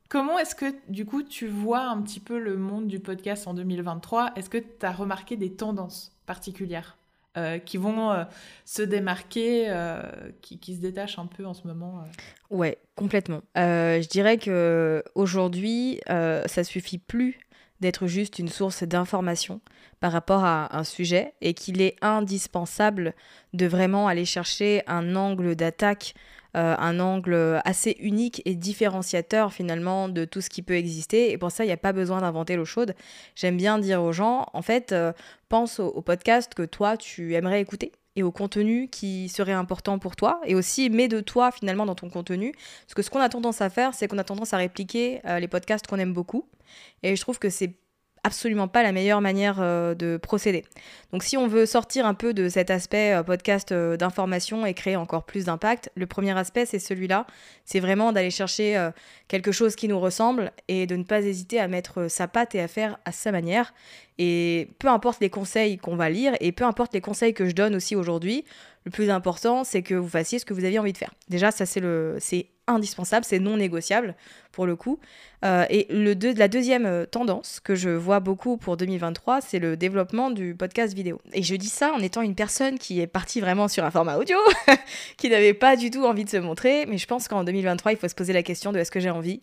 Comment 0.09 0.37
est-ce 0.37 0.55
que, 0.55 0.75
du 0.89 1.05
coup, 1.05 1.23
tu 1.23 1.47
vois 1.47 1.85
un 1.85 2.01
petit 2.01 2.19
peu 2.19 2.37
le 2.37 2.57
monde 2.57 2.87
du 2.87 2.99
podcast 2.99 3.47
en 3.47 3.53
2023 3.53 4.33
Est-ce 4.35 4.49
que 4.49 4.57
tu 4.57 4.85
as 4.85 4.91
remarqué 4.91 5.37
des 5.37 5.53
tendances 5.53 6.11
particulières 6.25 6.97
euh, 7.35 7.57
qui 7.57 7.77
vont 7.77 8.11
euh, 8.11 8.25
se 8.63 8.83
démarquer, 8.83 9.65
euh, 9.67 10.03
qui, 10.43 10.59
qui, 10.59 10.75
se 10.75 10.81
détachent 10.81 11.17
un 11.17 11.25
peu 11.25 11.47
en 11.47 11.55
ce 11.55 11.65
moment 11.65 12.03
Ouais, 12.51 12.77
complètement. 12.95 13.41
je 13.55 14.07
dirais 14.07 14.37
que 14.37 15.03
aujourd'hui, 15.15 15.99
ça 16.07 16.63
suffit 16.63 16.99
plus 16.99 17.39
d'être 17.83 18.07
juste 18.07 18.39
une 18.39 18.49
source 18.49 18.83
d'information 18.83 19.61
par 19.99 20.11
rapport 20.11 20.43
à 20.43 20.75
un 20.77 20.83
sujet 20.83 21.33
et 21.41 21.53
qu'il 21.53 21.81
est 21.81 21.95
indispensable 22.01 23.13
de 23.53 23.65
vraiment 23.65 24.07
aller 24.07 24.25
chercher 24.25 24.81
un 24.87 25.15
angle 25.15 25.55
d'attaque 25.55 26.15
euh, 26.55 26.75
un 26.77 26.99
angle 26.99 27.59
assez 27.65 27.95
unique 27.99 28.43
et 28.45 28.53
différenciateur 28.53 29.51
finalement 29.51 30.07
de 30.07 30.23
tout 30.23 30.39
ce 30.39 30.51
qui 30.51 30.61
peut 30.61 30.75
exister. 30.75 31.31
Et 31.31 31.37
pour 31.39 31.49
ça, 31.49 31.63
il 31.63 31.67
n'y 31.67 31.73
a 31.73 31.77
pas 31.77 31.93
besoin 31.93 32.21
d'inventer 32.21 32.55
l'eau 32.55 32.65
chaude. 32.65 32.93
J'aime 33.35 33.57
bien 33.57 33.79
dire 33.79 34.03
aux 34.03 34.11
gens, 34.11 34.45
en 34.53 34.61
fait, 34.61 34.91
euh, 34.91 35.13
pense 35.49 35.79
au, 35.79 36.01
podcast 36.03 36.53
que 36.53 36.61
toi, 36.61 36.95
tu 36.95 37.33
aimerais 37.33 37.59
écouter 37.59 37.91
et 38.15 38.23
au 38.23 38.31
contenu 38.31 38.87
qui 38.89 39.29
serait 39.29 39.53
important 39.53 39.99
pour 39.99 40.15
toi 40.15 40.39
et 40.45 40.55
aussi 40.55 40.89
mets 40.89 41.07
de 41.07 41.19
toi 41.19 41.51
finalement 41.51 41.85
dans 41.85 41.95
ton 41.95 42.09
contenu. 42.09 42.53
Parce 42.85 42.93
que 42.93 43.01
ce 43.01 43.09
qu'on 43.09 43.19
a 43.19 43.29
tendance 43.29 43.61
à 43.61 43.69
faire 43.69 43.93
c'est 43.93 44.07
qu'on 44.07 44.17
a 44.17 44.23
tendance 44.23 44.53
à 44.53 44.57
répliquer 44.57 45.21
euh, 45.25 45.39
les 45.39 45.47
podcasts 45.47 45.87
qu'on 45.87 45.99
aime 45.99 46.13
beaucoup. 46.13 46.47
Et 47.01 47.15
je 47.15 47.21
trouve 47.21 47.39
que 47.39 47.49
c'est 47.49 47.75
absolument 48.23 48.69
pas 48.69 48.83
la 48.83 48.91
meilleure 48.91 49.21
manière 49.21 49.57
euh, 49.59 49.93
de 49.95 50.17
procéder. 50.17 50.63
Donc 51.11 51.23
si 51.23 51.37
on 51.37 51.47
veut 51.47 51.65
sortir 51.65 52.05
un 52.05 52.13
peu 52.13 52.33
de 52.33 52.47
cet 52.47 52.71
aspect 52.71 53.13
euh, 53.13 53.23
podcast 53.23 53.71
euh, 53.71 53.97
d'information 53.97 54.65
et 54.65 54.73
créer 54.73 54.95
encore 54.95 55.25
plus 55.25 55.45
d'impact, 55.45 55.91
le 55.95 56.07
premier 56.07 56.35
aspect 56.37 56.65
c'est 56.65 56.79
celui-là, 56.79 57.27
c'est 57.65 57.81
vraiment 57.81 58.13
d'aller 58.13 58.31
chercher 58.31 58.89
quelque 59.27 59.51
chose 59.51 59.75
qui 59.75 59.87
nous 59.87 59.99
ressemble 59.99 60.51
et 60.67 60.87
de 60.87 60.95
ne 60.95 61.03
pas 61.03 61.21
hésiter 61.21 61.59
à 61.59 61.67
mettre 61.67 62.07
sa 62.07 62.27
patte 62.27 62.55
et 62.55 62.61
à 62.61 62.67
faire 62.67 62.97
à 63.05 63.11
sa 63.11 63.31
manière. 63.31 63.73
Et 64.17 64.69
peu 64.79 64.87
importe 64.87 65.21
les 65.21 65.29
conseils 65.29 65.77
qu'on 65.77 65.95
va 65.95 66.09
lire 66.09 66.33
et 66.39 66.51
peu 66.51 66.65
importe 66.65 66.93
les 66.93 67.01
conseils 67.01 67.33
que 67.33 67.47
je 67.47 67.55
donne 67.55 67.75
aussi 67.75 67.95
aujourd'hui, 67.95 68.45
le 68.85 68.91
plus 68.91 69.09
important 69.09 69.63
c'est 69.63 69.81
que 69.81 69.95
vous 69.95 70.09
fassiez 70.09 70.39
ce 70.39 70.45
que 70.45 70.53
vous 70.53 70.65
aviez 70.65 70.79
envie 70.79 70.93
de 70.93 70.97
faire. 70.97 71.13
Déjà 71.29 71.51
ça 71.51 71.65
c'est 71.65 71.79
le 71.79 72.17
c'est 72.19 72.47
indispensable, 72.67 73.25
c'est 73.25 73.39
non 73.39 73.57
négociable 73.57 74.15
pour 74.51 74.65
le 74.65 74.75
coup. 74.75 74.99
Euh, 75.43 75.65
et 75.69 75.87
le 75.89 76.13
la 76.37 76.47
deuxième 76.47 76.85
euh, 76.85 77.05
tendance 77.05 77.59
que 77.59 77.75
je 77.75 77.89
vois 77.89 78.21
beaucoup 78.21 78.55
pour 78.55 78.77
2023, 78.77 79.41
c'est 79.41 79.59
le 79.59 79.75
développement 79.75 80.31
du 80.31 80.55
podcast 80.55 80.93
vidéo. 80.93 81.19
Et 81.33 81.43
je 81.43 81.55
dis 81.55 81.67
ça 81.67 81.91
en 81.91 81.99
étant 81.99 82.21
une 82.21 82.35
personne 82.35 82.79
qui 82.79 83.01
est 83.01 83.07
partie 83.07 83.41
vraiment 83.41 83.67
sur 83.67 83.83
un 83.83 83.91
format 83.91 84.17
audio, 84.17 84.37
qui 85.17 85.29
n'avait 85.29 85.53
pas 85.53 85.75
du 85.75 85.91
tout 85.91 86.05
envie 86.05 86.23
de 86.23 86.29
se 86.29 86.37
montrer, 86.37 86.85
mais 86.85 86.97
je 86.97 87.07
pense 87.07 87.27
qu'en 87.27 87.43
2023, 87.43 87.91
il 87.91 87.97
faut 87.97 88.07
se 88.07 88.15
poser 88.15 88.31
la 88.31 88.43
question 88.43 88.71
de 88.71 88.79
est-ce 88.79 88.91
que 88.91 89.01
j'ai 89.01 89.09
envie 89.09 89.41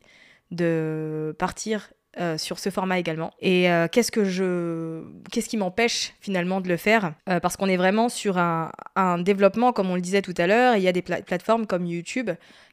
de 0.50 1.36
partir 1.38 1.90
euh, 2.18 2.38
sur 2.38 2.58
ce 2.58 2.70
format 2.70 2.98
également. 2.98 3.32
Et 3.40 3.68
qu'est-ce 3.92 4.10
que 4.10 4.24
je, 4.24 5.02
qu'est-ce 5.30 5.48
qui 5.48 5.56
m'empêche 5.56 6.14
finalement 6.20 6.60
de 6.60 6.68
le 6.68 6.76
faire? 6.76 7.12
Parce 7.24 7.56
qu'on 7.56 7.68
est 7.68 7.76
vraiment 7.76 8.08
sur 8.08 8.38
un, 8.38 8.70
développement, 9.18 9.72
comme 9.72 9.90
on 9.90 9.94
le 9.94 10.00
disait 10.00 10.22
tout 10.22 10.34
à 10.36 10.46
l'heure. 10.46 10.76
Il 10.76 10.82
y 10.82 10.88
a 10.88 10.92
des 10.92 11.02
plateformes 11.02 11.66
comme 11.66 11.86
YouTube 11.86 12.30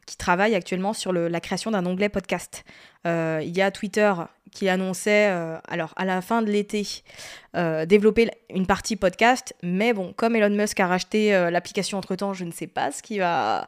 qui 0.07 0.17
travaille 0.17 0.55
actuellement 0.55 0.93
sur 0.93 1.13
la 1.13 1.39
création 1.39 1.69
d'un 1.69 1.85
onglet 1.85 2.09
podcast. 2.09 2.63
Euh, 3.05 3.41
il 3.43 3.55
y 3.55 3.61
a 3.61 3.69
Twitter 3.69 4.11
qui 4.51 4.69
annonçait, 4.69 5.29
euh, 5.29 5.57
alors 5.67 5.93
à 5.97 6.05
la 6.05 6.21
fin 6.21 6.41
de 6.41 6.49
l'été, 6.49 6.87
euh, 7.55 7.85
développer 7.85 8.31
une 8.49 8.65
partie 8.65 8.95
podcast, 8.95 9.53
mais 9.61 9.93
bon, 9.93 10.13
comme 10.15 10.35
Elon 10.35 10.55
Musk 10.55 10.79
a 10.79 10.87
racheté 10.87 11.31
l'application 11.51 11.97
entre-temps, 11.97 12.33
je 12.33 12.45
ne 12.45 12.51
sais 12.51 12.67
pas 12.67 12.91
ce 12.91 13.03
qui 13.03 13.19
va 13.19 13.67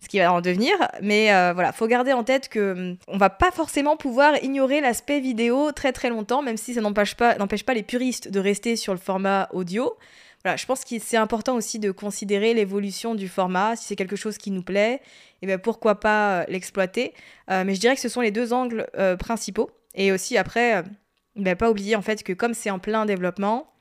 ce 0.00 0.08
qui 0.08 0.18
va 0.18 0.32
en 0.32 0.40
devenir. 0.40 0.74
Mais 1.02 1.26
voilà, 1.52 1.72
faut 1.72 1.86
garder 1.86 2.12
en 2.12 2.24
tête 2.24 2.48
que 2.48 2.72
hum, 2.72 2.96
on 3.08 3.18
va 3.18 3.30
pas 3.30 3.50
forcément 3.50 3.96
pouvoir 3.96 4.42
ignorer 4.42 4.80
l'aspect 4.80 5.20
vidéo 5.20 5.72
très 5.72 5.92
très 5.92 6.10
longtemps, 6.10 6.42
même 6.42 6.56
si 6.56 6.74
ça 6.74 6.80
n'empêche 6.80 7.14
pas, 7.14 7.36
n'empêche 7.36 7.64
pas 7.64 7.74
les 7.74 7.82
puristes 7.82 8.30
de 8.30 8.40
rester 8.40 8.76
sur 8.76 8.92
le 8.92 8.98
format 8.98 9.48
audio. 9.52 9.96
Voilà, 10.44 10.56
je 10.56 10.66
pense 10.66 10.84
que 10.84 10.98
c'est 11.00 11.16
important 11.16 11.56
aussi 11.56 11.78
de 11.78 11.90
considérer 11.90 12.54
l'évolution 12.54 13.14
du 13.14 13.28
format, 13.28 13.74
si 13.74 13.84
c'est 13.84 13.96
quelque 13.96 14.16
chose 14.16 14.38
qui 14.38 14.50
nous 14.50 14.62
plaît, 14.62 15.00
et 15.42 15.46
bien 15.46 15.58
pourquoi 15.58 15.98
pas 15.98 16.40
euh, 16.40 16.44
l'exploiter. 16.48 17.12
Euh, 17.50 17.64
mais 17.64 17.74
je 17.74 17.80
dirais 17.80 17.96
que 17.96 18.00
ce 18.00 18.08
sont 18.08 18.20
les 18.20 18.30
deux 18.30 18.52
angles 18.52 18.86
euh, 18.96 19.16
principaux. 19.16 19.70
Et 19.94 20.12
aussi 20.12 20.38
après, 20.38 20.84
ben, 21.34 21.56
pas 21.56 21.70
oublier 21.70 21.96
en 21.96 22.02
fait 22.02 22.22
que 22.22 22.32
comme 22.32 22.54
c'est 22.54 22.70
en 22.70 22.78
plein 22.78 23.04
développement, 23.04 23.72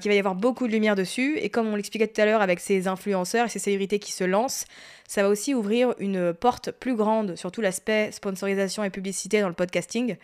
qu'il 0.00 0.10
va 0.10 0.14
y 0.14 0.18
avoir 0.18 0.36
beaucoup 0.36 0.68
de 0.68 0.72
lumière 0.72 0.94
dessus. 0.94 1.38
Et 1.38 1.50
comme 1.50 1.66
on 1.66 1.74
l'expliquait 1.74 2.06
tout 2.06 2.20
à 2.20 2.24
l'heure 2.24 2.40
avec 2.40 2.60
ces 2.60 2.86
influenceurs 2.86 3.46
et 3.46 3.48
ces 3.48 3.58
célébrités 3.58 3.98
qui 3.98 4.12
se 4.12 4.22
lancent, 4.22 4.64
ça 5.08 5.22
va 5.22 5.28
aussi 5.28 5.54
ouvrir 5.54 5.94
une 5.98 6.32
porte 6.32 6.70
plus 6.70 6.94
grande 6.94 7.34
sur 7.36 7.50
tout 7.50 7.60
l'aspect 7.60 8.10
sponsorisation 8.12 8.84
et 8.84 8.90
publicité 8.90 9.40
dans 9.40 9.48
le 9.48 9.54
podcasting. 9.54 10.16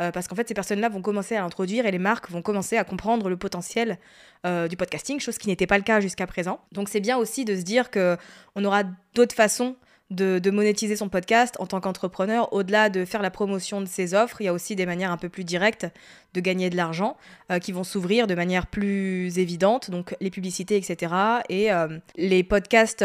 Euh, 0.00 0.10
parce 0.10 0.26
qu'en 0.26 0.34
fait, 0.34 0.48
ces 0.48 0.54
personnes-là 0.54 0.88
vont 0.88 1.02
commencer 1.02 1.36
à 1.36 1.40
l'introduire 1.40 1.86
et 1.86 1.90
les 1.90 1.98
marques 1.98 2.30
vont 2.30 2.42
commencer 2.42 2.76
à 2.76 2.84
comprendre 2.84 3.28
le 3.28 3.36
potentiel 3.36 3.98
euh, 4.44 4.66
du 4.66 4.76
podcasting, 4.76 5.20
chose 5.20 5.38
qui 5.38 5.48
n'était 5.48 5.68
pas 5.68 5.78
le 5.78 5.84
cas 5.84 6.00
jusqu'à 6.00 6.26
présent. 6.26 6.60
Donc 6.72 6.88
c'est 6.88 7.00
bien 7.00 7.16
aussi 7.16 7.44
de 7.44 7.54
se 7.54 7.62
dire 7.62 7.90
qu'on 7.90 8.64
aura 8.64 8.82
d'autres 9.14 9.36
façons 9.36 9.76
de, 10.14 10.50
monétiser 10.50 10.96
son 10.96 11.08
podcast 11.08 11.56
en 11.58 11.66
tant 11.66 11.80
qu'entrepreneur, 11.80 12.52
au-delà 12.52 12.90
de 12.90 13.04
faire 13.04 13.22
la 13.22 13.30
promotion 13.30 13.80
de 13.80 13.86
ses 13.86 14.14
offres, 14.14 14.40
il 14.40 14.44
y 14.44 14.48
a 14.48 14.52
aussi 14.52 14.76
des 14.76 14.86
manières 14.86 15.10
un 15.10 15.16
peu 15.16 15.28
plus 15.28 15.44
directes 15.44 15.86
de 16.34 16.40
gagner 16.40 16.70
de 16.70 16.76
l'argent 16.76 17.16
euh, 17.50 17.58
qui 17.58 17.72
vont 17.72 17.84
s'ouvrir 17.84 18.26
de 18.26 18.34
manière 18.34 18.66
plus 18.66 19.38
évidente, 19.38 19.90
donc 19.90 20.16
les 20.20 20.30
publicités, 20.30 20.76
etc. 20.76 21.12
Et 21.48 21.68
les 22.16 22.42
podcasts 22.42 23.04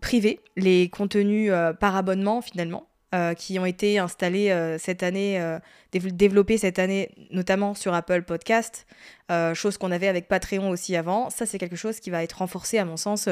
privés, 0.00 0.40
les 0.56 0.88
contenus 0.88 1.52
par 1.80 1.96
abonnement 1.96 2.40
finalement, 2.40 2.87
euh, 3.14 3.32
qui 3.32 3.58
ont 3.58 3.64
été 3.64 3.98
installés 3.98 4.50
euh, 4.50 4.76
cette 4.76 5.02
année, 5.02 5.40
euh, 5.40 5.58
développés 5.92 6.58
cette 6.58 6.78
année, 6.78 7.10
notamment 7.30 7.72
sur 7.72 7.94
Apple 7.94 8.20
Podcast, 8.20 8.86
chose 9.54 9.78
qu'on 9.78 9.90
avait 9.90 10.08
avec 10.08 10.28
Patreon 10.28 10.68
aussi 10.68 10.94
avant. 10.94 11.30
Ça, 11.30 11.46
c'est 11.46 11.58
quelque 11.58 11.76
chose 11.76 12.00
qui 12.00 12.10
va 12.10 12.22
être 12.22 12.34
renforcé, 12.34 12.76
à 12.76 12.84
mon 12.84 12.98
sens, 12.98 13.28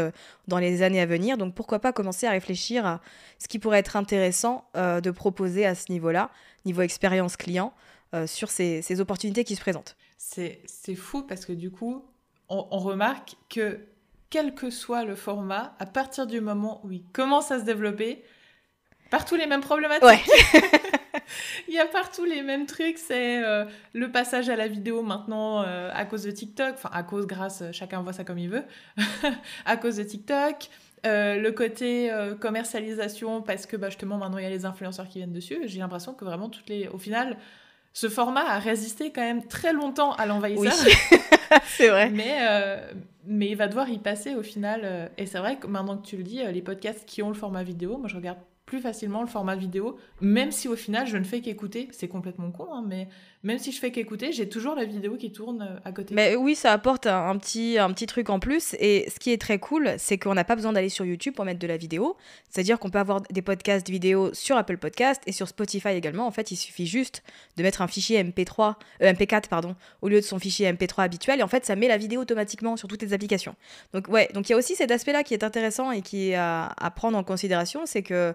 dans 0.48 0.58
les 0.58 0.82
années 0.82 1.00
à 1.00 1.06
venir. 1.06 1.36
Donc, 1.36 1.54
pourquoi 1.54 1.78
pas 1.78 1.92
commencer 1.92 2.26
à 2.26 2.30
réfléchir 2.30 2.86
à 2.86 3.00
ce 3.38 3.48
qui 3.48 3.58
pourrait 3.58 3.78
être 3.78 3.96
intéressant 3.96 4.66
de 4.74 5.10
proposer 5.10 5.64
à 5.66 5.74
ce 5.74 5.90
niveau-là, 5.92 6.30
niveau 6.66 6.82
expérience 6.82 7.36
client, 7.36 7.72
sur 8.26 8.50
ces, 8.50 9.00
opportunités 9.00 9.44
qui 9.44 9.56
se 9.56 9.60
présentent. 9.60 9.96
C'est 10.18 10.94
fou 10.94 11.22
parce 11.22 11.46
que 11.46 11.52
du 11.52 11.70
coup, 11.70 12.04
on 12.48 12.78
remarque 12.78 13.36
que 13.48 13.80
quel 14.28 14.54
que 14.54 14.70
soit 14.70 15.04
le 15.04 15.14
format, 15.14 15.74
à 15.78 15.86
partir 15.86 16.26
du 16.26 16.40
moment 16.40 16.80
où 16.84 16.92
il 16.92 17.04
commence 17.12 17.50
à 17.50 17.60
se 17.60 17.64
développer, 17.64 18.22
Partout 19.10 19.36
les 19.36 19.46
mêmes 19.46 19.60
problématiques. 19.60 20.04
Il 21.68 21.74
y 21.74 21.78
a 21.78 21.86
partout 21.86 22.24
les 22.24 22.42
mêmes 22.42 22.66
trucs. 22.66 22.98
C'est 22.98 23.42
euh, 23.44 23.64
le 23.92 24.10
passage 24.10 24.48
à 24.48 24.56
la 24.56 24.68
vidéo 24.68 25.02
maintenant 25.02 25.62
euh, 25.62 25.90
à 25.92 26.04
cause 26.04 26.24
de 26.24 26.30
TikTok. 26.30 26.74
Enfin, 26.74 26.90
à 26.92 27.02
cause, 27.02 27.26
grâce, 27.26 27.62
euh, 27.62 27.72
chacun 27.72 28.00
voit 28.02 28.12
ça 28.12 28.24
comme 28.24 28.38
il 28.38 28.50
veut. 28.50 28.64
à 29.64 29.76
cause 29.76 29.96
de 29.96 30.02
TikTok. 30.02 30.68
le 31.04 31.50
côté 31.50 32.10
commercialisation, 32.40 33.42
parce 33.42 33.66
que 33.66 33.76
bah, 33.76 33.90
justement 33.90 34.18
maintenant 34.18 34.38
il 34.38 34.44
y 34.44 34.46
a 34.46 34.50
les 34.50 34.64
influenceurs 34.64 35.08
qui 35.08 35.18
viennent 35.18 35.32
dessus. 35.32 35.58
J'ai 35.64 35.78
l'impression 35.78 36.14
que 36.14 36.24
vraiment, 36.24 36.48
toutes 36.48 36.68
les... 36.68 36.88
au 36.88 36.98
final, 36.98 37.36
ce 37.92 38.08
format 38.08 38.44
a 38.44 38.58
résisté 38.58 39.12
quand 39.12 39.22
même 39.22 39.46
très 39.46 39.72
longtemps 39.72 40.12
à 40.14 40.26
l'envahisseur. 40.26 40.72
Oui. 40.84 41.18
c'est 41.66 41.88
vrai. 41.88 42.10
Mais, 42.10 42.40
mais 43.24 43.48
il 43.48 43.56
va 43.56 43.68
devoir 43.68 43.88
y 43.88 43.98
passer 43.98 44.34
au 44.34 44.42
final. 44.42 45.10
Et 45.16 45.26
c'est 45.26 45.38
vrai 45.38 45.56
que 45.56 45.66
maintenant 45.66 45.96
que 45.96 46.06
tu 46.06 46.16
le 46.16 46.24
dis, 46.24 46.42
les 46.44 46.62
podcasts 46.62 47.06
qui 47.06 47.22
ont 47.22 47.28
le 47.28 47.34
format 47.34 47.62
vidéo, 47.62 47.98
moi 47.98 48.08
je 48.08 48.16
regarde 48.16 48.38
plus 48.66 48.80
facilement 48.80 49.22
le 49.22 49.28
format 49.28 49.54
vidéo, 49.54 49.96
même 50.20 50.50
si 50.50 50.68
au 50.68 50.76
final 50.76 51.06
je 51.06 51.16
ne 51.16 51.24
fais 51.24 51.40
qu'écouter. 51.40 51.88
C'est 51.92 52.08
complètement 52.08 52.50
con, 52.50 52.66
hein, 52.72 52.84
mais 52.86 53.08
même 53.42 53.58
si 53.58 53.70
je 53.70 53.78
fais 53.78 53.90
qu'écouter, 53.90 54.32
j'ai 54.32 54.48
toujours 54.48 54.74
la 54.74 54.84
vidéo 54.84 55.16
qui 55.16 55.30
tourne 55.30 55.62
euh, 55.62 55.78
à 55.84 55.92
côté. 55.92 56.14
Mais 56.14 56.34
oui, 56.36 56.54
ça 56.54 56.72
apporte 56.72 57.06
un, 57.06 57.36
petit, 57.38 57.78
un 57.78 57.92
petit 57.92 58.06
truc 58.06 58.30
en 58.30 58.40
plus. 58.40 58.74
Et 58.80 59.08
ce 59.12 59.18
qui 59.18 59.30
est 59.30 59.40
très 59.40 59.58
cool, 59.58 59.94
c'est 59.98 60.18
qu'on 60.18 60.34
n'a 60.34 60.44
pas 60.44 60.56
besoin 60.56 60.72
d'aller 60.72 60.88
sur 60.88 61.04
YouTube 61.04 61.34
pour 61.34 61.44
mettre 61.44 61.60
de 61.60 61.66
la 61.66 61.76
vidéo. 61.76 62.16
C'est-à-dire 62.50 62.78
qu'on 62.78 62.90
peut 62.90 62.98
avoir 62.98 63.20
des 63.20 63.42
podcasts 63.42 63.88
vidéo 63.88 64.32
sur 64.34 64.56
Apple 64.56 64.78
Podcast 64.78 65.22
et 65.26 65.32
sur 65.32 65.48
Spotify 65.48 65.90
également. 65.90 66.26
En 66.26 66.30
fait, 66.30 66.50
il 66.50 66.56
suffit 66.56 66.86
juste 66.86 67.22
de 67.56 67.62
mettre 67.62 67.82
un 67.82 67.88
fichier 67.88 68.22
MP3, 68.22 68.74
euh, 69.02 69.12
MP4 69.12 69.48
pardon, 69.48 69.76
au 70.02 70.08
lieu 70.08 70.20
de 70.20 70.24
son 70.24 70.38
fichier 70.38 70.70
MP3 70.72 71.02
habituel. 71.02 71.40
Et 71.40 71.42
en 71.42 71.48
fait, 71.48 71.64
ça 71.64 71.76
met 71.76 71.88
la 71.88 71.98
vidéo 71.98 72.22
automatiquement 72.22 72.76
sur 72.76 72.88
toutes 72.88 73.02
les 73.02 73.12
applications. 73.12 73.54
Donc 73.92 74.08
ouais, 74.08 74.28
donc 74.34 74.48
il 74.48 74.52
y 74.52 74.54
a 74.54 74.58
aussi 74.58 74.74
cet 74.74 74.90
aspect-là 74.90 75.22
qui 75.22 75.34
est 75.34 75.44
intéressant 75.44 75.92
et 75.92 76.02
qui 76.02 76.30
est 76.30 76.34
à, 76.34 76.74
à 76.76 76.90
prendre 76.90 77.16
en 77.16 77.22
considération, 77.22 77.82
c'est 77.86 78.02
que 78.02 78.34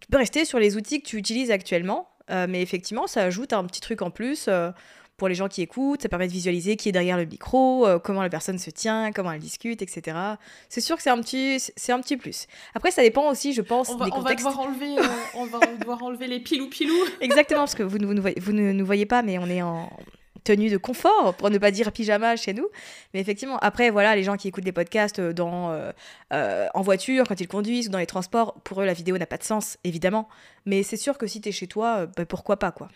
tu 0.00 0.08
peux 0.08 0.18
rester 0.18 0.44
sur 0.44 0.58
les 0.58 0.76
outils 0.76 1.00
que 1.00 1.08
tu 1.08 1.16
utilises 1.16 1.50
actuellement, 1.50 2.08
euh, 2.30 2.46
mais 2.48 2.62
effectivement, 2.62 3.06
ça 3.06 3.22
ajoute 3.22 3.52
un 3.52 3.64
petit 3.64 3.80
truc 3.80 4.02
en 4.02 4.10
plus 4.10 4.46
euh, 4.48 4.70
pour 5.16 5.28
les 5.28 5.34
gens 5.34 5.48
qui 5.48 5.62
écoutent. 5.62 6.02
Ça 6.02 6.08
permet 6.08 6.26
de 6.26 6.32
visualiser 6.32 6.76
qui 6.76 6.88
est 6.88 6.92
derrière 6.92 7.16
le 7.16 7.24
micro, 7.24 7.86
euh, 7.86 7.98
comment 7.98 8.22
la 8.22 8.28
personne 8.28 8.58
se 8.58 8.70
tient, 8.70 9.12
comment 9.12 9.32
elle 9.32 9.40
discute, 9.40 9.82
etc. 9.82 10.16
C'est 10.68 10.80
sûr 10.80 10.96
que 10.96 11.02
c'est 11.02 11.10
un 11.10 11.20
petit, 11.20 11.58
c'est 11.76 11.92
un 11.92 12.00
petit 12.00 12.16
plus. 12.16 12.46
Après, 12.74 12.90
ça 12.90 13.02
dépend 13.02 13.30
aussi, 13.30 13.52
je 13.52 13.62
pense, 13.62 13.90
on 13.90 13.96
va, 13.96 14.06
des 14.06 14.10
contextes. 14.10 14.46
On 14.46 14.50
va 14.50 14.56
devoir 14.56 14.68
enlever, 14.68 15.08
on 15.34 15.46
va 15.46 15.60
devoir 15.80 16.02
enlever 16.02 16.26
les 16.26 16.40
pilou 16.40 16.68
pilou. 16.68 16.96
Exactement, 17.20 17.60
parce 17.60 17.74
que 17.74 17.82
vous, 17.82 17.98
vous, 18.00 18.14
vous, 18.36 18.52
ne 18.52 18.72
nous 18.72 18.86
voyez 18.86 19.06
pas, 19.06 19.22
mais 19.22 19.38
on 19.38 19.46
est 19.46 19.62
en 19.62 19.90
tenue 20.46 20.70
de 20.70 20.76
confort, 20.76 21.34
pour 21.34 21.50
ne 21.50 21.58
pas 21.58 21.70
dire 21.70 21.92
pyjama 21.92 22.36
chez 22.36 22.54
nous. 22.54 22.68
Mais 23.12 23.20
effectivement, 23.20 23.58
après, 23.58 23.90
voilà, 23.90 24.14
les 24.16 24.22
gens 24.22 24.36
qui 24.36 24.48
écoutent 24.48 24.64
des 24.64 24.72
podcasts 24.72 25.20
dans, 25.20 25.76
en 26.30 26.82
voiture, 26.82 27.24
quand 27.26 27.40
ils 27.40 27.48
conduisent 27.48 27.88
ou 27.88 27.90
dans 27.90 27.98
les 27.98 28.06
transports, 28.06 28.54
pour 28.64 28.80
eux, 28.80 28.86
la 28.86 28.92
vidéo 28.92 29.18
n'a 29.18 29.26
pas 29.26 29.38
de 29.38 29.44
sens, 29.44 29.76
évidemment. 29.84 30.28
Mais 30.64 30.82
c'est 30.82 30.96
sûr 30.96 31.18
que 31.18 31.26
si 31.26 31.40
tu 31.40 31.48
es 31.48 31.52
chez 31.52 31.66
toi, 31.66 32.06
bah, 32.16 32.24
pourquoi 32.26 32.58
pas, 32.58 32.70
quoi. 32.72 32.88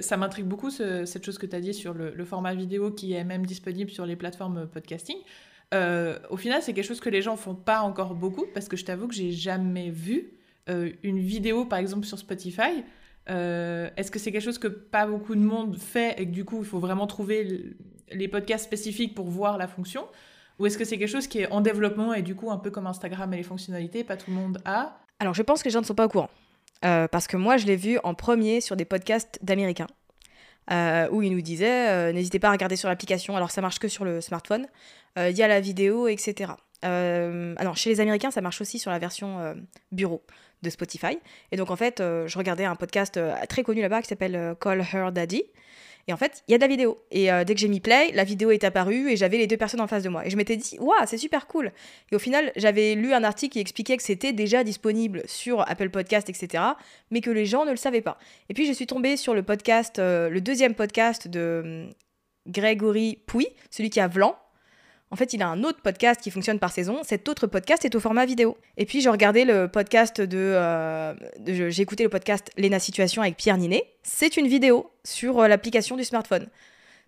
ça 0.00 0.16
m'intrigue 0.16 0.46
beaucoup, 0.46 0.70
cette 0.70 1.24
chose 1.24 1.38
que 1.38 1.46
tu 1.46 1.56
as 1.56 1.60
dit 1.60 1.74
sur 1.74 1.92
le, 1.92 2.12
le, 2.14 2.24
format 2.24 2.54
vidéo 2.54 2.90
qui 2.90 3.12
est 3.12 3.24
même 3.24 3.44
disponible 3.46 3.90
sur 3.90 4.06
les 4.06 4.16
plateformes 4.16 4.66
podcasting. 4.66 5.16
Euh, 5.74 6.18
au 6.30 6.36
final, 6.36 6.62
c'est 6.62 6.72
quelque 6.72 6.86
chose 6.86 7.00
que 7.00 7.10
les 7.10 7.22
gens 7.22 7.36
font 7.36 7.54
pas 7.54 7.80
encore 7.80 8.14
beaucoup 8.14 8.46
parce 8.54 8.68
que 8.68 8.76
je 8.76 8.84
t'avoue 8.84 9.08
que 9.08 9.14
j'ai 9.14 9.32
jamais 9.32 9.90
vu 9.90 10.32
euh, 10.68 10.92
une 11.02 11.18
vidéo, 11.18 11.64
par 11.64 11.78
exemple, 11.78 12.06
sur 12.06 12.18
Spotify. 12.18 12.84
Euh, 13.28 13.90
est-ce 13.96 14.10
que 14.10 14.18
c'est 14.18 14.32
quelque 14.32 14.44
chose 14.44 14.58
que 14.58 14.68
pas 14.68 15.06
beaucoup 15.06 15.34
de 15.34 15.40
monde 15.40 15.78
fait 15.78 16.14
et 16.20 16.26
que 16.26 16.30
du 16.30 16.44
coup, 16.44 16.58
il 16.60 16.64
faut 16.64 16.78
vraiment 16.78 17.06
trouver 17.06 17.74
les 18.10 18.28
podcasts 18.28 18.64
spécifiques 18.64 19.14
pour 19.14 19.28
voir 19.28 19.58
la 19.58 19.66
fonction? 19.66 20.04
Ou 20.58 20.66
est-ce 20.66 20.78
que 20.78 20.84
c'est 20.84 20.96
quelque 20.96 21.10
chose 21.10 21.26
qui 21.26 21.40
est 21.40 21.50
en 21.50 21.60
développement 21.60 22.14
et 22.14 22.22
du 22.22 22.34
coup, 22.34 22.50
un 22.50 22.56
peu 22.56 22.70
comme 22.70 22.86
Instagram 22.86 23.32
et 23.34 23.36
les 23.36 23.42
fonctionnalités, 23.42 24.04
pas 24.04 24.16
tout 24.16 24.30
le 24.30 24.36
monde 24.36 24.58
a? 24.64 24.98
Alors, 25.18 25.34
je 25.34 25.42
pense 25.42 25.62
que 25.62 25.68
les 25.68 25.72
gens 25.72 25.80
ne 25.80 25.86
sont 25.86 25.94
pas 25.94 26.06
au 26.06 26.08
courant. 26.08 26.30
parce 26.80 27.26
que 27.26 27.36
moi, 27.36 27.56
je 27.56 27.66
l'ai 27.66 27.76
vu 27.76 27.98
en 28.04 28.14
premier 28.14 28.60
sur 28.60 28.76
des 28.76 28.84
podcasts 28.84 29.38
d'Américains. 29.42 29.88
où 30.70 31.22
ils 31.22 31.30
nous 31.30 31.42
disaient 31.42 32.12
n'hésitez 32.12 32.38
pas 32.38 32.48
à 32.48 32.52
regarder 32.52 32.76
sur 32.76 32.88
l'application. 32.88 33.36
Alors 33.36 33.50
ça 33.50 33.60
marche 33.60 33.78
que 33.78 33.88
sur 33.88 34.04
le 34.04 34.20
smartphone. 34.20 34.66
Euh, 35.18 35.30
il 35.30 35.36
y 35.36 35.42
a 35.42 35.48
la 35.48 35.60
vidéo, 35.60 36.08
etc. 36.08 36.52
Euh, 36.84 37.54
alors, 37.56 37.76
chez 37.76 37.90
les 37.90 38.00
Américains, 38.00 38.30
ça 38.30 38.40
marche 38.40 38.60
aussi 38.60 38.78
sur 38.78 38.90
la 38.90 38.98
version 38.98 39.40
euh, 39.40 39.54
bureau 39.92 40.22
de 40.66 40.70
Spotify. 40.70 41.18
Et 41.52 41.56
donc, 41.56 41.70
en 41.70 41.76
fait, 41.76 41.98
je 41.98 42.38
regardais 42.38 42.64
un 42.64 42.76
podcast 42.76 43.18
très 43.48 43.62
connu 43.62 43.80
là-bas 43.80 44.02
qui 44.02 44.08
s'appelle 44.08 44.54
Call 44.60 44.80
Her 44.92 45.12
Daddy. 45.12 45.44
Et 46.08 46.12
en 46.12 46.16
fait, 46.16 46.44
il 46.46 46.52
y 46.52 46.54
a 46.54 46.58
de 46.58 46.62
la 46.62 46.68
vidéo. 46.68 47.02
Et 47.10 47.28
dès 47.44 47.54
que 47.54 47.60
j'ai 47.60 47.68
mis 47.68 47.80
play, 47.80 48.12
la 48.12 48.22
vidéo 48.22 48.50
est 48.52 48.62
apparue 48.62 49.10
et 49.10 49.16
j'avais 49.16 49.38
les 49.38 49.48
deux 49.48 49.56
personnes 49.56 49.80
en 49.80 49.88
face 49.88 50.04
de 50.04 50.08
moi. 50.08 50.24
Et 50.24 50.30
je 50.30 50.36
m'étais 50.36 50.56
dit, 50.56 50.76
waouh, 50.78 50.94
c'est 51.06 51.18
super 51.18 51.48
cool. 51.48 51.72
Et 52.12 52.16
au 52.16 52.20
final, 52.20 52.52
j'avais 52.54 52.94
lu 52.94 53.12
un 53.12 53.24
article 53.24 53.54
qui 53.54 53.60
expliquait 53.60 53.96
que 53.96 54.04
c'était 54.04 54.32
déjà 54.32 54.62
disponible 54.62 55.22
sur 55.26 55.68
Apple 55.68 55.90
Podcast, 55.90 56.28
etc. 56.28 56.62
Mais 57.10 57.20
que 57.20 57.30
les 57.30 57.46
gens 57.46 57.64
ne 57.64 57.72
le 57.72 57.76
savaient 57.76 58.02
pas. 58.02 58.18
Et 58.48 58.54
puis, 58.54 58.66
je 58.66 58.72
suis 58.72 58.86
tombée 58.86 59.16
sur 59.16 59.34
le 59.34 59.42
podcast, 59.42 59.98
le 59.98 60.38
deuxième 60.38 60.74
podcast 60.74 61.26
de 61.26 61.62
hum, 61.64 61.90
Grégory 62.46 63.18
Pouy, 63.26 63.48
celui 63.70 63.90
qui 63.90 64.00
a 64.00 64.08
Vlan, 64.08 64.36
en 65.10 65.16
fait, 65.16 65.32
il 65.32 65.42
a 65.42 65.48
un 65.48 65.62
autre 65.62 65.80
podcast 65.82 66.20
qui 66.20 66.30
fonctionne 66.30 66.58
par 66.58 66.72
saison. 66.72 67.00
Cet 67.04 67.28
autre 67.28 67.46
podcast 67.46 67.84
est 67.84 67.94
au 67.94 68.00
format 68.00 68.26
vidéo. 68.26 68.56
Et 68.76 68.86
puis, 68.86 69.00
j'ai 69.00 69.08
regardé 69.08 69.44
le 69.44 69.68
podcast 69.68 70.20
de. 70.20 70.36
Euh, 70.36 71.14
j'ai 71.46 71.82
écouté 71.82 72.02
le 72.02 72.08
podcast 72.08 72.50
Léna 72.56 72.80
Situation 72.80 73.22
avec 73.22 73.36
Pierre 73.36 73.56
Ninet. 73.56 73.84
C'est 74.02 74.36
une 74.36 74.48
vidéo 74.48 74.90
sur 75.04 75.40
euh, 75.40 75.48
l'application 75.48 75.96
du 75.96 76.04
smartphone. 76.04 76.48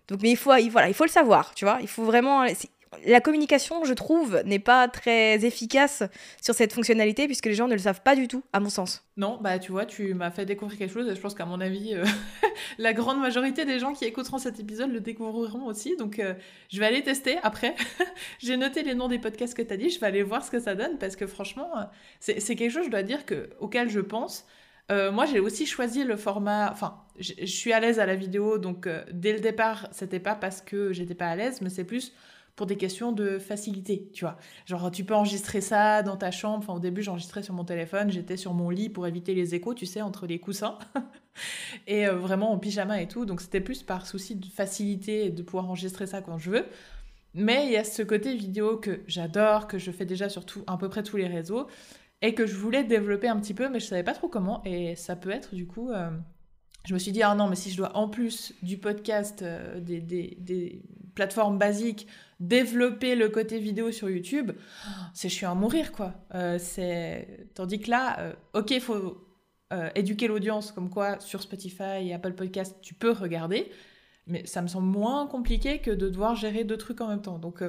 Donc, 0.07 0.21
mais 0.21 0.31
il 0.31 0.37
faut, 0.37 0.51
voilà, 0.71 0.87
il 0.87 0.93
faut 0.93 1.03
le 1.03 1.09
savoir, 1.09 1.53
tu 1.53 1.65
vois. 1.65 1.79
Il 1.81 1.87
faut 1.89 2.03
vraiment 2.03 2.45
la 3.05 3.21
communication, 3.21 3.83
je 3.85 3.93
trouve, 3.93 4.41
n'est 4.45 4.59
pas 4.59 4.87
très 4.87 5.45
efficace 5.45 6.03
sur 6.41 6.55
cette 6.55 6.73
fonctionnalité 6.73 7.27
puisque 7.27 7.45
les 7.45 7.53
gens 7.53 7.67
ne 7.67 7.73
le 7.73 7.79
savent 7.79 8.01
pas 8.01 8.15
du 8.15 8.27
tout, 8.27 8.43
à 8.51 8.59
mon 8.59 8.69
sens. 8.69 9.03
Non, 9.15 9.37
bah 9.41 9.59
tu 9.59 9.71
vois, 9.71 9.85
tu 9.85 10.13
m'as 10.13 10.31
fait 10.31 10.45
découvrir 10.45 10.77
quelque 10.77 10.93
chose 10.93 11.07
et 11.07 11.15
je 11.15 11.21
pense 11.21 11.35
qu'à 11.35 11.45
mon 11.45 11.61
avis, 11.61 11.93
euh, 11.93 12.03
la 12.77 12.93
grande 12.93 13.19
majorité 13.19 13.65
des 13.65 13.79
gens 13.79 13.93
qui 13.93 14.05
écouteront 14.05 14.37
cet 14.37 14.59
épisode 14.59 14.91
le 14.91 15.01
découvriront 15.01 15.65
aussi. 15.65 15.95
Donc 15.97 16.19
euh, 16.19 16.33
je 16.69 16.79
vais 16.79 16.85
aller 16.85 17.03
tester 17.03 17.37
après. 17.43 17.75
J'ai 18.39 18.57
noté 18.57 18.81
les 18.81 18.95
noms 18.95 19.07
des 19.07 19.19
podcasts 19.19 19.55
que 19.55 19.61
tu 19.61 19.73
as 19.73 19.77
dit, 19.77 19.89
je 19.89 19.99
vais 19.99 20.07
aller 20.07 20.23
voir 20.23 20.43
ce 20.43 20.49
que 20.49 20.59
ça 20.59 20.73
donne 20.73 20.97
parce 20.97 21.15
que 21.15 21.27
franchement, 21.27 21.69
euh, 21.77 21.83
c'est 22.19 22.55
quelque 22.55 22.71
chose, 22.71 22.85
je 22.85 22.91
dois 22.91 23.03
dire, 23.03 23.25
que, 23.25 23.49
auquel 23.59 23.89
je 23.89 23.99
pense. 23.99 24.45
moi, 24.89 25.25
j'ai 25.27 25.39
aussi 25.39 25.67
choisi 25.67 26.03
le 26.03 26.17
format. 26.17 26.71
Enfin, 26.71 27.03
je 27.19 27.45
suis 27.45 27.73
à 27.73 27.79
l'aise 27.79 27.99
à 27.99 28.07
la 28.07 28.15
vidéo, 28.15 28.57
donc 28.57 28.89
dès 29.11 29.33
le 29.33 29.39
départ, 29.39 29.87
c'était 29.91 30.19
pas 30.19 30.33
parce 30.33 30.61
que 30.61 30.93
j'étais 30.93 31.13
pas 31.13 31.27
à 31.27 31.35
l'aise, 31.35 31.61
mais 31.61 31.69
c'est 31.69 31.83
plus 31.83 32.13
pour 32.59 32.67
des 32.67 32.75
questions 32.75 33.13
de 33.13 33.39
facilité, 33.39 34.09
tu 34.13 34.25
vois. 34.25 34.35
Genre, 34.65 34.91
tu 34.91 35.05
peux 35.05 35.15
enregistrer 35.15 35.61
ça 35.61 36.03
dans 36.03 36.17
ta 36.17 36.29
chambre. 36.29 36.57
Enfin, 36.57 36.73
au 36.73 36.81
début, 36.81 37.01
j'enregistrais 37.01 37.41
sur 37.41 37.53
mon 37.53 37.63
téléphone, 37.63 38.11
j'étais 38.11 38.35
sur 38.35 38.53
mon 38.53 38.69
lit 38.69 38.89
pour 38.89 39.07
éviter 39.07 39.33
les 39.33 39.55
échos, 39.55 39.73
tu 39.73 39.85
sais, 39.85 40.01
entre 40.01 40.27
les 40.27 40.39
coussins. 40.39 40.77
et 41.87 42.05
euh, 42.05 42.15
vraiment 42.15 42.51
en 42.51 42.57
pyjama 42.57 43.01
et 43.01 43.07
tout. 43.07 43.25
Donc, 43.25 43.39
c'était 43.39 43.61
plus 43.61 43.81
par 43.81 44.05
souci 44.05 44.35
de 44.35 44.45
facilité 44.45 45.27
et 45.27 45.29
de 45.29 45.41
pouvoir 45.41 45.67
enregistrer 45.67 46.05
ça 46.05 46.21
quand 46.21 46.37
je 46.37 46.51
veux. 46.51 46.65
Mais 47.33 47.65
il 47.65 47.71
y 47.71 47.77
a 47.77 47.85
ce 47.85 48.01
côté 48.01 48.35
vidéo 48.35 48.75
que 48.75 49.03
j'adore, 49.07 49.67
que 49.67 49.77
je 49.77 49.89
fais 49.91 50.05
déjà 50.05 50.27
sur 50.27 50.45
tout, 50.45 50.61
à 50.67 50.75
peu 50.75 50.89
près 50.89 51.01
tous 51.01 51.15
les 51.15 51.27
réseaux, 51.27 51.67
et 52.21 52.33
que 52.33 52.45
je 52.45 52.57
voulais 52.57 52.83
développer 52.83 53.29
un 53.29 53.39
petit 53.39 53.53
peu, 53.53 53.69
mais 53.69 53.79
je 53.79 53.85
savais 53.85 54.03
pas 54.03 54.13
trop 54.13 54.27
comment. 54.27 54.61
Et 54.65 54.97
ça 54.97 55.15
peut 55.15 55.31
être, 55.31 55.55
du 55.55 55.65
coup. 55.65 55.91
Euh, 55.91 56.09
je 56.85 56.93
me 56.93 56.99
suis 56.99 57.13
dit, 57.13 57.23
ah 57.23 57.35
non, 57.35 57.47
mais 57.47 57.55
si 57.55 57.71
je 57.71 57.77
dois 57.77 57.95
en 57.95 58.09
plus 58.09 58.53
du 58.63 58.77
podcast, 58.77 59.43
euh, 59.43 59.79
des, 59.79 60.81
plateformes 61.15 61.57
basiques, 61.57 62.07
développer 62.39 63.15
le 63.15 63.29
côté 63.29 63.59
vidéo 63.59 63.91
sur 63.91 64.09
YouTube, 64.09 64.51
c'est 65.13 65.29
suis 65.29 65.45
à 65.45 65.53
mourir 65.53 65.91
quoi. 65.91 66.13
Euh, 66.35 66.57
c'est 66.59 67.49
tandis 67.53 67.79
que 67.79 67.89
là, 67.89 68.19
euh, 68.19 68.33
ok, 68.53 68.71
il 68.71 68.81
faut 68.81 69.17
euh, 69.73 69.89
éduquer 69.95 70.27
l'audience 70.27 70.71
comme 70.71 70.89
quoi 70.89 71.19
sur 71.19 71.41
Spotify 71.41 72.01
et 72.01 72.13
Apple 72.13 72.33
Podcast 72.33 72.77
tu 72.81 72.93
peux 72.93 73.11
regarder, 73.11 73.69
mais 74.25 74.45
ça 74.45 74.61
me 74.61 74.67
semble 74.67 74.87
moins 74.87 75.27
compliqué 75.27 75.79
que 75.79 75.91
de 75.91 76.09
devoir 76.09 76.35
gérer 76.35 76.63
deux 76.63 76.77
trucs 76.77 77.01
en 77.01 77.07
même 77.07 77.21
temps. 77.21 77.39
Donc 77.39 77.61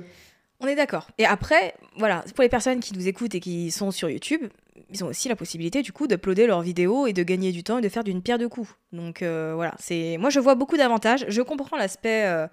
on 0.60 0.66
est 0.66 0.76
d'accord. 0.76 1.08
Et 1.18 1.24
après, 1.24 1.74
voilà, 1.96 2.24
pour 2.34 2.42
les 2.42 2.48
personnes 2.48 2.80
qui 2.80 2.94
nous 2.94 3.08
écoutent 3.08 3.34
et 3.34 3.40
qui 3.40 3.70
sont 3.70 3.90
sur 3.90 4.08
YouTube, 4.08 4.42
ils 4.90 5.02
ont 5.02 5.08
aussi 5.08 5.28
la 5.28 5.36
possibilité 5.36 5.82
du 5.82 5.92
coup 5.92 6.06
d'uploader 6.06 6.46
leurs 6.46 6.62
vidéos 6.62 7.06
et 7.06 7.12
de 7.12 7.22
gagner 7.22 7.50
du 7.50 7.64
temps 7.64 7.78
et 7.78 7.80
de 7.80 7.88
faire 7.88 8.04
d'une 8.04 8.22
pierre 8.22 8.38
deux 8.38 8.48
coups. 8.48 8.72
Donc 8.92 9.22
voilà, 9.22 9.74
c'est 9.80 10.16
moi 10.18 10.30
je 10.30 10.38
vois 10.38 10.54
beaucoup 10.54 10.76
d'avantages. 10.76 11.24
Je 11.26 11.42
comprends 11.42 11.76
l'aspect 11.76 12.48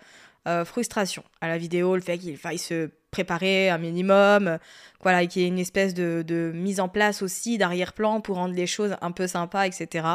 frustration 0.65 1.23
à 1.41 1.47
la 1.47 1.57
vidéo, 1.57 1.95
le 1.95 2.01
fait 2.01 2.17
qu'il 2.17 2.37
faille 2.37 2.57
se 2.57 2.89
préparer 3.11 3.69
un 3.69 3.77
minimum, 3.77 4.47
euh, 4.47 4.57
voilà, 5.01 5.25
qu'il 5.25 5.41
y 5.41 5.45
ait 5.45 5.47
une 5.47 5.59
espèce 5.59 5.93
de, 5.93 6.51
mise 6.53 6.79
en 6.79 6.89
place 6.89 7.21
aussi 7.21 7.57
d'arrière-plan 7.57 8.21
pour 8.21 8.35
rendre 8.35 8.53
les 8.53 8.67
choses 8.67 8.95
un 9.01 9.11
peu 9.11 9.27
sympas, 9.27 9.65
etc. 9.65 10.07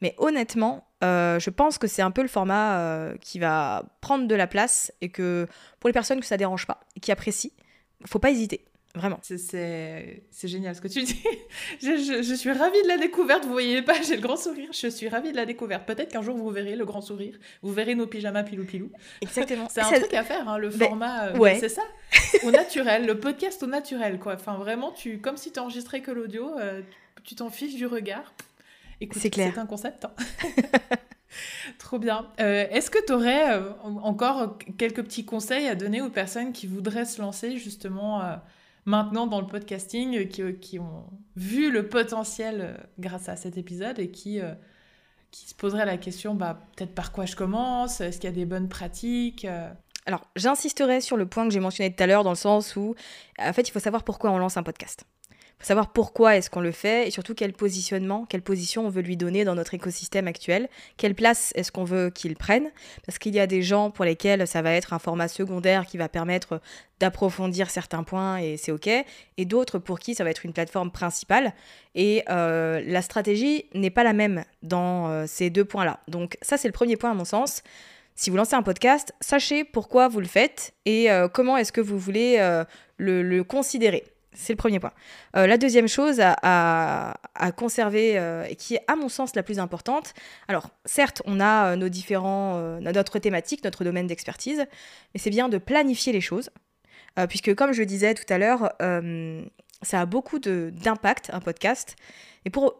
Mais 0.00 0.14
honnêtement, 0.18 0.86
euh, 1.04 1.38
je 1.38 1.50
pense 1.50 1.78
que 1.78 1.86
c'est 1.86 2.02
un 2.02 2.10
peu 2.10 2.22
le 2.22 2.28
format 2.28 3.12
qui 3.20 3.38
va 3.38 3.84
prendre 4.00 4.26
de 4.26 4.34
la 4.34 4.46
place 4.46 4.92
et 5.00 5.10
que 5.10 5.46
pour 5.80 5.88
les 5.88 5.92
personnes 5.92 6.20
que 6.20 6.26
ça 6.26 6.36
dérange 6.36 6.66
pas 6.66 6.80
et 6.96 7.00
qui 7.00 7.12
apprécient, 7.12 7.52
faut 8.06 8.18
pas 8.18 8.30
hésiter. 8.30 8.64
Vraiment. 8.94 9.18
C'est 9.22 10.22
génial 10.44 10.76
ce 10.76 10.82
que 10.82 10.88
tu 10.88 11.02
dis. 11.02 11.22
je, 11.82 12.22
je, 12.22 12.34
suis 12.34 12.52
ravie 12.52 12.82
de 12.82 12.88
la 12.88 12.98
découverte. 12.98 13.44
Vous 13.44 13.52
voyez 13.52 13.80
pas, 13.80 13.94
j'ai 14.02 14.16
le 14.16 14.20
grand 14.20 14.36
sourire. 14.36 14.68
Je 14.70 14.88
suis 14.88 15.08
ravie 15.08 15.32
de 15.32 15.36
la 15.36 15.46
découverte. 15.46 15.86
Peut-être 15.86 16.12
qu'un 16.12 16.20
jour 16.20 16.36
vous 16.36 16.50
verrez 16.50 16.76
le 16.76 16.84
grand 16.84 17.00
sourire. 17.00 17.38
Vous 17.62 17.72
verrez 17.72 17.94
nos 17.94 18.06
pyjamas 18.06 18.42
pilou 18.42 18.64
pilou. 18.64 18.90
Exactement. 19.22 19.66
c'est 19.70 19.80
un 19.80 19.90
truc 19.90 20.12
à 20.12 20.24
faire, 20.24 20.46
hein, 20.46 20.58
le 20.58 20.68
ben, 20.68 20.88
format. 20.88 21.28
Euh, 21.28 21.38
ouais. 21.38 21.58
C'est 21.58 21.70
ça. 21.70 21.82
Au 22.44 22.50
naturel, 22.50 23.06
le 23.06 23.18
podcast 23.18 23.62
au 23.62 23.66
naturel, 23.66 24.18
quoi. 24.18 24.34
Enfin, 24.34 24.56
vraiment, 24.56 24.92
tu, 24.92 25.20
comme 25.20 25.38
si 25.38 25.52
tu 25.52 25.58
enregistrais 25.58 26.02
que 26.02 26.10
l'audio, 26.10 26.50
euh, 26.58 26.82
tu 27.24 27.34
t'en 27.34 27.48
fiches 27.48 27.76
du 27.76 27.86
regard. 27.86 28.34
C'est 29.12 29.30
clair. 29.30 29.52
C'est 29.54 29.60
un 29.60 29.66
concept. 29.66 30.04
Hein. 30.04 30.12
Trop 31.78 31.98
bien. 31.98 32.28
Euh, 32.40 32.66
est-ce 32.70 32.90
que 32.90 33.04
tu 33.04 33.12
aurais 33.12 33.58
encore 33.82 34.58
quelques 34.76 35.02
petits 35.02 35.24
conseils 35.24 35.66
à 35.66 35.74
donner 35.74 36.02
aux 36.02 36.10
personnes 36.10 36.52
qui 36.52 36.66
voudraient 36.66 37.06
se 37.06 37.22
lancer 37.22 37.56
justement 37.56 38.20
maintenant 38.84 39.26
dans 39.26 39.40
le 39.40 39.46
podcasting 39.46 40.16
euh, 40.16 40.24
qui, 40.24 40.42
euh, 40.42 40.52
qui, 40.52 40.78
ont 40.78 41.06
vu 41.36 41.70
le 41.70 41.88
potentiel 41.88 42.60
euh, 42.60 42.76
grâce 42.98 43.28
à 43.28 43.36
cet 43.36 43.56
épisode 43.56 43.98
et 43.98 44.10
qui, 44.10 44.40
qui 45.30 45.48
se 45.48 45.54
poseraient 45.54 45.86
la 45.86 45.96
question 45.96 46.34
bah, 46.34 46.60
peut-être 46.76 46.94
par 46.94 47.12
quoi 47.12 47.26
je 47.26 47.36
commence? 47.36 48.00
Est-ce 48.00 48.18
qu'il 48.18 48.28
y 48.28 48.32
a 48.32 48.36
des 48.36 48.46
bonnes 48.46 48.68
pratiques 48.68 49.46
Alors, 50.06 50.26
j'insisterai 50.36 51.00
sur 51.00 51.16
le 51.16 51.26
point 51.26 51.46
que 51.46 51.52
j'ai 51.52 51.60
mentionné 51.60 51.94
tout 51.94 52.02
à 52.02 52.06
l'heure 52.06 52.24
dans 52.24 52.30
le 52.30 52.36
sens 52.36 52.76
où, 52.76 52.94
en 53.38 53.52
fait, 53.52 53.68
il 53.68 53.70
faut 53.70 53.80
savoir 53.80 54.04
pourquoi 54.04 54.30
on 54.30 54.38
lance 54.38 54.56
un 54.56 54.62
podcast 54.62 55.04
savoir 55.62 55.92
pourquoi 55.92 56.36
est-ce 56.36 56.50
qu'on 56.50 56.60
le 56.60 56.72
fait 56.72 57.08
et 57.08 57.10
surtout 57.10 57.34
quel 57.34 57.52
positionnement, 57.52 58.26
quelle 58.28 58.42
position 58.42 58.86
on 58.86 58.88
veut 58.90 59.02
lui 59.02 59.16
donner 59.16 59.44
dans 59.44 59.54
notre 59.54 59.74
écosystème 59.74 60.28
actuel, 60.28 60.68
quelle 60.96 61.14
place 61.14 61.52
est-ce 61.54 61.72
qu'on 61.72 61.84
veut 61.84 62.10
qu'il 62.10 62.36
prenne, 62.36 62.70
parce 63.06 63.18
qu'il 63.18 63.34
y 63.34 63.40
a 63.40 63.46
des 63.46 63.62
gens 63.62 63.90
pour 63.90 64.04
lesquels 64.04 64.46
ça 64.46 64.62
va 64.62 64.72
être 64.72 64.92
un 64.92 64.98
format 64.98 65.28
secondaire 65.28 65.86
qui 65.86 65.96
va 65.96 66.08
permettre 66.08 66.60
d'approfondir 67.00 67.70
certains 67.70 68.02
points 68.02 68.38
et 68.38 68.56
c'est 68.56 68.72
ok, 68.72 68.88
et 68.88 69.44
d'autres 69.44 69.78
pour 69.78 69.98
qui 69.98 70.14
ça 70.14 70.24
va 70.24 70.30
être 70.30 70.44
une 70.44 70.52
plateforme 70.52 70.90
principale, 70.90 71.52
et 71.94 72.22
euh, 72.28 72.82
la 72.86 73.02
stratégie 73.02 73.66
n'est 73.74 73.90
pas 73.90 74.04
la 74.04 74.12
même 74.12 74.44
dans 74.62 75.08
euh, 75.08 75.24
ces 75.26 75.50
deux 75.50 75.64
points-là. 75.64 76.00
Donc 76.08 76.36
ça 76.42 76.56
c'est 76.56 76.68
le 76.68 76.72
premier 76.72 76.96
point 76.96 77.10
à 77.10 77.14
mon 77.14 77.24
sens. 77.24 77.62
Si 78.14 78.28
vous 78.28 78.36
lancez 78.36 78.54
un 78.54 78.62
podcast, 78.62 79.14
sachez 79.20 79.64
pourquoi 79.64 80.08
vous 80.08 80.20
le 80.20 80.26
faites 80.26 80.74
et 80.84 81.10
euh, 81.10 81.28
comment 81.28 81.56
est-ce 81.56 81.72
que 81.72 81.80
vous 81.80 81.98
voulez 81.98 82.36
le 82.98 83.42
considérer. 83.42 84.04
C'est 84.34 84.54
le 84.54 84.56
premier 84.56 84.80
point. 84.80 84.92
Euh, 85.36 85.46
la 85.46 85.58
deuxième 85.58 85.88
chose 85.88 86.20
à, 86.20 87.14
conserver, 87.56 88.18
euh, 88.18 88.44
et 88.48 88.56
qui 88.56 88.76
est 88.76 88.84
à 88.88 88.96
mon 88.96 89.08
sens 89.08 89.34
la 89.34 89.42
plus 89.42 89.58
importante, 89.58 90.14
alors 90.48 90.70
certes, 90.86 91.22
on 91.26 91.38
a 91.38 91.72
euh, 91.72 91.76
nos 91.76 91.88
différents, 91.88 92.58
notre 92.80 93.18
thématique, 93.18 93.62
notre 93.64 93.84
domaine 93.84 94.06
d'expertise, 94.06 94.64
mais 95.14 95.20
c'est 95.20 95.30
bien 95.30 95.48
de 95.48 95.58
planifier 95.58 96.12
les 96.12 96.20
choses, 96.20 96.50
puisque 97.28 97.54
comme 97.54 97.72
je 97.72 97.80
le 97.80 97.86
disais 97.86 98.14
tout 98.14 98.30
à 98.32 98.38
l'heure, 98.38 98.72
ça 99.82 100.00
a 100.00 100.06
beaucoup 100.06 100.38
d'impact, 100.38 101.30
un 101.32 101.40
podcast, 101.40 101.96
et 102.44 102.50
pour 102.50 102.74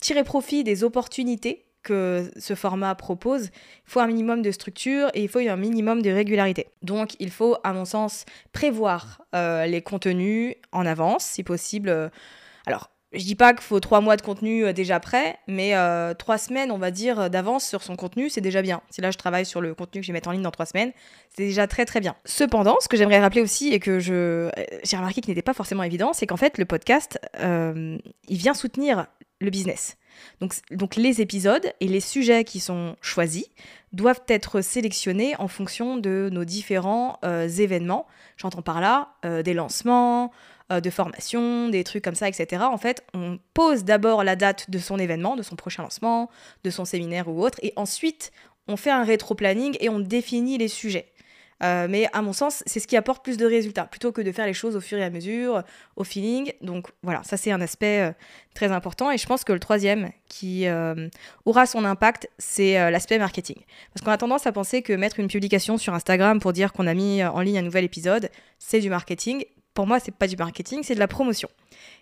tirer 0.00 0.24
profit 0.24 0.64
des 0.64 0.84
opportunités 0.84 1.66
que 1.84 2.30
ce 2.36 2.54
format 2.54 2.94
propose, 2.96 3.44
il 3.44 3.90
faut 3.90 4.00
un 4.00 4.08
minimum 4.08 4.42
de 4.42 4.50
structure 4.50 5.10
et 5.14 5.22
il 5.22 5.28
faut 5.28 5.38
un 5.38 5.56
minimum 5.56 6.02
de 6.02 6.10
régularité. 6.10 6.66
Donc 6.82 7.14
il 7.20 7.30
faut, 7.30 7.56
à 7.62 7.72
mon 7.72 7.84
sens, 7.84 8.24
prévoir 8.52 9.22
euh, 9.34 9.66
les 9.66 9.82
contenus 9.82 10.56
en 10.72 10.84
avance, 10.84 11.24
si 11.24 11.44
possible. 11.44 11.88
Euh, 11.90 12.08
alors, 12.66 12.90
je 13.12 13.22
dis 13.22 13.36
pas 13.36 13.52
qu'il 13.52 13.62
faut 13.62 13.78
trois 13.78 14.00
mois 14.00 14.16
de 14.16 14.22
contenu 14.22 14.64
euh, 14.64 14.72
déjà 14.72 14.98
prêt, 14.98 15.38
mais 15.46 15.74
trois 16.18 16.38
semaines, 16.38 16.72
on 16.72 16.78
va 16.78 16.90
dire, 16.90 17.30
d'avance 17.30 17.64
sur 17.64 17.82
son 17.84 17.94
contenu, 17.94 18.28
c'est 18.28 18.40
déjà 18.40 18.62
bien. 18.62 18.80
Si 18.90 19.00
là 19.00 19.12
je 19.12 19.18
travaille 19.18 19.46
sur 19.46 19.60
le 19.60 19.74
contenu 19.74 20.00
que 20.00 20.06
je 20.06 20.12
vais 20.12 20.16
mettre 20.16 20.28
en 20.28 20.32
ligne 20.32 20.42
dans 20.42 20.50
trois 20.50 20.66
semaines, 20.66 20.92
c'est 21.36 21.44
déjà 21.44 21.68
très 21.68 21.84
très 21.84 22.00
bien. 22.00 22.16
Cependant, 22.24 22.76
ce 22.80 22.88
que 22.88 22.96
j'aimerais 22.96 23.20
rappeler 23.20 23.42
aussi 23.42 23.72
et 23.72 23.78
que 23.78 24.00
je 24.00 24.50
j'ai 24.82 24.96
remarqué 24.96 25.20
qui 25.20 25.30
n'était 25.30 25.42
pas 25.42 25.54
forcément 25.54 25.84
évident, 25.84 26.12
c'est 26.12 26.26
qu'en 26.26 26.36
fait 26.36 26.58
le 26.58 26.64
podcast, 26.64 27.20
il 27.38 28.00
vient 28.36 28.54
soutenir 28.54 29.06
le 29.40 29.50
business. 29.50 29.96
Donc, 30.40 30.54
donc 30.70 30.96
les 30.96 31.20
épisodes 31.20 31.72
et 31.80 31.88
les 31.88 32.00
sujets 32.00 32.44
qui 32.44 32.60
sont 32.60 32.96
choisis 33.00 33.46
doivent 33.92 34.22
être 34.28 34.60
sélectionnés 34.60 35.34
en 35.38 35.48
fonction 35.48 35.96
de 35.96 36.28
nos 36.32 36.44
différents 36.44 37.18
euh, 37.24 37.48
événements. 37.48 38.06
J'entends 38.36 38.62
par 38.62 38.80
là 38.80 39.14
euh, 39.24 39.42
des 39.42 39.54
lancements, 39.54 40.32
euh, 40.72 40.80
de 40.80 40.90
formations, 40.90 41.68
des 41.68 41.84
trucs 41.84 42.02
comme 42.02 42.14
ça, 42.14 42.28
etc. 42.28 42.64
En 42.64 42.78
fait, 42.78 43.04
on 43.14 43.38
pose 43.54 43.84
d'abord 43.84 44.24
la 44.24 44.34
date 44.34 44.70
de 44.70 44.78
son 44.78 44.98
événement, 44.98 45.36
de 45.36 45.42
son 45.42 45.56
prochain 45.56 45.82
lancement, 45.82 46.30
de 46.64 46.70
son 46.70 46.84
séminaire 46.84 47.28
ou 47.28 47.42
autre, 47.42 47.58
et 47.62 47.72
ensuite 47.76 48.32
on 48.66 48.76
fait 48.76 48.90
un 48.90 49.04
rétro-planning 49.04 49.76
et 49.80 49.88
on 49.88 50.00
définit 50.00 50.58
les 50.58 50.68
sujets. 50.68 51.12
Euh, 51.62 51.86
mais 51.88 52.08
à 52.12 52.22
mon 52.22 52.32
sens, 52.32 52.62
c'est 52.66 52.80
ce 52.80 52.86
qui 52.86 52.96
apporte 52.96 53.22
plus 53.22 53.36
de 53.36 53.46
résultats, 53.46 53.84
plutôt 53.84 54.12
que 54.12 54.20
de 54.20 54.32
faire 54.32 54.46
les 54.46 54.54
choses 54.54 54.76
au 54.76 54.80
fur 54.80 54.98
et 54.98 55.04
à 55.04 55.10
mesure, 55.10 55.62
au 55.96 56.04
feeling. 56.04 56.52
Donc 56.60 56.88
voilà, 57.02 57.22
ça 57.24 57.36
c'est 57.36 57.52
un 57.52 57.60
aspect 57.60 58.00
euh, 58.00 58.12
très 58.54 58.72
important. 58.72 59.10
Et 59.10 59.18
je 59.18 59.26
pense 59.26 59.44
que 59.44 59.52
le 59.52 59.60
troisième 59.60 60.10
qui 60.28 60.66
euh, 60.66 61.08
aura 61.44 61.66
son 61.66 61.84
impact, 61.84 62.28
c'est 62.38 62.90
l'aspect 62.90 63.18
marketing. 63.18 63.56
Parce 63.92 64.04
qu'on 64.04 64.10
a 64.10 64.18
tendance 64.18 64.46
à 64.46 64.52
penser 64.52 64.82
que 64.82 64.92
mettre 64.92 65.20
une 65.20 65.28
publication 65.28 65.78
sur 65.78 65.94
Instagram 65.94 66.40
pour 66.40 66.52
dire 66.52 66.72
qu'on 66.72 66.86
a 66.86 66.94
mis 66.94 67.22
en 67.24 67.40
ligne 67.40 67.58
un 67.58 67.62
nouvel 67.62 67.84
épisode, 67.84 68.30
c'est 68.58 68.80
du 68.80 68.90
marketing. 68.90 69.44
Pour 69.74 69.86
moi, 69.86 69.98
c'est 69.98 70.14
pas 70.14 70.28
du 70.28 70.36
marketing, 70.36 70.82
c'est 70.82 70.94
de 70.94 71.00
la 71.00 71.08
promotion. 71.08 71.48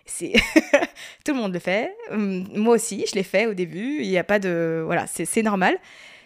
C'est 0.05 0.33
tout 1.25 1.33
le 1.33 1.39
monde 1.39 1.53
le 1.53 1.59
fait. 1.59 1.95
Hum, 2.11 2.47
moi 2.55 2.75
aussi, 2.75 3.05
je 3.07 3.15
l'ai 3.15 3.23
fait 3.23 3.47
au 3.47 3.53
début. 3.53 4.01
Il 4.01 4.09
n'y 4.09 4.17
a 4.17 4.23
pas 4.23 4.39
de 4.39 4.83
voilà, 4.85 5.05
c'est 5.07 5.41
normal. 5.41 5.77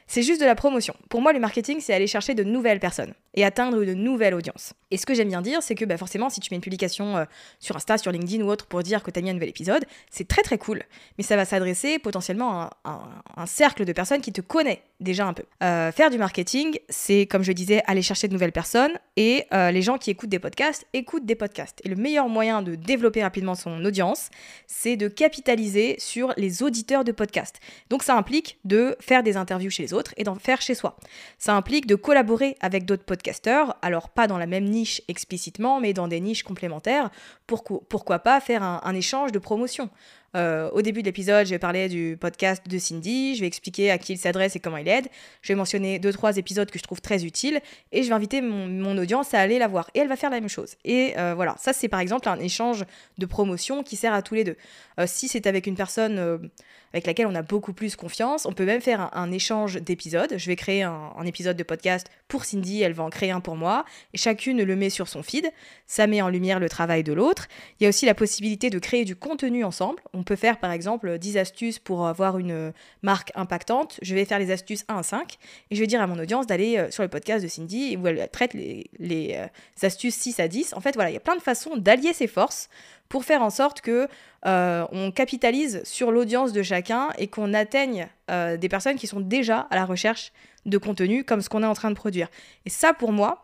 C'est 0.07 0.23
juste 0.23 0.41
de 0.41 0.45
la 0.45 0.55
promotion. 0.55 0.95
Pour 1.09 1.21
moi, 1.21 1.33
le 1.33 1.39
marketing, 1.39 1.79
c'est 1.81 1.93
aller 1.93 2.07
chercher 2.07 2.33
de 2.33 2.43
nouvelles 2.43 2.79
personnes 2.79 3.13
et 3.37 3.45
atteindre 3.45 3.79
une 3.83 3.93
nouvelle 3.93 4.33
audience. 4.33 4.73
Et 4.89 4.97
ce 4.97 5.05
que 5.05 5.13
j'aime 5.13 5.27
bien 5.27 5.41
dire, 5.41 5.61
c'est 5.61 5.75
que 5.75 5.85
bah, 5.85 5.97
forcément, 5.97 6.29
si 6.29 6.39
tu 6.39 6.51
mets 6.51 6.55
une 6.55 6.61
publication 6.61 7.17
euh, 7.17 7.25
sur 7.59 7.75
Insta, 7.75 7.99
sur 7.99 8.11
LinkedIn 8.11 8.43
ou 8.43 8.49
autre 8.49 8.65
pour 8.65 8.81
dire 8.81 9.03
que 9.03 9.11
tu 9.11 9.19
as 9.19 9.21
mis 9.21 9.29
un 9.29 9.33
nouvel 9.33 9.49
épisode, 9.49 9.85
c'est 10.09 10.27
très 10.27 10.41
très 10.41 10.57
cool. 10.57 10.81
Mais 11.17 11.23
ça 11.23 11.35
va 11.35 11.45
s'adresser 11.45 11.99
potentiellement 11.99 12.69
à, 12.83 13.07
un 13.35 13.45
cercle 13.45 13.85
de 13.85 13.93
personnes 13.93 14.21
qui 14.21 14.33
te 14.33 14.41
connaissent 14.41 14.79
déjà 14.99 15.27
un 15.27 15.33
peu. 15.33 15.43
Euh, 15.61 15.91
faire 15.91 16.09
du 16.09 16.17
marketing, 16.17 16.79
c'est 16.89 17.27
comme 17.27 17.43
je 17.43 17.51
disais, 17.51 17.83
aller 17.85 18.01
chercher 18.01 18.27
de 18.27 18.33
nouvelles 18.33 18.51
personnes 18.51 18.93
et 19.17 19.45
euh, 19.53 19.69
les 19.69 19.83
gens 19.83 19.99
qui 19.99 20.09
écoutent 20.09 20.29
des 20.29 20.39
podcasts 20.39 20.87
écoutent 20.93 21.25
des 21.25 21.35
podcasts. 21.35 21.79
Et 21.83 21.89
le 21.89 21.95
meilleur 21.95 22.29
moyen 22.29 22.63
de 22.63 22.73
développer 22.73 23.21
rapidement 23.21 23.53
son 23.53 23.85
audience, 23.85 24.29
c'est 24.65 24.95
de 24.95 25.07
capitaliser 25.07 25.97
sur 25.99 26.33
les 26.37 26.63
auditeurs 26.63 27.03
de 27.03 27.11
podcasts. 27.11 27.59
Donc 27.91 28.01
ça 28.01 28.17
implique 28.17 28.57
de 28.65 28.95
faire 28.99 29.21
des 29.21 29.37
interviews 29.37 29.69
chez 29.69 29.83
les 29.83 29.93
autres 29.93 30.13
et 30.17 30.23
d'en 30.23 30.35
faire 30.35 30.59
chez 30.59 30.73
soi. 30.73 30.97
Ça 31.37 31.55
implique 31.55 31.85
de 31.85 31.93
collaborer 31.93 32.57
avec 32.61 32.85
d'autres 32.85 33.03
podcasts 33.03 33.26
alors 33.81 34.09
pas 34.09 34.27
dans 34.27 34.37
la 34.37 34.45
même 34.45 34.65
niche 34.65 35.01
explicitement, 35.07 35.79
mais 35.79 35.93
dans 35.93 36.07
des 36.07 36.19
niches 36.19 36.43
complémentaires. 36.43 37.09
Pourquoi, 37.45 38.19
pas 38.19 38.39
faire 38.39 38.63
un 38.63 38.95
échange 38.95 39.31
de 39.31 39.39
promotion 39.39 39.89
euh, 40.35 40.69
au 40.71 40.81
début 40.81 41.01
de 41.01 41.07
l'épisode, 41.07 41.45
je 41.45 41.51
vais 41.51 41.59
parler 41.59 41.87
du 41.87 42.17
podcast 42.19 42.67
de 42.67 42.77
Cindy, 42.77 43.35
je 43.35 43.41
vais 43.41 43.47
expliquer 43.47 43.91
à 43.91 43.97
qui 43.97 44.13
il 44.13 44.17
s'adresse 44.17 44.55
et 44.55 44.59
comment 44.59 44.77
il 44.77 44.87
aide. 44.87 45.07
Je 45.41 45.53
vais 45.53 45.55
mentionner 45.55 45.99
deux, 45.99 46.11
trois 46.11 46.37
épisodes 46.37 46.69
que 46.69 46.77
je 46.77 46.83
trouve 46.83 47.01
très 47.01 47.25
utiles 47.25 47.59
et 47.91 48.03
je 48.03 48.09
vais 48.09 48.13
inviter 48.13 48.41
mon, 48.41 48.97
audience 48.97 49.33
à 49.33 49.39
aller 49.39 49.57
la 49.57 49.67
voir. 49.67 49.89
Et 49.93 49.99
elle 49.99 50.07
va 50.07 50.15
faire 50.15 50.29
la 50.29 50.39
même 50.39 50.49
chose. 50.49 50.75
Et 50.83 51.13
euh, 51.17 51.33
voilà, 51.35 51.55
ça 51.59 51.73
c'est 51.73 51.87
par 51.87 51.99
exemple 51.99 52.27
un 52.29 52.39
échange 52.39 52.85
de 53.17 53.25
promotion 53.25 53.83
qui 53.83 53.95
sert 53.95 54.13
à 54.13 54.21
tous 54.21 54.35
les 54.35 54.43
deux. 54.43 54.57
Euh, 54.99 55.05
si 55.07 55.27
c'est 55.27 55.47
avec 55.47 55.65
une 55.65 55.75
personne 55.75 56.49
avec 56.93 57.05
laquelle 57.05 57.27
on 57.27 57.35
a 57.35 57.41
beaucoup 57.41 57.73
plus 57.73 57.95
confiance, 57.95 58.45
on 58.45 58.53
peut 58.53 58.65
même 58.65 58.81
faire 58.81 59.09
un, 59.15 59.31
échange 59.31 59.75
d'épisodes. 59.81 60.33
Je 60.37 60.47
vais 60.47 60.55
créer 60.55 60.83
un, 60.83 61.23
épisode 61.25 61.57
de 61.57 61.63
podcast 61.63 62.07
pour 62.27 62.45
Cindy, 62.45 62.81
elle 62.81 62.93
va 62.93 63.03
en 63.03 63.09
créer 63.09 63.31
un 63.31 63.41
pour 63.41 63.55
moi, 63.55 63.85
et 64.13 64.17
chacune 64.17 64.63
le 64.63 64.75
met 64.75 64.89
sur 64.89 65.07
son 65.07 65.23
feed. 65.23 65.51
Ça 65.85 66.07
met 66.07 66.21
en 66.21 66.29
lumière 66.29 66.59
le 66.59 66.69
travail 66.69 67.03
de 67.03 67.13
l'autre. 67.13 67.47
Il 67.79 67.83
y 67.83 67.85
a 67.85 67.89
aussi 67.89 68.05
la 68.05 68.15
possibilité 68.15 68.69
de 68.69 68.79
créer 68.79 69.05
du 69.05 69.15
contenu 69.15 69.63
ensemble. 69.63 70.01
On 70.13 70.23
peut 70.23 70.35
faire 70.35 70.59
par 70.59 70.71
exemple 70.71 71.17
10 71.17 71.37
astuces 71.37 71.79
pour 71.79 72.07
avoir 72.07 72.37
une 72.37 72.73
marque 73.01 73.31
impactante. 73.35 73.99
Je 74.01 74.15
vais 74.15 74.25
faire 74.25 74.39
les 74.39 74.51
astuces 74.51 74.85
1 74.87 74.97
à 74.97 75.03
5 75.03 75.37
et 75.69 75.75
je 75.75 75.81
vais 75.81 75.87
dire 75.87 76.01
à 76.01 76.07
mon 76.07 76.19
audience 76.19 76.47
d'aller 76.47 76.77
euh, 76.77 76.91
sur 76.91 77.03
le 77.03 77.09
podcast 77.09 77.43
de 77.43 77.49
Cindy 77.49 77.97
où 77.97 78.07
elle 78.07 78.27
traite 78.29 78.53
les, 78.53 78.89
euh, 79.35 79.47
astuces 79.81 80.15
6 80.15 80.39
à 80.39 80.47
10. 80.47 80.73
En 80.73 80.79
fait, 80.79 80.95
voilà, 80.95 81.09
il 81.09 81.13
y 81.13 81.17
a 81.17 81.21
plein 81.21 81.35
de 81.35 81.41
façons 81.41 81.77
d'allier 81.77 82.13
ses 82.13 82.27
forces 82.27 82.69
pour 83.09 83.25
faire 83.25 83.41
en 83.41 83.49
sorte 83.49 83.81
que 83.81 84.07
euh, 84.45 85.11
capitalise 85.11 85.81
sur 85.83 86.11
l'audience 86.11 86.53
de 86.53 86.63
chacun 86.63 87.09
et 87.17 87.27
qu'on 87.27 87.53
atteigne 87.53 88.07
des 88.29 88.67
personnes 88.69 88.97
qui 88.97 89.07
sont 89.07 89.21
déjà 89.21 89.67
à 89.71 89.75
la 89.75 89.85
recherche 89.85 90.33
de 90.65 90.77
contenu 90.77 91.23
comme 91.23 91.41
ce 91.41 91.47
qu'on 91.47 91.63
est 91.63 91.67
en 91.67 91.73
train 91.73 91.89
de 91.89 91.95
produire. 91.95 92.27
Et 92.65 92.69
ça, 92.69 92.93
pour 92.93 93.13
moi, 93.13 93.41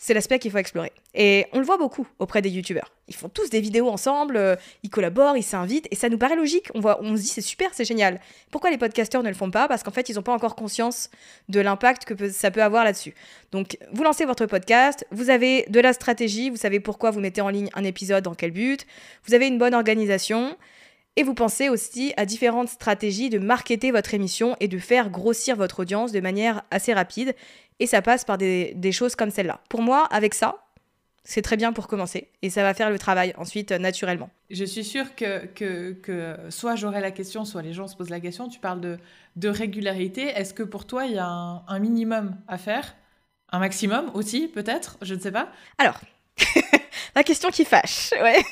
c'est 0.00 0.14
l'aspect 0.14 0.38
qu'il 0.38 0.52
faut 0.52 0.58
explorer. 0.58 0.92
Et 1.14 1.46
on 1.52 1.58
le 1.58 1.64
voit 1.64 1.76
beaucoup 1.76 2.06
auprès 2.20 2.40
des 2.40 2.50
youtubeurs. 2.50 2.92
Ils 3.08 3.16
font 3.16 3.28
tous 3.28 3.50
des 3.50 3.60
vidéos 3.60 3.88
ensemble, 3.88 4.36
euh, 4.36 4.54
ils 4.84 4.90
collaborent, 4.90 5.36
ils 5.36 5.42
s'invitent, 5.42 5.88
et 5.90 5.96
ça 5.96 6.08
nous 6.08 6.18
paraît 6.18 6.36
logique. 6.36 6.68
On, 6.74 6.80
voit, 6.80 7.00
on 7.02 7.16
se 7.16 7.22
dit 7.22 7.28
c'est 7.28 7.40
super, 7.40 7.70
c'est 7.72 7.84
génial. 7.84 8.20
Pourquoi 8.52 8.70
les 8.70 8.78
podcasteurs 8.78 9.24
ne 9.24 9.28
le 9.28 9.34
font 9.34 9.50
pas? 9.50 9.66
Parce 9.66 9.82
qu'en 9.82 9.90
fait, 9.90 10.08
ils 10.08 10.14
n'ont 10.14 10.22
pas 10.22 10.32
encore 10.32 10.54
conscience 10.54 11.10
de 11.48 11.58
l'impact 11.60 12.04
que 12.04 12.30
ça 12.30 12.52
peut 12.52 12.62
avoir 12.62 12.84
là-dessus. 12.84 13.14
Donc, 13.50 13.76
vous 13.92 14.04
lancez 14.04 14.24
votre 14.24 14.46
podcast, 14.46 15.04
vous 15.10 15.30
avez 15.30 15.66
de 15.68 15.80
la 15.80 15.92
stratégie, 15.92 16.48
vous 16.48 16.56
savez 16.56 16.78
pourquoi 16.78 17.10
vous 17.10 17.20
mettez 17.20 17.40
en 17.40 17.48
ligne 17.48 17.68
un 17.74 17.82
épisode, 17.82 18.22
dans 18.22 18.34
quel 18.34 18.52
but, 18.52 18.86
vous 19.26 19.34
avez 19.34 19.48
une 19.48 19.58
bonne 19.58 19.74
organisation. 19.74 20.56
Et 21.18 21.24
vous 21.24 21.34
pensez 21.34 21.68
aussi 21.68 22.14
à 22.16 22.24
différentes 22.24 22.68
stratégies 22.68 23.28
de 23.28 23.40
marketer 23.40 23.90
votre 23.90 24.14
émission 24.14 24.54
et 24.60 24.68
de 24.68 24.78
faire 24.78 25.10
grossir 25.10 25.56
votre 25.56 25.80
audience 25.80 26.12
de 26.12 26.20
manière 26.20 26.62
assez 26.70 26.94
rapide. 26.94 27.34
Et 27.80 27.88
ça 27.88 28.02
passe 28.02 28.24
par 28.24 28.38
des, 28.38 28.92
choses 28.92 29.16
comme 29.16 29.30
celle-là. 29.30 29.60
Pour 29.68 29.82
moi, 29.82 30.06
avec 30.12 30.32
ça, 30.32 30.68
c'est 31.24 31.42
très 31.42 31.56
bien 31.56 31.72
pour 31.72 31.88
commencer 31.88 32.28
et 32.42 32.50
ça 32.50 32.62
va 32.62 32.72
faire 32.72 32.88
le 32.88 33.00
travail 33.00 33.34
ensuite 33.36 33.72
euh, 33.72 33.78
naturellement. 33.78 34.30
Je 34.48 34.64
suis 34.64 34.84
sûre 34.84 35.16
que, 35.16 35.46
que, 35.46 36.36
soit 36.50 36.76
j'aurai 36.76 37.00
la 37.00 37.10
question, 37.10 37.44
soit 37.44 37.62
les 37.62 37.72
gens 37.72 37.88
se 37.88 37.96
posent 37.96 38.10
la 38.10 38.20
question. 38.20 38.48
Tu 38.48 38.60
parles 38.60 38.80
de, 38.80 38.96
de 39.34 39.48
régularité. 39.48 40.22
Est-ce 40.22 40.54
que 40.54 40.62
pour 40.62 40.86
toi, 40.86 41.04
il 41.04 41.14
y 41.14 41.18
a 41.18 41.26
un, 41.26 41.78
minimum 41.80 42.36
à 42.46 42.58
faire? 42.58 42.94
Un 43.50 43.58
maximum 43.58 44.12
aussi, 44.14 44.46
peut-être? 44.46 44.98
Je 45.02 45.16
ne 45.16 45.20
sais 45.20 45.32
pas. 45.32 45.48
Alors, 45.78 45.98
la 47.16 47.24
question 47.24 47.50
qui 47.50 47.64
fâche, 47.64 48.12
ouais. 48.22 48.44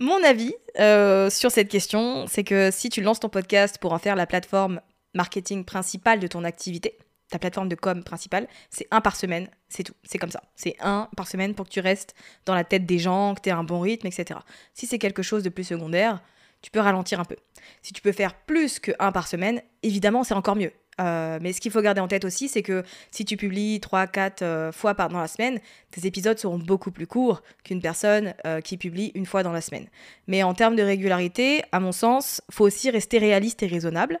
Mon 0.00 0.22
avis 0.22 0.54
euh, 0.78 1.28
sur 1.28 1.50
cette 1.50 1.68
question, 1.68 2.26
c'est 2.28 2.44
que 2.44 2.70
si 2.70 2.88
tu 2.88 3.02
lances 3.02 3.18
ton 3.18 3.28
podcast 3.28 3.78
pour 3.78 3.92
en 3.92 3.98
faire 3.98 4.14
la 4.14 4.26
plateforme 4.26 4.80
marketing 5.12 5.64
principale 5.64 6.20
de 6.20 6.28
ton 6.28 6.44
activité, 6.44 6.98
ta 7.30 7.40
plateforme 7.40 7.68
de 7.68 7.74
com 7.74 8.04
principale, 8.04 8.46
c'est 8.70 8.86
un 8.92 9.00
par 9.00 9.16
semaine, 9.16 9.48
c'est 9.68 9.82
tout. 9.82 9.94
C'est 10.04 10.18
comme 10.18 10.30
ça. 10.30 10.44
C'est 10.54 10.76
un 10.78 11.08
par 11.16 11.26
semaine 11.26 11.56
pour 11.56 11.66
que 11.66 11.72
tu 11.72 11.80
restes 11.80 12.14
dans 12.46 12.54
la 12.54 12.62
tête 12.62 12.86
des 12.86 13.00
gens, 13.00 13.34
que 13.34 13.40
tu 13.40 13.48
aies 13.48 13.52
un 13.52 13.64
bon 13.64 13.80
rythme, 13.80 14.06
etc. 14.06 14.38
Si 14.72 14.86
c'est 14.86 15.00
quelque 15.00 15.22
chose 15.22 15.42
de 15.42 15.48
plus 15.48 15.64
secondaire, 15.64 16.22
tu 16.62 16.70
peux 16.70 16.80
ralentir 16.80 17.18
un 17.18 17.24
peu. 17.24 17.36
Si 17.82 17.92
tu 17.92 18.00
peux 18.00 18.12
faire 18.12 18.34
plus 18.34 18.78
que 18.78 18.92
un 19.00 19.10
par 19.10 19.26
semaine, 19.26 19.60
évidemment, 19.82 20.22
c'est 20.22 20.34
encore 20.34 20.56
mieux. 20.56 20.72
Euh, 21.00 21.38
mais 21.40 21.52
ce 21.52 21.60
qu'il 21.60 21.70
faut 21.70 21.80
garder 21.80 22.00
en 22.00 22.08
tête 22.08 22.24
aussi, 22.24 22.48
c'est 22.48 22.62
que 22.62 22.82
si 23.10 23.24
tu 23.24 23.36
publies 23.36 23.78
3-4 23.78 24.42
euh, 24.42 24.72
fois 24.72 24.94
par, 24.94 25.08
dans 25.08 25.20
la 25.20 25.28
semaine, 25.28 25.60
tes 25.90 26.06
épisodes 26.06 26.38
seront 26.38 26.58
beaucoup 26.58 26.90
plus 26.90 27.06
courts 27.06 27.42
qu'une 27.64 27.80
personne 27.80 28.34
euh, 28.46 28.60
qui 28.60 28.76
publie 28.76 29.12
une 29.14 29.26
fois 29.26 29.42
dans 29.42 29.52
la 29.52 29.60
semaine. 29.60 29.86
Mais 30.26 30.42
en 30.42 30.54
termes 30.54 30.76
de 30.76 30.82
régularité, 30.82 31.62
à 31.72 31.80
mon 31.80 31.92
sens, 31.92 32.42
faut 32.50 32.64
aussi 32.64 32.90
rester 32.90 33.18
réaliste 33.18 33.62
et 33.62 33.66
raisonnable. 33.66 34.20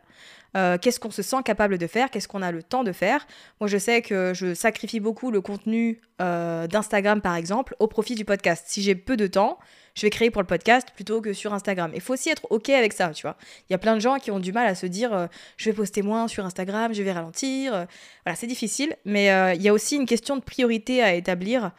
Euh, 0.58 0.76
qu'est-ce 0.76 0.98
qu'on 0.98 1.12
se 1.12 1.22
sent 1.22 1.42
capable 1.44 1.78
de 1.78 1.86
faire, 1.86 2.10
qu'est-ce 2.10 2.26
qu'on 2.26 2.42
a 2.42 2.50
le 2.50 2.64
temps 2.64 2.82
de 2.82 2.90
faire? 2.90 3.26
Moi, 3.60 3.68
je 3.68 3.78
sais 3.78 4.02
que 4.02 4.32
je 4.34 4.54
sacrifie 4.54 4.98
beaucoup 4.98 5.30
le 5.30 5.40
contenu 5.40 6.00
euh, 6.20 6.66
d'Instagram, 6.66 7.20
par 7.20 7.36
exemple, 7.36 7.76
au 7.78 7.86
profit 7.86 8.16
du 8.16 8.24
podcast. 8.24 8.64
Si 8.66 8.82
j'ai 8.82 8.96
peu 8.96 9.16
de 9.16 9.28
temps, 9.28 9.58
je 9.94 10.02
vais 10.02 10.10
créer 10.10 10.30
pour 10.30 10.42
le 10.42 10.48
podcast 10.48 10.88
plutôt 10.94 11.20
que 11.20 11.32
sur 11.32 11.54
Instagram. 11.54 11.92
Il 11.94 12.00
faut 12.00 12.14
aussi 12.14 12.30
être 12.30 12.42
OK 12.50 12.70
avec 12.70 12.92
ça, 12.92 13.10
tu 13.10 13.22
vois. 13.22 13.36
Il 13.68 13.72
y 13.72 13.74
a 13.74 13.78
plein 13.78 13.94
de 13.94 14.00
gens 14.00 14.16
qui 14.18 14.32
ont 14.32 14.40
du 14.40 14.52
mal 14.52 14.66
à 14.66 14.74
se 14.74 14.86
dire 14.86 15.12
euh, 15.12 15.26
je 15.56 15.70
vais 15.70 15.76
poster 15.76 16.02
moins 16.02 16.26
sur 16.26 16.44
Instagram, 16.44 16.92
je 16.92 17.04
vais 17.04 17.12
ralentir. 17.12 17.86
Voilà, 18.24 18.36
c'est 18.36 18.48
difficile, 18.48 18.96
mais 19.04 19.26
il 19.54 19.62
y 19.62 19.68
a 19.68 19.72
aussi 19.72 19.94
une 19.96 20.06
question 20.06 20.36
de 20.36 20.42
priorité 20.42 21.02
à 21.02 21.14
établir. 21.14 21.70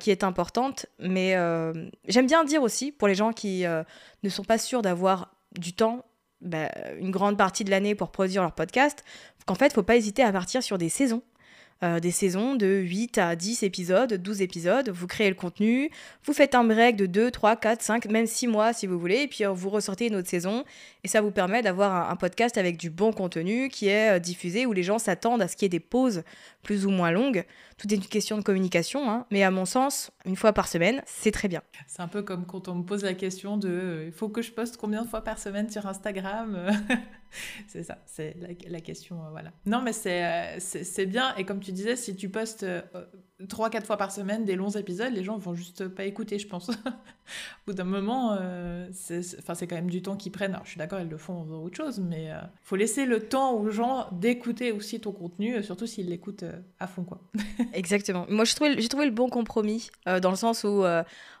qui 0.00 0.10
est 0.10 0.24
importante, 0.24 0.86
mais 0.98 1.36
j'aime 2.08 2.26
bien 2.26 2.44
dire 2.44 2.62
aussi 2.62 2.90
pour 2.90 3.06
les 3.06 3.14
gens 3.14 3.32
qui 3.32 3.64
ne 3.64 4.28
sont 4.28 4.44
pas 4.44 4.58
sûrs 4.58 4.82
d'avoir 4.82 5.32
du 5.56 5.72
temps 5.72 6.04
bah, 6.40 6.70
une 6.98 7.10
grande 7.10 7.36
partie 7.36 7.64
de 7.64 7.70
l'année 7.70 7.94
pour 7.94 8.10
produire 8.10 8.42
leur 8.42 8.52
podcast, 8.52 9.04
qu'en 9.46 9.54
fait, 9.54 9.72
faut 9.72 9.82
pas 9.82 9.96
hésiter 9.96 10.22
à 10.22 10.32
partir 10.32 10.62
sur 10.62 10.78
des 10.78 10.88
saisons. 10.88 11.22
Euh, 11.84 12.00
des 12.00 12.10
saisons 12.10 12.56
de 12.56 12.66
8 12.66 13.18
à 13.18 13.36
10 13.36 13.62
épisodes, 13.62 14.12
12 14.12 14.42
épisodes. 14.42 14.90
Vous 14.90 15.06
créez 15.06 15.28
le 15.28 15.36
contenu, 15.36 15.90
vous 16.24 16.32
faites 16.32 16.56
un 16.56 16.64
break 16.64 16.96
de 16.96 17.06
2, 17.06 17.30
3, 17.30 17.54
4, 17.54 17.82
5, 17.82 18.06
même 18.06 18.26
6 18.26 18.48
mois 18.48 18.72
si 18.72 18.88
vous 18.88 18.98
voulez, 18.98 19.22
et 19.22 19.28
puis 19.28 19.44
euh, 19.44 19.50
vous 19.50 19.70
ressortez 19.70 20.08
une 20.08 20.16
autre 20.16 20.28
saison. 20.28 20.64
Et 21.04 21.08
ça 21.08 21.20
vous 21.20 21.30
permet 21.30 21.62
d'avoir 21.62 22.10
un, 22.10 22.16
podcast 22.16 22.58
avec 22.58 22.78
du 22.78 22.90
bon 22.90 23.12
contenu 23.12 23.68
qui 23.68 23.86
est 23.86 24.16
euh, 24.16 24.18
diffusé, 24.18 24.66
où 24.66 24.72
les 24.72 24.82
gens 24.82 24.98
s'attendent 24.98 25.40
à 25.40 25.46
ce 25.46 25.54
qu'il 25.54 25.66
y 25.66 25.66
ait 25.66 25.68
des 25.68 25.78
pauses 25.78 26.24
plus 26.64 26.84
ou 26.84 26.90
moins 26.90 27.12
longues. 27.12 27.44
Tout 27.76 27.86
est 27.92 27.96
une 27.96 28.02
question 28.02 28.36
de 28.36 28.42
communication, 28.42 29.08
hein. 29.08 29.24
mais 29.30 29.44
à 29.44 29.52
mon 29.52 29.64
sens, 29.64 30.10
une 30.24 30.34
fois 30.34 30.52
par 30.52 30.66
semaine, 30.66 31.00
c'est 31.06 31.30
très 31.30 31.46
bien. 31.46 31.62
C'est 31.86 32.02
un 32.02 32.08
peu 32.08 32.22
comme 32.22 32.44
quand 32.44 32.66
on 32.66 32.74
me 32.74 32.82
pose 32.82 33.04
la 33.04 33.14
question 33.14 33.56
de 33.56 34.02
il 34.06 34.12
faut 34.12 34.28
que 34.28 34.42
je 34.42 34.50
poste 34.50 34.78
combien 34.78 35.04
de 35.04 35.08
fois 35.08 35.22
par 35.22 35.38
semaine 35.38 35.70
sur 35.70 35.86
Instagram 35.86 36.72
C'est 37.68 37.82
ça, 37.82 37.98
c'est 38.06 38.36
la, 38.68 38.80
question. 38.80 39.18
voilà. 39.30 39.52
Non, 39.66 39.82
mais 39.82 39.92
c'est 39.92 41.06
bien. 41.06 41.34
Et 41.36 41.44
comme 41.44 41.60
tu 41.60 41.72
disais, 41.72 41.96
si 41.96 42.16
tu 42.16 42.28
postes 42.28 42.64
3-4 43.46 43.84
fois 43.84 43.96
par 43.96 44.10
semaine 44.10 44.44
des 44.44 44.56
longs 44.56 44.70
épisodes, 44.70 45.12
les 45.12 45.22
gens 45.22 45.38
vont 45.38 45.54
juste 45.54 45.86
pas 45.88 46.04
écouter, 46.04 46.38
je 46.38 46.48
pense. 46.48 46.68
Au 46.70 46.72
bout 47.66 47.72
d'un 47.72 47.84
moment, 47.84 48.36
euh, 48.40 48.88
c'est 48.92 49.66
quand 49.66 49.76
même 49.76 49.90
du 49.90 50.02
temps 50.02 50.16
qu'ils 50.16 50.32
prennent. 50.32 50.54
Alors, 50.54 50.64
je 50.64 50.70
suis 50.70 50.78
d'accord, 50.78 50.98
ils 51.00 51.08
le 51.08 51.16
font 51.16 51.42
en 51.42 51.48
autre 51.50 51.76
chose, 51.76 52.00
mais 52.00 52.32
euh, 52.32 52.38
faut 52.62 52.74
laisser 52.74 53.06
le 53.06 53.20
temps 53.20 53.52
aux 53.52 53.70
gens 53.70 54.08
d'écouter 54.12 54.72
aussi 54.72 55.00
ton 55.00 55.12
contenu, 55.12 55.54
euh, 55.54 55.62
surtout 55.62 55.86
s'ils 55.86 56.08
l'écoutent 56.08 56.44
à 56.80 56.88
fond, 56.88 57.04
quoi. 57.04 57.20
Exactement. 57.74 58.26
Moi, 58.28 58.44
j'ai 58.44 58.54
trouvé, 58.54 58.88
trouvé 58.88 59.06
le 59.06 59.12
bon 59.12 59.28
compromis, 59.28 59.90
dans 60.06 60.30
le 60.30 60.36
sens 60.36 60.64
où, 60.64 60.84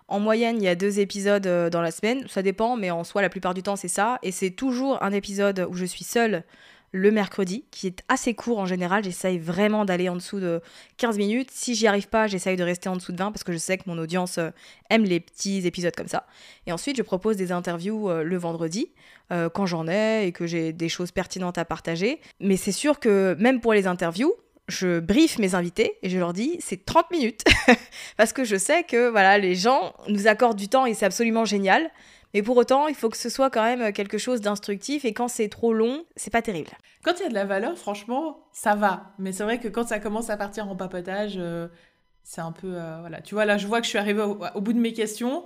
en 0.08 0.20
moyenne, 0.20 0.56
il 0.56 0.64
y 0.64 0.68
a 0.68 0.74
deux 0.74 1.00
épisodes 1.00 1.46
dans 1.70 1.82
la 1.82 1.90
semaine. 1.90 2.26
Ça 2.28 2.42
dépend, 2.42 2.76
mais 2.76 2.90
en 2.90 3.04
soi, 3.04 3.22
la 3.22 3.28
plupart 3.28 3.54
du 3.54 3.62
temps, 3.62 3.76
c'est 3.76 3.88
ça. 3.88 4.18
Et 4.22 4.32
c'est 4.32 4.50
toujours 4.50 5.02
un 5.02 5.12
épisode 5.12 5.66
où 5.70 5.74
je 5.74 5.84
suis 5.84 6.04
seule 6.04 6.44
le 6.92 7.10
mercredi, 7.10 7.64
qui 7.70 7.86
est 7.86 8.02
assez 8.08 8.34
court 8.34 8.58
en 8.58 8.66
général. 8.66 9.04
J'essaye 9.04 9.38
vraiment 9.38 9.84
d'aller 9.84 10.08
en 10.08 10.16
dessous 10.16 10.40
de 10.40 10.62
15 10.96 11.18
minutes. 11.18 11.50
Si 11.52 11.74
j'y 11.74 11.86
arrive 11.86 12.08
pas, 12.08 12.26
j'essaye 12.26 12.56
de 12.56 12.64
rester 12.64 12.88
en 12.88 12.96
dessous 12.96 13.12
de 13.12 13.18
20 13.18 13.30
parce 13.32 13.44
que 13.44 13.52
je 13.52 13.58
sais 13.58 13.76
que 13.76 13.84
mon 13.86 13.98
audience 13.98 14.38
euh, 14.38 14.50
aime 14.90 15.04
les 15.04 15.20
petits 15.20 15.66
épisodes 15.66 15.94
comme 15.94 16.08
ça. 16.08 16.26
Et 16.66 16.72
ensuite, 16.72 16.96
je 16.96 17.02
propose 17.02 17.36
des 17.36 17.52
interviews 17.52 18.08
euh, 18.08 18.22
le 18.22 18.36
vendredi, 18.36 18.90
euh, 19.32 19.48
quand 19.50 19.66
j'en 19.66 19.86
ai 19.86 20.26
et 20.26 20.32
que 20.32 20.46
j'ai 20.46 20.72
des 20.72 20.88
choses 20.88 21.10
pertinentes 21.10 21.58
à 21.58 21.64
partager. 21.64 22.20
Mais 22.40 22.56
c'est 22.56 22.72
sûr 22.72 22.98
que 22.98 23.36
même 23.38 23.60
pour 23.60 23.74
les 23.74 23.86
interviews, 23.86 24.34
je 24.68 25.00
briefe 25.00 25.38
mes 25.38 25.54
invités 25.54 25.98
et 26.02 26.10
je 26.10 26.18
leur 26.18 26.32
dis 26.32 26.56
c'est 26.60 26.84
30 26.84 27.10
minutes 27.10 27.44
parce 28.16 28.32
que 28.32 28.44
je 28.44 28.56
sais 28.56 28.84
que 28.84 29.08
voilà 29.08 29.38
les 29.38 29.54
gens 29.54 29.94
nous 30.08 30.28
accordent 30.28 30.58
du 30.58 30.68
temps 30.68 30.86
et 30.86 30.94
c'est 30.94 31.06
absolument 31.06 31.44
génial 31.44 31.90
mais 32.34 32.42
pour 32.42 32.56
autant, 32.56 32.88
il 32.88 32.94
faut 32.94 33.08
que 33.08 33.16
ce 33.16 33.28
soit 33.28 33.50
quand 33.50 33.62
même 33.62 33.92
quelque 33.92 34.18
chose 34.18 34.40
d'instructif 34.40 35.04
et 35.04 35.14
quand 35.14 35.28
c'est 35.28 35.48
trop 35.48 35.72
long, 35.72 36.04
c'est 36.16 36.30
pas 36.30 36.42
terrible. 36.42 36.70
Quand 37.02 37.14
il 37.18 37.22
y 37.22 37.26
a 37.26 37.28
de 37.28 37.34
la 37.34 37.46
valeur, 37.46 37.76
franchement, 37.78 38.46
ça 38.52 38.74
va. 38.74 39.14
Mais 39.18 39.32
c'est 39.32 39.44
vrai 39.44 39.58
que 39.58 39.68
quand 39.68 39.86
ça 39.88 39.98
commence 39.98 40.28
à 40.28 40.36
partir 40.36 40.68
en 40.68 40.76
papotage, 40.76 41.36
euh, 41.38 41.68
c'est 42.22 42.40
un 42.40 42.52
peu. 42.52 42.74
Euh, 42.74 42.98
voilà. 43.00 43.22
Tu 43.22 43.34
vois, 43.34 43.46
là, 43.46 43.56
je 43.56 43.66
vois 43.66 43.80
que 43.80 43.84
je 43.84 43.90
suis 43.90 43.98
arrivée 43.98 44.22
au, 44.22 44.60
bout 44.60 44.72
de 44.72 44.78
mes 44.78 44.92
questions. 44.92 45.44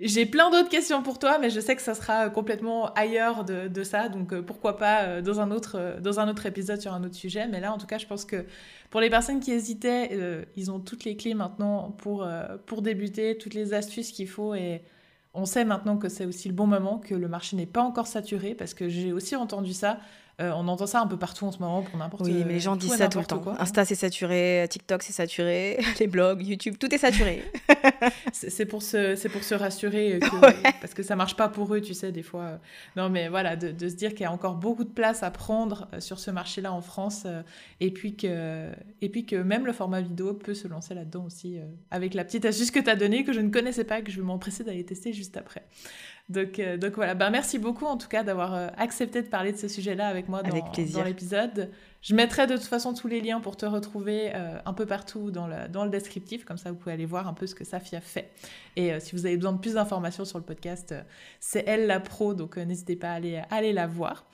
J'ai 0.00 0.24
plein 0.24 0.50
d'autres 0.50 0.70
questions 0.70 1.02
pour 1.02 1.18
toi, 1.18 1.38
mais 1.38 1.50
je 1.50 1.60
sais 1.60 1.76
que 1.76 1.82
ça 1.82 1.94
sera 1.94 2.30
complètement 2.30 2.92
ailleurs 2.94 3.44
de, 3.44 3.82
ça. 3.84 4.08
Donc 4.08 4.32
euh, 4.32 4.42
pourquoi 4.42 4.78
pas 4.78 5.20
dans, 5.20 5.40
un 5.40 5.50
autre, 5.50 5.98
dans 6.00 6.34
épisode 6.44 6.80
sur 6.80 6.94
un 6.94 7.04
autre 7.04 7.14
sujet. 7.14 7.46
Mais 7.46 7.60
là, 7.60 7.72
en 7.72 7.78
tout 7.78 7.86
cas, 7.86 7.98
je 7.98 8.06
pense 8.06 8.24
que 8.24 8.46
pour 8.90 9.00
les 9.00 9.10
personnes 9.10 9.40
qui 9.40 9.52
hésitaient, 9.52 10.46
ils 10.56 10.70
ont 10.70 10.80
toutes 10.80 11.04
les 11.04 11.16
clés 11.16 11.34
maintenant 11.34 11.90
pour, 11.98 12.26
pour 12.66 12.82
débuter, 12.82 13.36
toutes 13.36 13.54
les 13.54 13.74
astuces 13.74 14.10
qu'il 14.10 14.28
faut. 14.28 14.54
Et 14.54 14.82
on 15.34 15.44
sait 15.44 15.64
maintenant 15.64 15.96
que 15.96 16.08
c'est 16.08 16.24
aussi 16.24 16.48
le 16.48 16.54
bon 16.54 16.66
moment, 16.66 16.98
que 16.98 17.14
le 17.14 17.28
marché 17.28 17.56
n'est 17.56 17.66
pas 17.66 17.82
encore 17.82 18.06
saturé, 18.06 18.54
parce 18.54 18.74
que 18.74 18.88
j'ai 18.88 19.12
aussi 19.12 19.36
entendu 19.36 19.72
ça. 19.72 19.98
Euh, 20.40 20.52
on 20.54 20.66
entend 20.68 20.86
ça 20.86 21.00
un 21.00 21.06
peu 21.06 21.18
partout 21.18 21.44
en 21.44 21.52
ce 21.52 21.58
moment 21.58 21.82
pour 21.82 21.98
n'importe 21.98 22.24
Oui, 22.24 22.44
mais 22.46 22.54
les 22.54 22.60
gens 22.60 22.74
disent 22.74 22.94
ça 22.94 23.08
tout 23.08 23.18
le 23.18 23.26
temps. 23.26 23.42
Insta 23.58 23.84
c'est 23.84 23.94
saturé, 23.94 24.66
TikTok 24.70 25.02
c'est 25.02 25.12
saturé, 25.12 25.78
les 26.00 26.06
blogs, 26.06 26.42
YouTube, 26.42 26.76
tout 26.78 26.94
est 26.94 26.98
saturé. 26.98 27.44
c'est 28.32 28.64
pour 28.64 28.82
se, 28.82 29.16
c'est 29.16 29.28
pour 29.28 29.44
se 29.44 29.54
rassurer 29.54 30.18
parce 30.80 30.94
que 30.94 31.02
ça 31.02 31.14
marche 31.14 31.36
pas 31.36 31.48
pour 31.48 31.74
eux, 31.74 31.80
tu 31.80 31.92
sais, 31.92 32.10
des 32.10 32.22
fois. 32.22 32.58
Non, 32.96 33.10
mais 33.10 33.28
voilà, 33.28 33.56
de, 33.56 33.88
se 33.88 33.94
dire 33.94 34.10
qu'il 34.10 34.22
y 34.22 34.24
a 34.24 34.32
encore 34.32 34.54
beaucoup 34.54 34.84
de 34.84 34.90
place 34.90 35.22
à 35.22 35.30
prendre 35.30 35.88
euh, 35.92 36.00
sur 36.00 36.18
ce 36.18 36.30
marché-là 36.30 36.72
en 36.72 36.80
France, 36.80 37.24
euh, 37.26 37.42
et 37.80 37.90
puis 37.90 38.16
que, 38.16 38.70
et 39.02 39.08
puis 39.10 39.26
que 39.26 39.36
même 39.36 39.66
le 39.66 39.72
format 39.72 40.00
vidéo 40.00 40.32
peut 40.32 40.54
se 40.54 40.68
lancer 40.68 40.94
là-dedans 40.94 41.24
aussi, 41.26 41.58
avec 41.90 42.14
la 42.14 42.24
petite 42.24 42.44
astuce 42.44 42.70
que 42.70 42.80
tu 42.80 42.88
as 42.88 42.96
donnée 42.96 43.24
que 43.24 43.32
je 43.32 43.40
ne 43.40 43.50
connaissais 43.50 43.84
pas, 43.84 44.00
que 44.00 44.10
je 44.10 44.20
vais 44.20 44.26
m'empresser 44.26 44.64
d'aller 44.64 44.84
tester 44.84 45.12
juste 45.12 45.36
après. 45.36 45.64
Donc, 46.30 46.60
euh, 46.60 46.76
donc 46.76 46.94
voilà, 46.94 47.14
ben, 47.14 47.28
merci 47.30 47.58
beaucoup 47.58 47.86
en 47.86 47.96
tout 47.96 48.06
cas 48.06 48.22
d'avoir 48.22 48.54
euh, 48.54 48.68
accepté 48.78 49.20
de 49.20 49.26
parler 49.26 49.50
de 49.50 49.56
ce 49.56 49.66
sujet-là 49.66 50.06
avec 50.06 50.28
moi 50.28 50.42
dans, 50.44 50.56
dans 50.56 51.02
l'épisode. 51.04 51.70
Je 52.02 52.14
mettrai 52.14 52.46
de 52.46 52.54
toute 52.54 52.66
façon 52.66 52.94
tous 52.94 53.08
les 53.08 53.20
liens 53.20 53.40
pour 53.40 53.56
te 53.56 53.66
retrouver 53.66 54.30
euh, 54.34 54.58
un 54.64 54.72
peu 54.72 54.86
partout 54.86 55.32
dans 55.32 55.48
le, 55.48 55.68
dans 55.68 55.82
le 55.82 55.90
descriptif, 55.90 56.44
comme 56.44 56.56
ça 56.56 56.70
vous 56.70 56.76
pouvez 56.76 56.92
aller 56.92 57.04
voir 57.04 57.26
un 57.26 57.34
peu 57.34 57.48
ce 57.48 57.56
que 57.56 57.64
Safia 57.64 58.00
fait. 58.00 58.30
Et 58.76 58.98
si 59.00 59.16
vous 59.16 59.26
avez 59.26 59.36
besoin 59.36 59.52
de 59.52 59.58
plus 59.58 59.74
d'informations 59.74 60.24
sur 60.24 60.38
le 60.38 60.44
podcast, 60.44 60.94
c'est 61.40 61.64
elle 61.66 61.88
la 61.88 61.98
pro, 61.98 62.32
donc 62.32 62.56
n'hésitez 62.56 62.94
pas 62.94 63.10
à 63.10 63.14
aller, 63.14 63.42
aller 63.50 63.72
la 63.72 63.88
voir. 63.88 64.24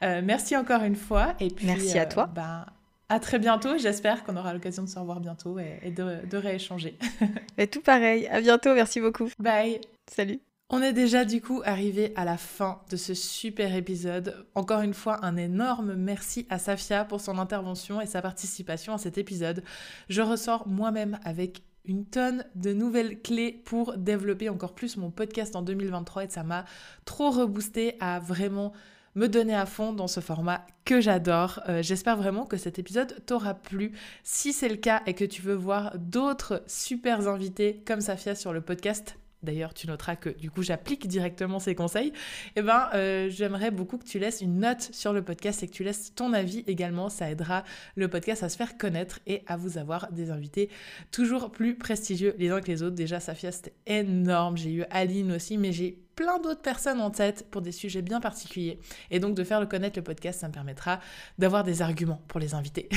merci 0.00 0.56
encore 0.56 0.82
une 0.82 0.96
fois. 0.96 1.34
Et 1.38 1.48
puis, 1.48 1.66
merci 1.66 1.98
à 1.98 2.06
toi. 2.06 2.26
Ben, 2.34 2.64
à 3.08 3.20
très 3.20 3.38
bientôt. 3.38 3.76
J'espère 3.76 4.24
qu'on 4.24 4.36
aura 4.36 4.54
l'occasion 4.54 4.82
de 4.82 4.88
se 4.88 4.98
revoir 4.98 5.20
bientôt 5.20 5.58
et, 5.58 5.78
et 5.82 5.90
de, 5.90 6.26
de 6.26 6.36
rééchanger. 6.38 6.98
et 7.58 7.66
tout 7.66 7.82
pareil. 7.82 8.26
À 8.28 8.40
bientôt. 8.40 8.74
Merci 8.74 9.00
beaucoup. 9.00 9.28
Bye. 9.38 9.80
Salut. 10.10 10.40
On 10.74 10.80
est 10.80 10.94
déjà 10.94 11.26
du 11.26 11.42
coup 11.42 11.60
arrivé 11.66 12.14
à 12.16 12.24
la 12.24 12.38
fin 12.38 12.80
de 12.88 12.96
ce 12.96 13.12
super 13.12 13.76
épisode. 13.76 14.46
Encore 14.54 14.80
une 14.80 14.94
fois, 14.94 15.22
un 15.22 15.36
énorme 15.36 15.92
merci 15.92 16.46
à 16.48 16.58
Safia 16.58 17.04
pour 17.04 17.20
son 17.20 17.36
intervention 17.36 18.00
et 18.00 18.06
sa 18.06 18.22
participation 18.22 18.94
à 18.94 18.98
cet 18.98 19.18
épisode. 19.18 19.62
Je 20.08 20.22
ressors 20.22 20.66
moi-même 20.66 21.18
avec 21.24 21.62
une 21.84 22.06
tonne 22.06 22.46
de 22.54 22.72
nouvelles 22.72 23.20
clés 23.20 23.52
pour 23.52 23.98
développer 23.98 24.48
encore 24.48 24.74
plus 24.74 24.96
mon 24.96 25.10
podcast 25.10 25.56
en 25.56 25.60
2023 25.60 26.24
et 26.24 26.30
ça 26.30 26.42
m'a 26.42 26.64
trop 27.04 27.30
reboosté 27.30 27.96
à 28.00 28.18
vraiment 28.18 28.72
me 29.14 29.26
donner 29.26 29.54
à 29.54 29.66
fond 29.66 29.92
dans 29.92 30.08
ce 30.08 30.20
format 30.20 30.66
que 30.86 31.02
j'adore. 31.02 31.60
Euh, 31.68 31.82
j'espère 31.82 32.16
vraiment 32.16 32.46
que 32.46 32.56
cet 32.56 32.78
épisode 32.78 33.22
t'aura 33.26 33.52
plu. 33.52 33.92
Si 34.22 34.54
c'est 34.54 34.70
le 34.70 34.76
cas 34.76 35.02
et 35.04 35.12
que 35.12 35.26
tu 35.26 35.42
veux 35.42 35.52
voir 35.52 35.98
d'autres 35.98 36.62
super 36.66 37.28
invités 37.28 37.82
comme 37.86 38.00
Safia 38.00 38.34
sur 38.34 38.54
le 38.54 38.62
podcast, 38.62 39.18
d'ailleurs 39.42 39.74
tu 39.74 39.86
noteras 39.86 40.16
que 40.16 40.30
du 40.30 40.50
coup 40.50 40.62
j'applique 40.62 41.06
directement 41.06 41.58
ces 41.58 41.74
conseils, 41.74 42.12
eh 42.56 42.62
ben 42.62 42.88
euh, 42.94 43.28
j'aimerais 43.30 43.70
beaucoup 43.70 43.98
que 43.98 44.04
tu 44.04 44.18
laisses 44.18 44.40
une 44.40 44.60
note 44.60 44.88
sur 44.92 45.12
le 45.12 45.22
podcast 45.22 45.62
et 45.62 45.68
que 45.68 45.72
tu 45.72 45.84
laisses 45.84 46.14
ton 46.14 46.32
avis 46.32 46.64
également. 46.66 47.08
Ça 47.08 47.30
aidera 47.30 47.64
le 47.96 48.08
podcast 48.08 48.42
à 48.42 48.48
se 48.48 48.56
faire 48.56 48.76
connaître 48.76 49.20
et 49.26 49.42
à 49.46 49.56
vous 49.56 49.78
avoir 49.78 50.10
des 50.12 50.30
invités 50.30 50.68
toujours 51.10 51.50
plus 51.50 51.76
prestigieux 51.76 52.34
les 52.38 52.50
uns 52.50 52.60
que 52.60 52.68
les 52.68 52.82
autres. 52.82 52.96
Déjà 52.96 53.20
Safia 53.20 53.52
c'était 53.52 53.74
énorme, 53.86 54.56
j'ai 54.56 54.72
eu 54.72 54.84
Aline 54.90 55.32
aussi, 55.32 55.58
mais 55.58 55.72
j'ai 55.72 55.98
plein 56.22 56.38
d'autres 56.38 56.62
personnes 56.62 57.00
en 57.00 57.10
tête 57.10 57.50
pour 57.50 57.62
des 57.62 57.72
sujets 57.72 58.00
bien 58.00 58.20
particuliers. 58.20 58.78
Et 59.10 59.18
donc 59.18 59.34
de 59.34 59.42
faire 59.42 59.58
le 59.58 59.66
connaître 59.66 59.98
le 59.98 60.04
podcast, 60.04 60.38
ça 60.38 60.46
me 60.46 60.52
permettra 60.52 61.00
d'avoir 61.36 61.64
des 61.64 61.82
arguments 61.82 62.22
pour 62.28 62.38
les 62.38 62.54
invités. 62.54 62.88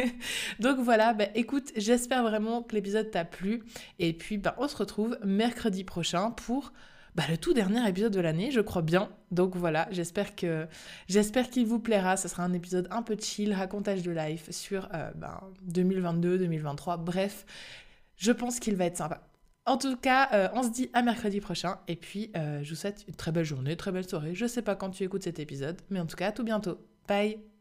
donc 0.58 0.80
voilà, 0.80 1.14
bah, 1.14 1.26
écoute, 1.36 1.70
j'espère 1.76 2.24
vraiment 2.24 2.62
que 2.62 2.74
l'épisode 2.74 3.08
t'a 3.12 3.24
plu. 3.24 3.62
Et 4.00 4.12
puis 4.12 4.36
bah, 4.36 4.56
on 4.58 4.66
se 4.66 4.76
retrouve 4.76 5.16
mercredi 5.24 5.84
prochain 5.84 6.32
pour 6.32 6.72
bah, 7.14 7.22
le 7.30 7.36
tout 7.36 7.54
dernier 7.54 7.88
épisode 7.88 8.12
de 8.12 8.20
l'année, 8.20 8.50
je 8.50 8.60
crois 8.60 8.82
bien. 8.82 9.10
Donc 9.30 9.54
voilà, 9.54 9.86
j'espère 9.92 10.34
que 10.34 10.66
j'espère 11.06 11.50
qu'il 11.50 11.66
vous 11.66 11.78
plaira. 11.78 12.16
Ce 12.16 12.26
sera 12.26 12.42
un 12.42 12.52
épisode 12.52 12.88
un 12.90 13.02
peu 13.02 13.16
chill, 13.16 13.54
racontage 13.54 14.02
de 14.02 14.10
life 14.10 14.50
sur 14.50 14.88
2022, 15.62 16.36
2023. 16.36 16.96
Bref, 16.96 17.46
je 18.16 18.32
pense 18.32 18.58
qu'il 18.58 18.74
va 18.74 18.86
être 18.86 18.96
sympa. 18.96 19.20
En 19.64 19.76
tout 19.76 19.96
cas, 19.96 20.28
euh, 20.32 20.48
on 20.54 20.62
se 20.62 20.70
dit 20.70 20.90
à 20.92 21.02
mercredi 21.02 21.40
prochain. 21.40 21.78
Et 21.86 21.96
puis, 21.96 22.30
euh, 22.36 22.62
je 22.62 22.70
vous 22.70 22.76
souhaite 22.76 23.04
une 23.06 23.14
très 23.14 23.30
belle 23.30 23.44
journée, 23.44 23.76
très 23.76 23.92
belle 23.92 24.08
soirée. 24.08 24.34
Je 24.34 24.46
sais 24.46 24.62
pas 24.62 24.74
quand 24.74 24.90
tu 24.90 25.04
écoutes 25.04 25.22
cet 25.22 25.38
épisode, 25.38 25.80
mais 25.90 26.00
en 26.00 26.06
tout 26.06 26.16
cas, 26.16 26.28
à 26.28 26.32
tout 26.32 26.44
bientôt. 26.44 26.78
Bye 27.06 27.51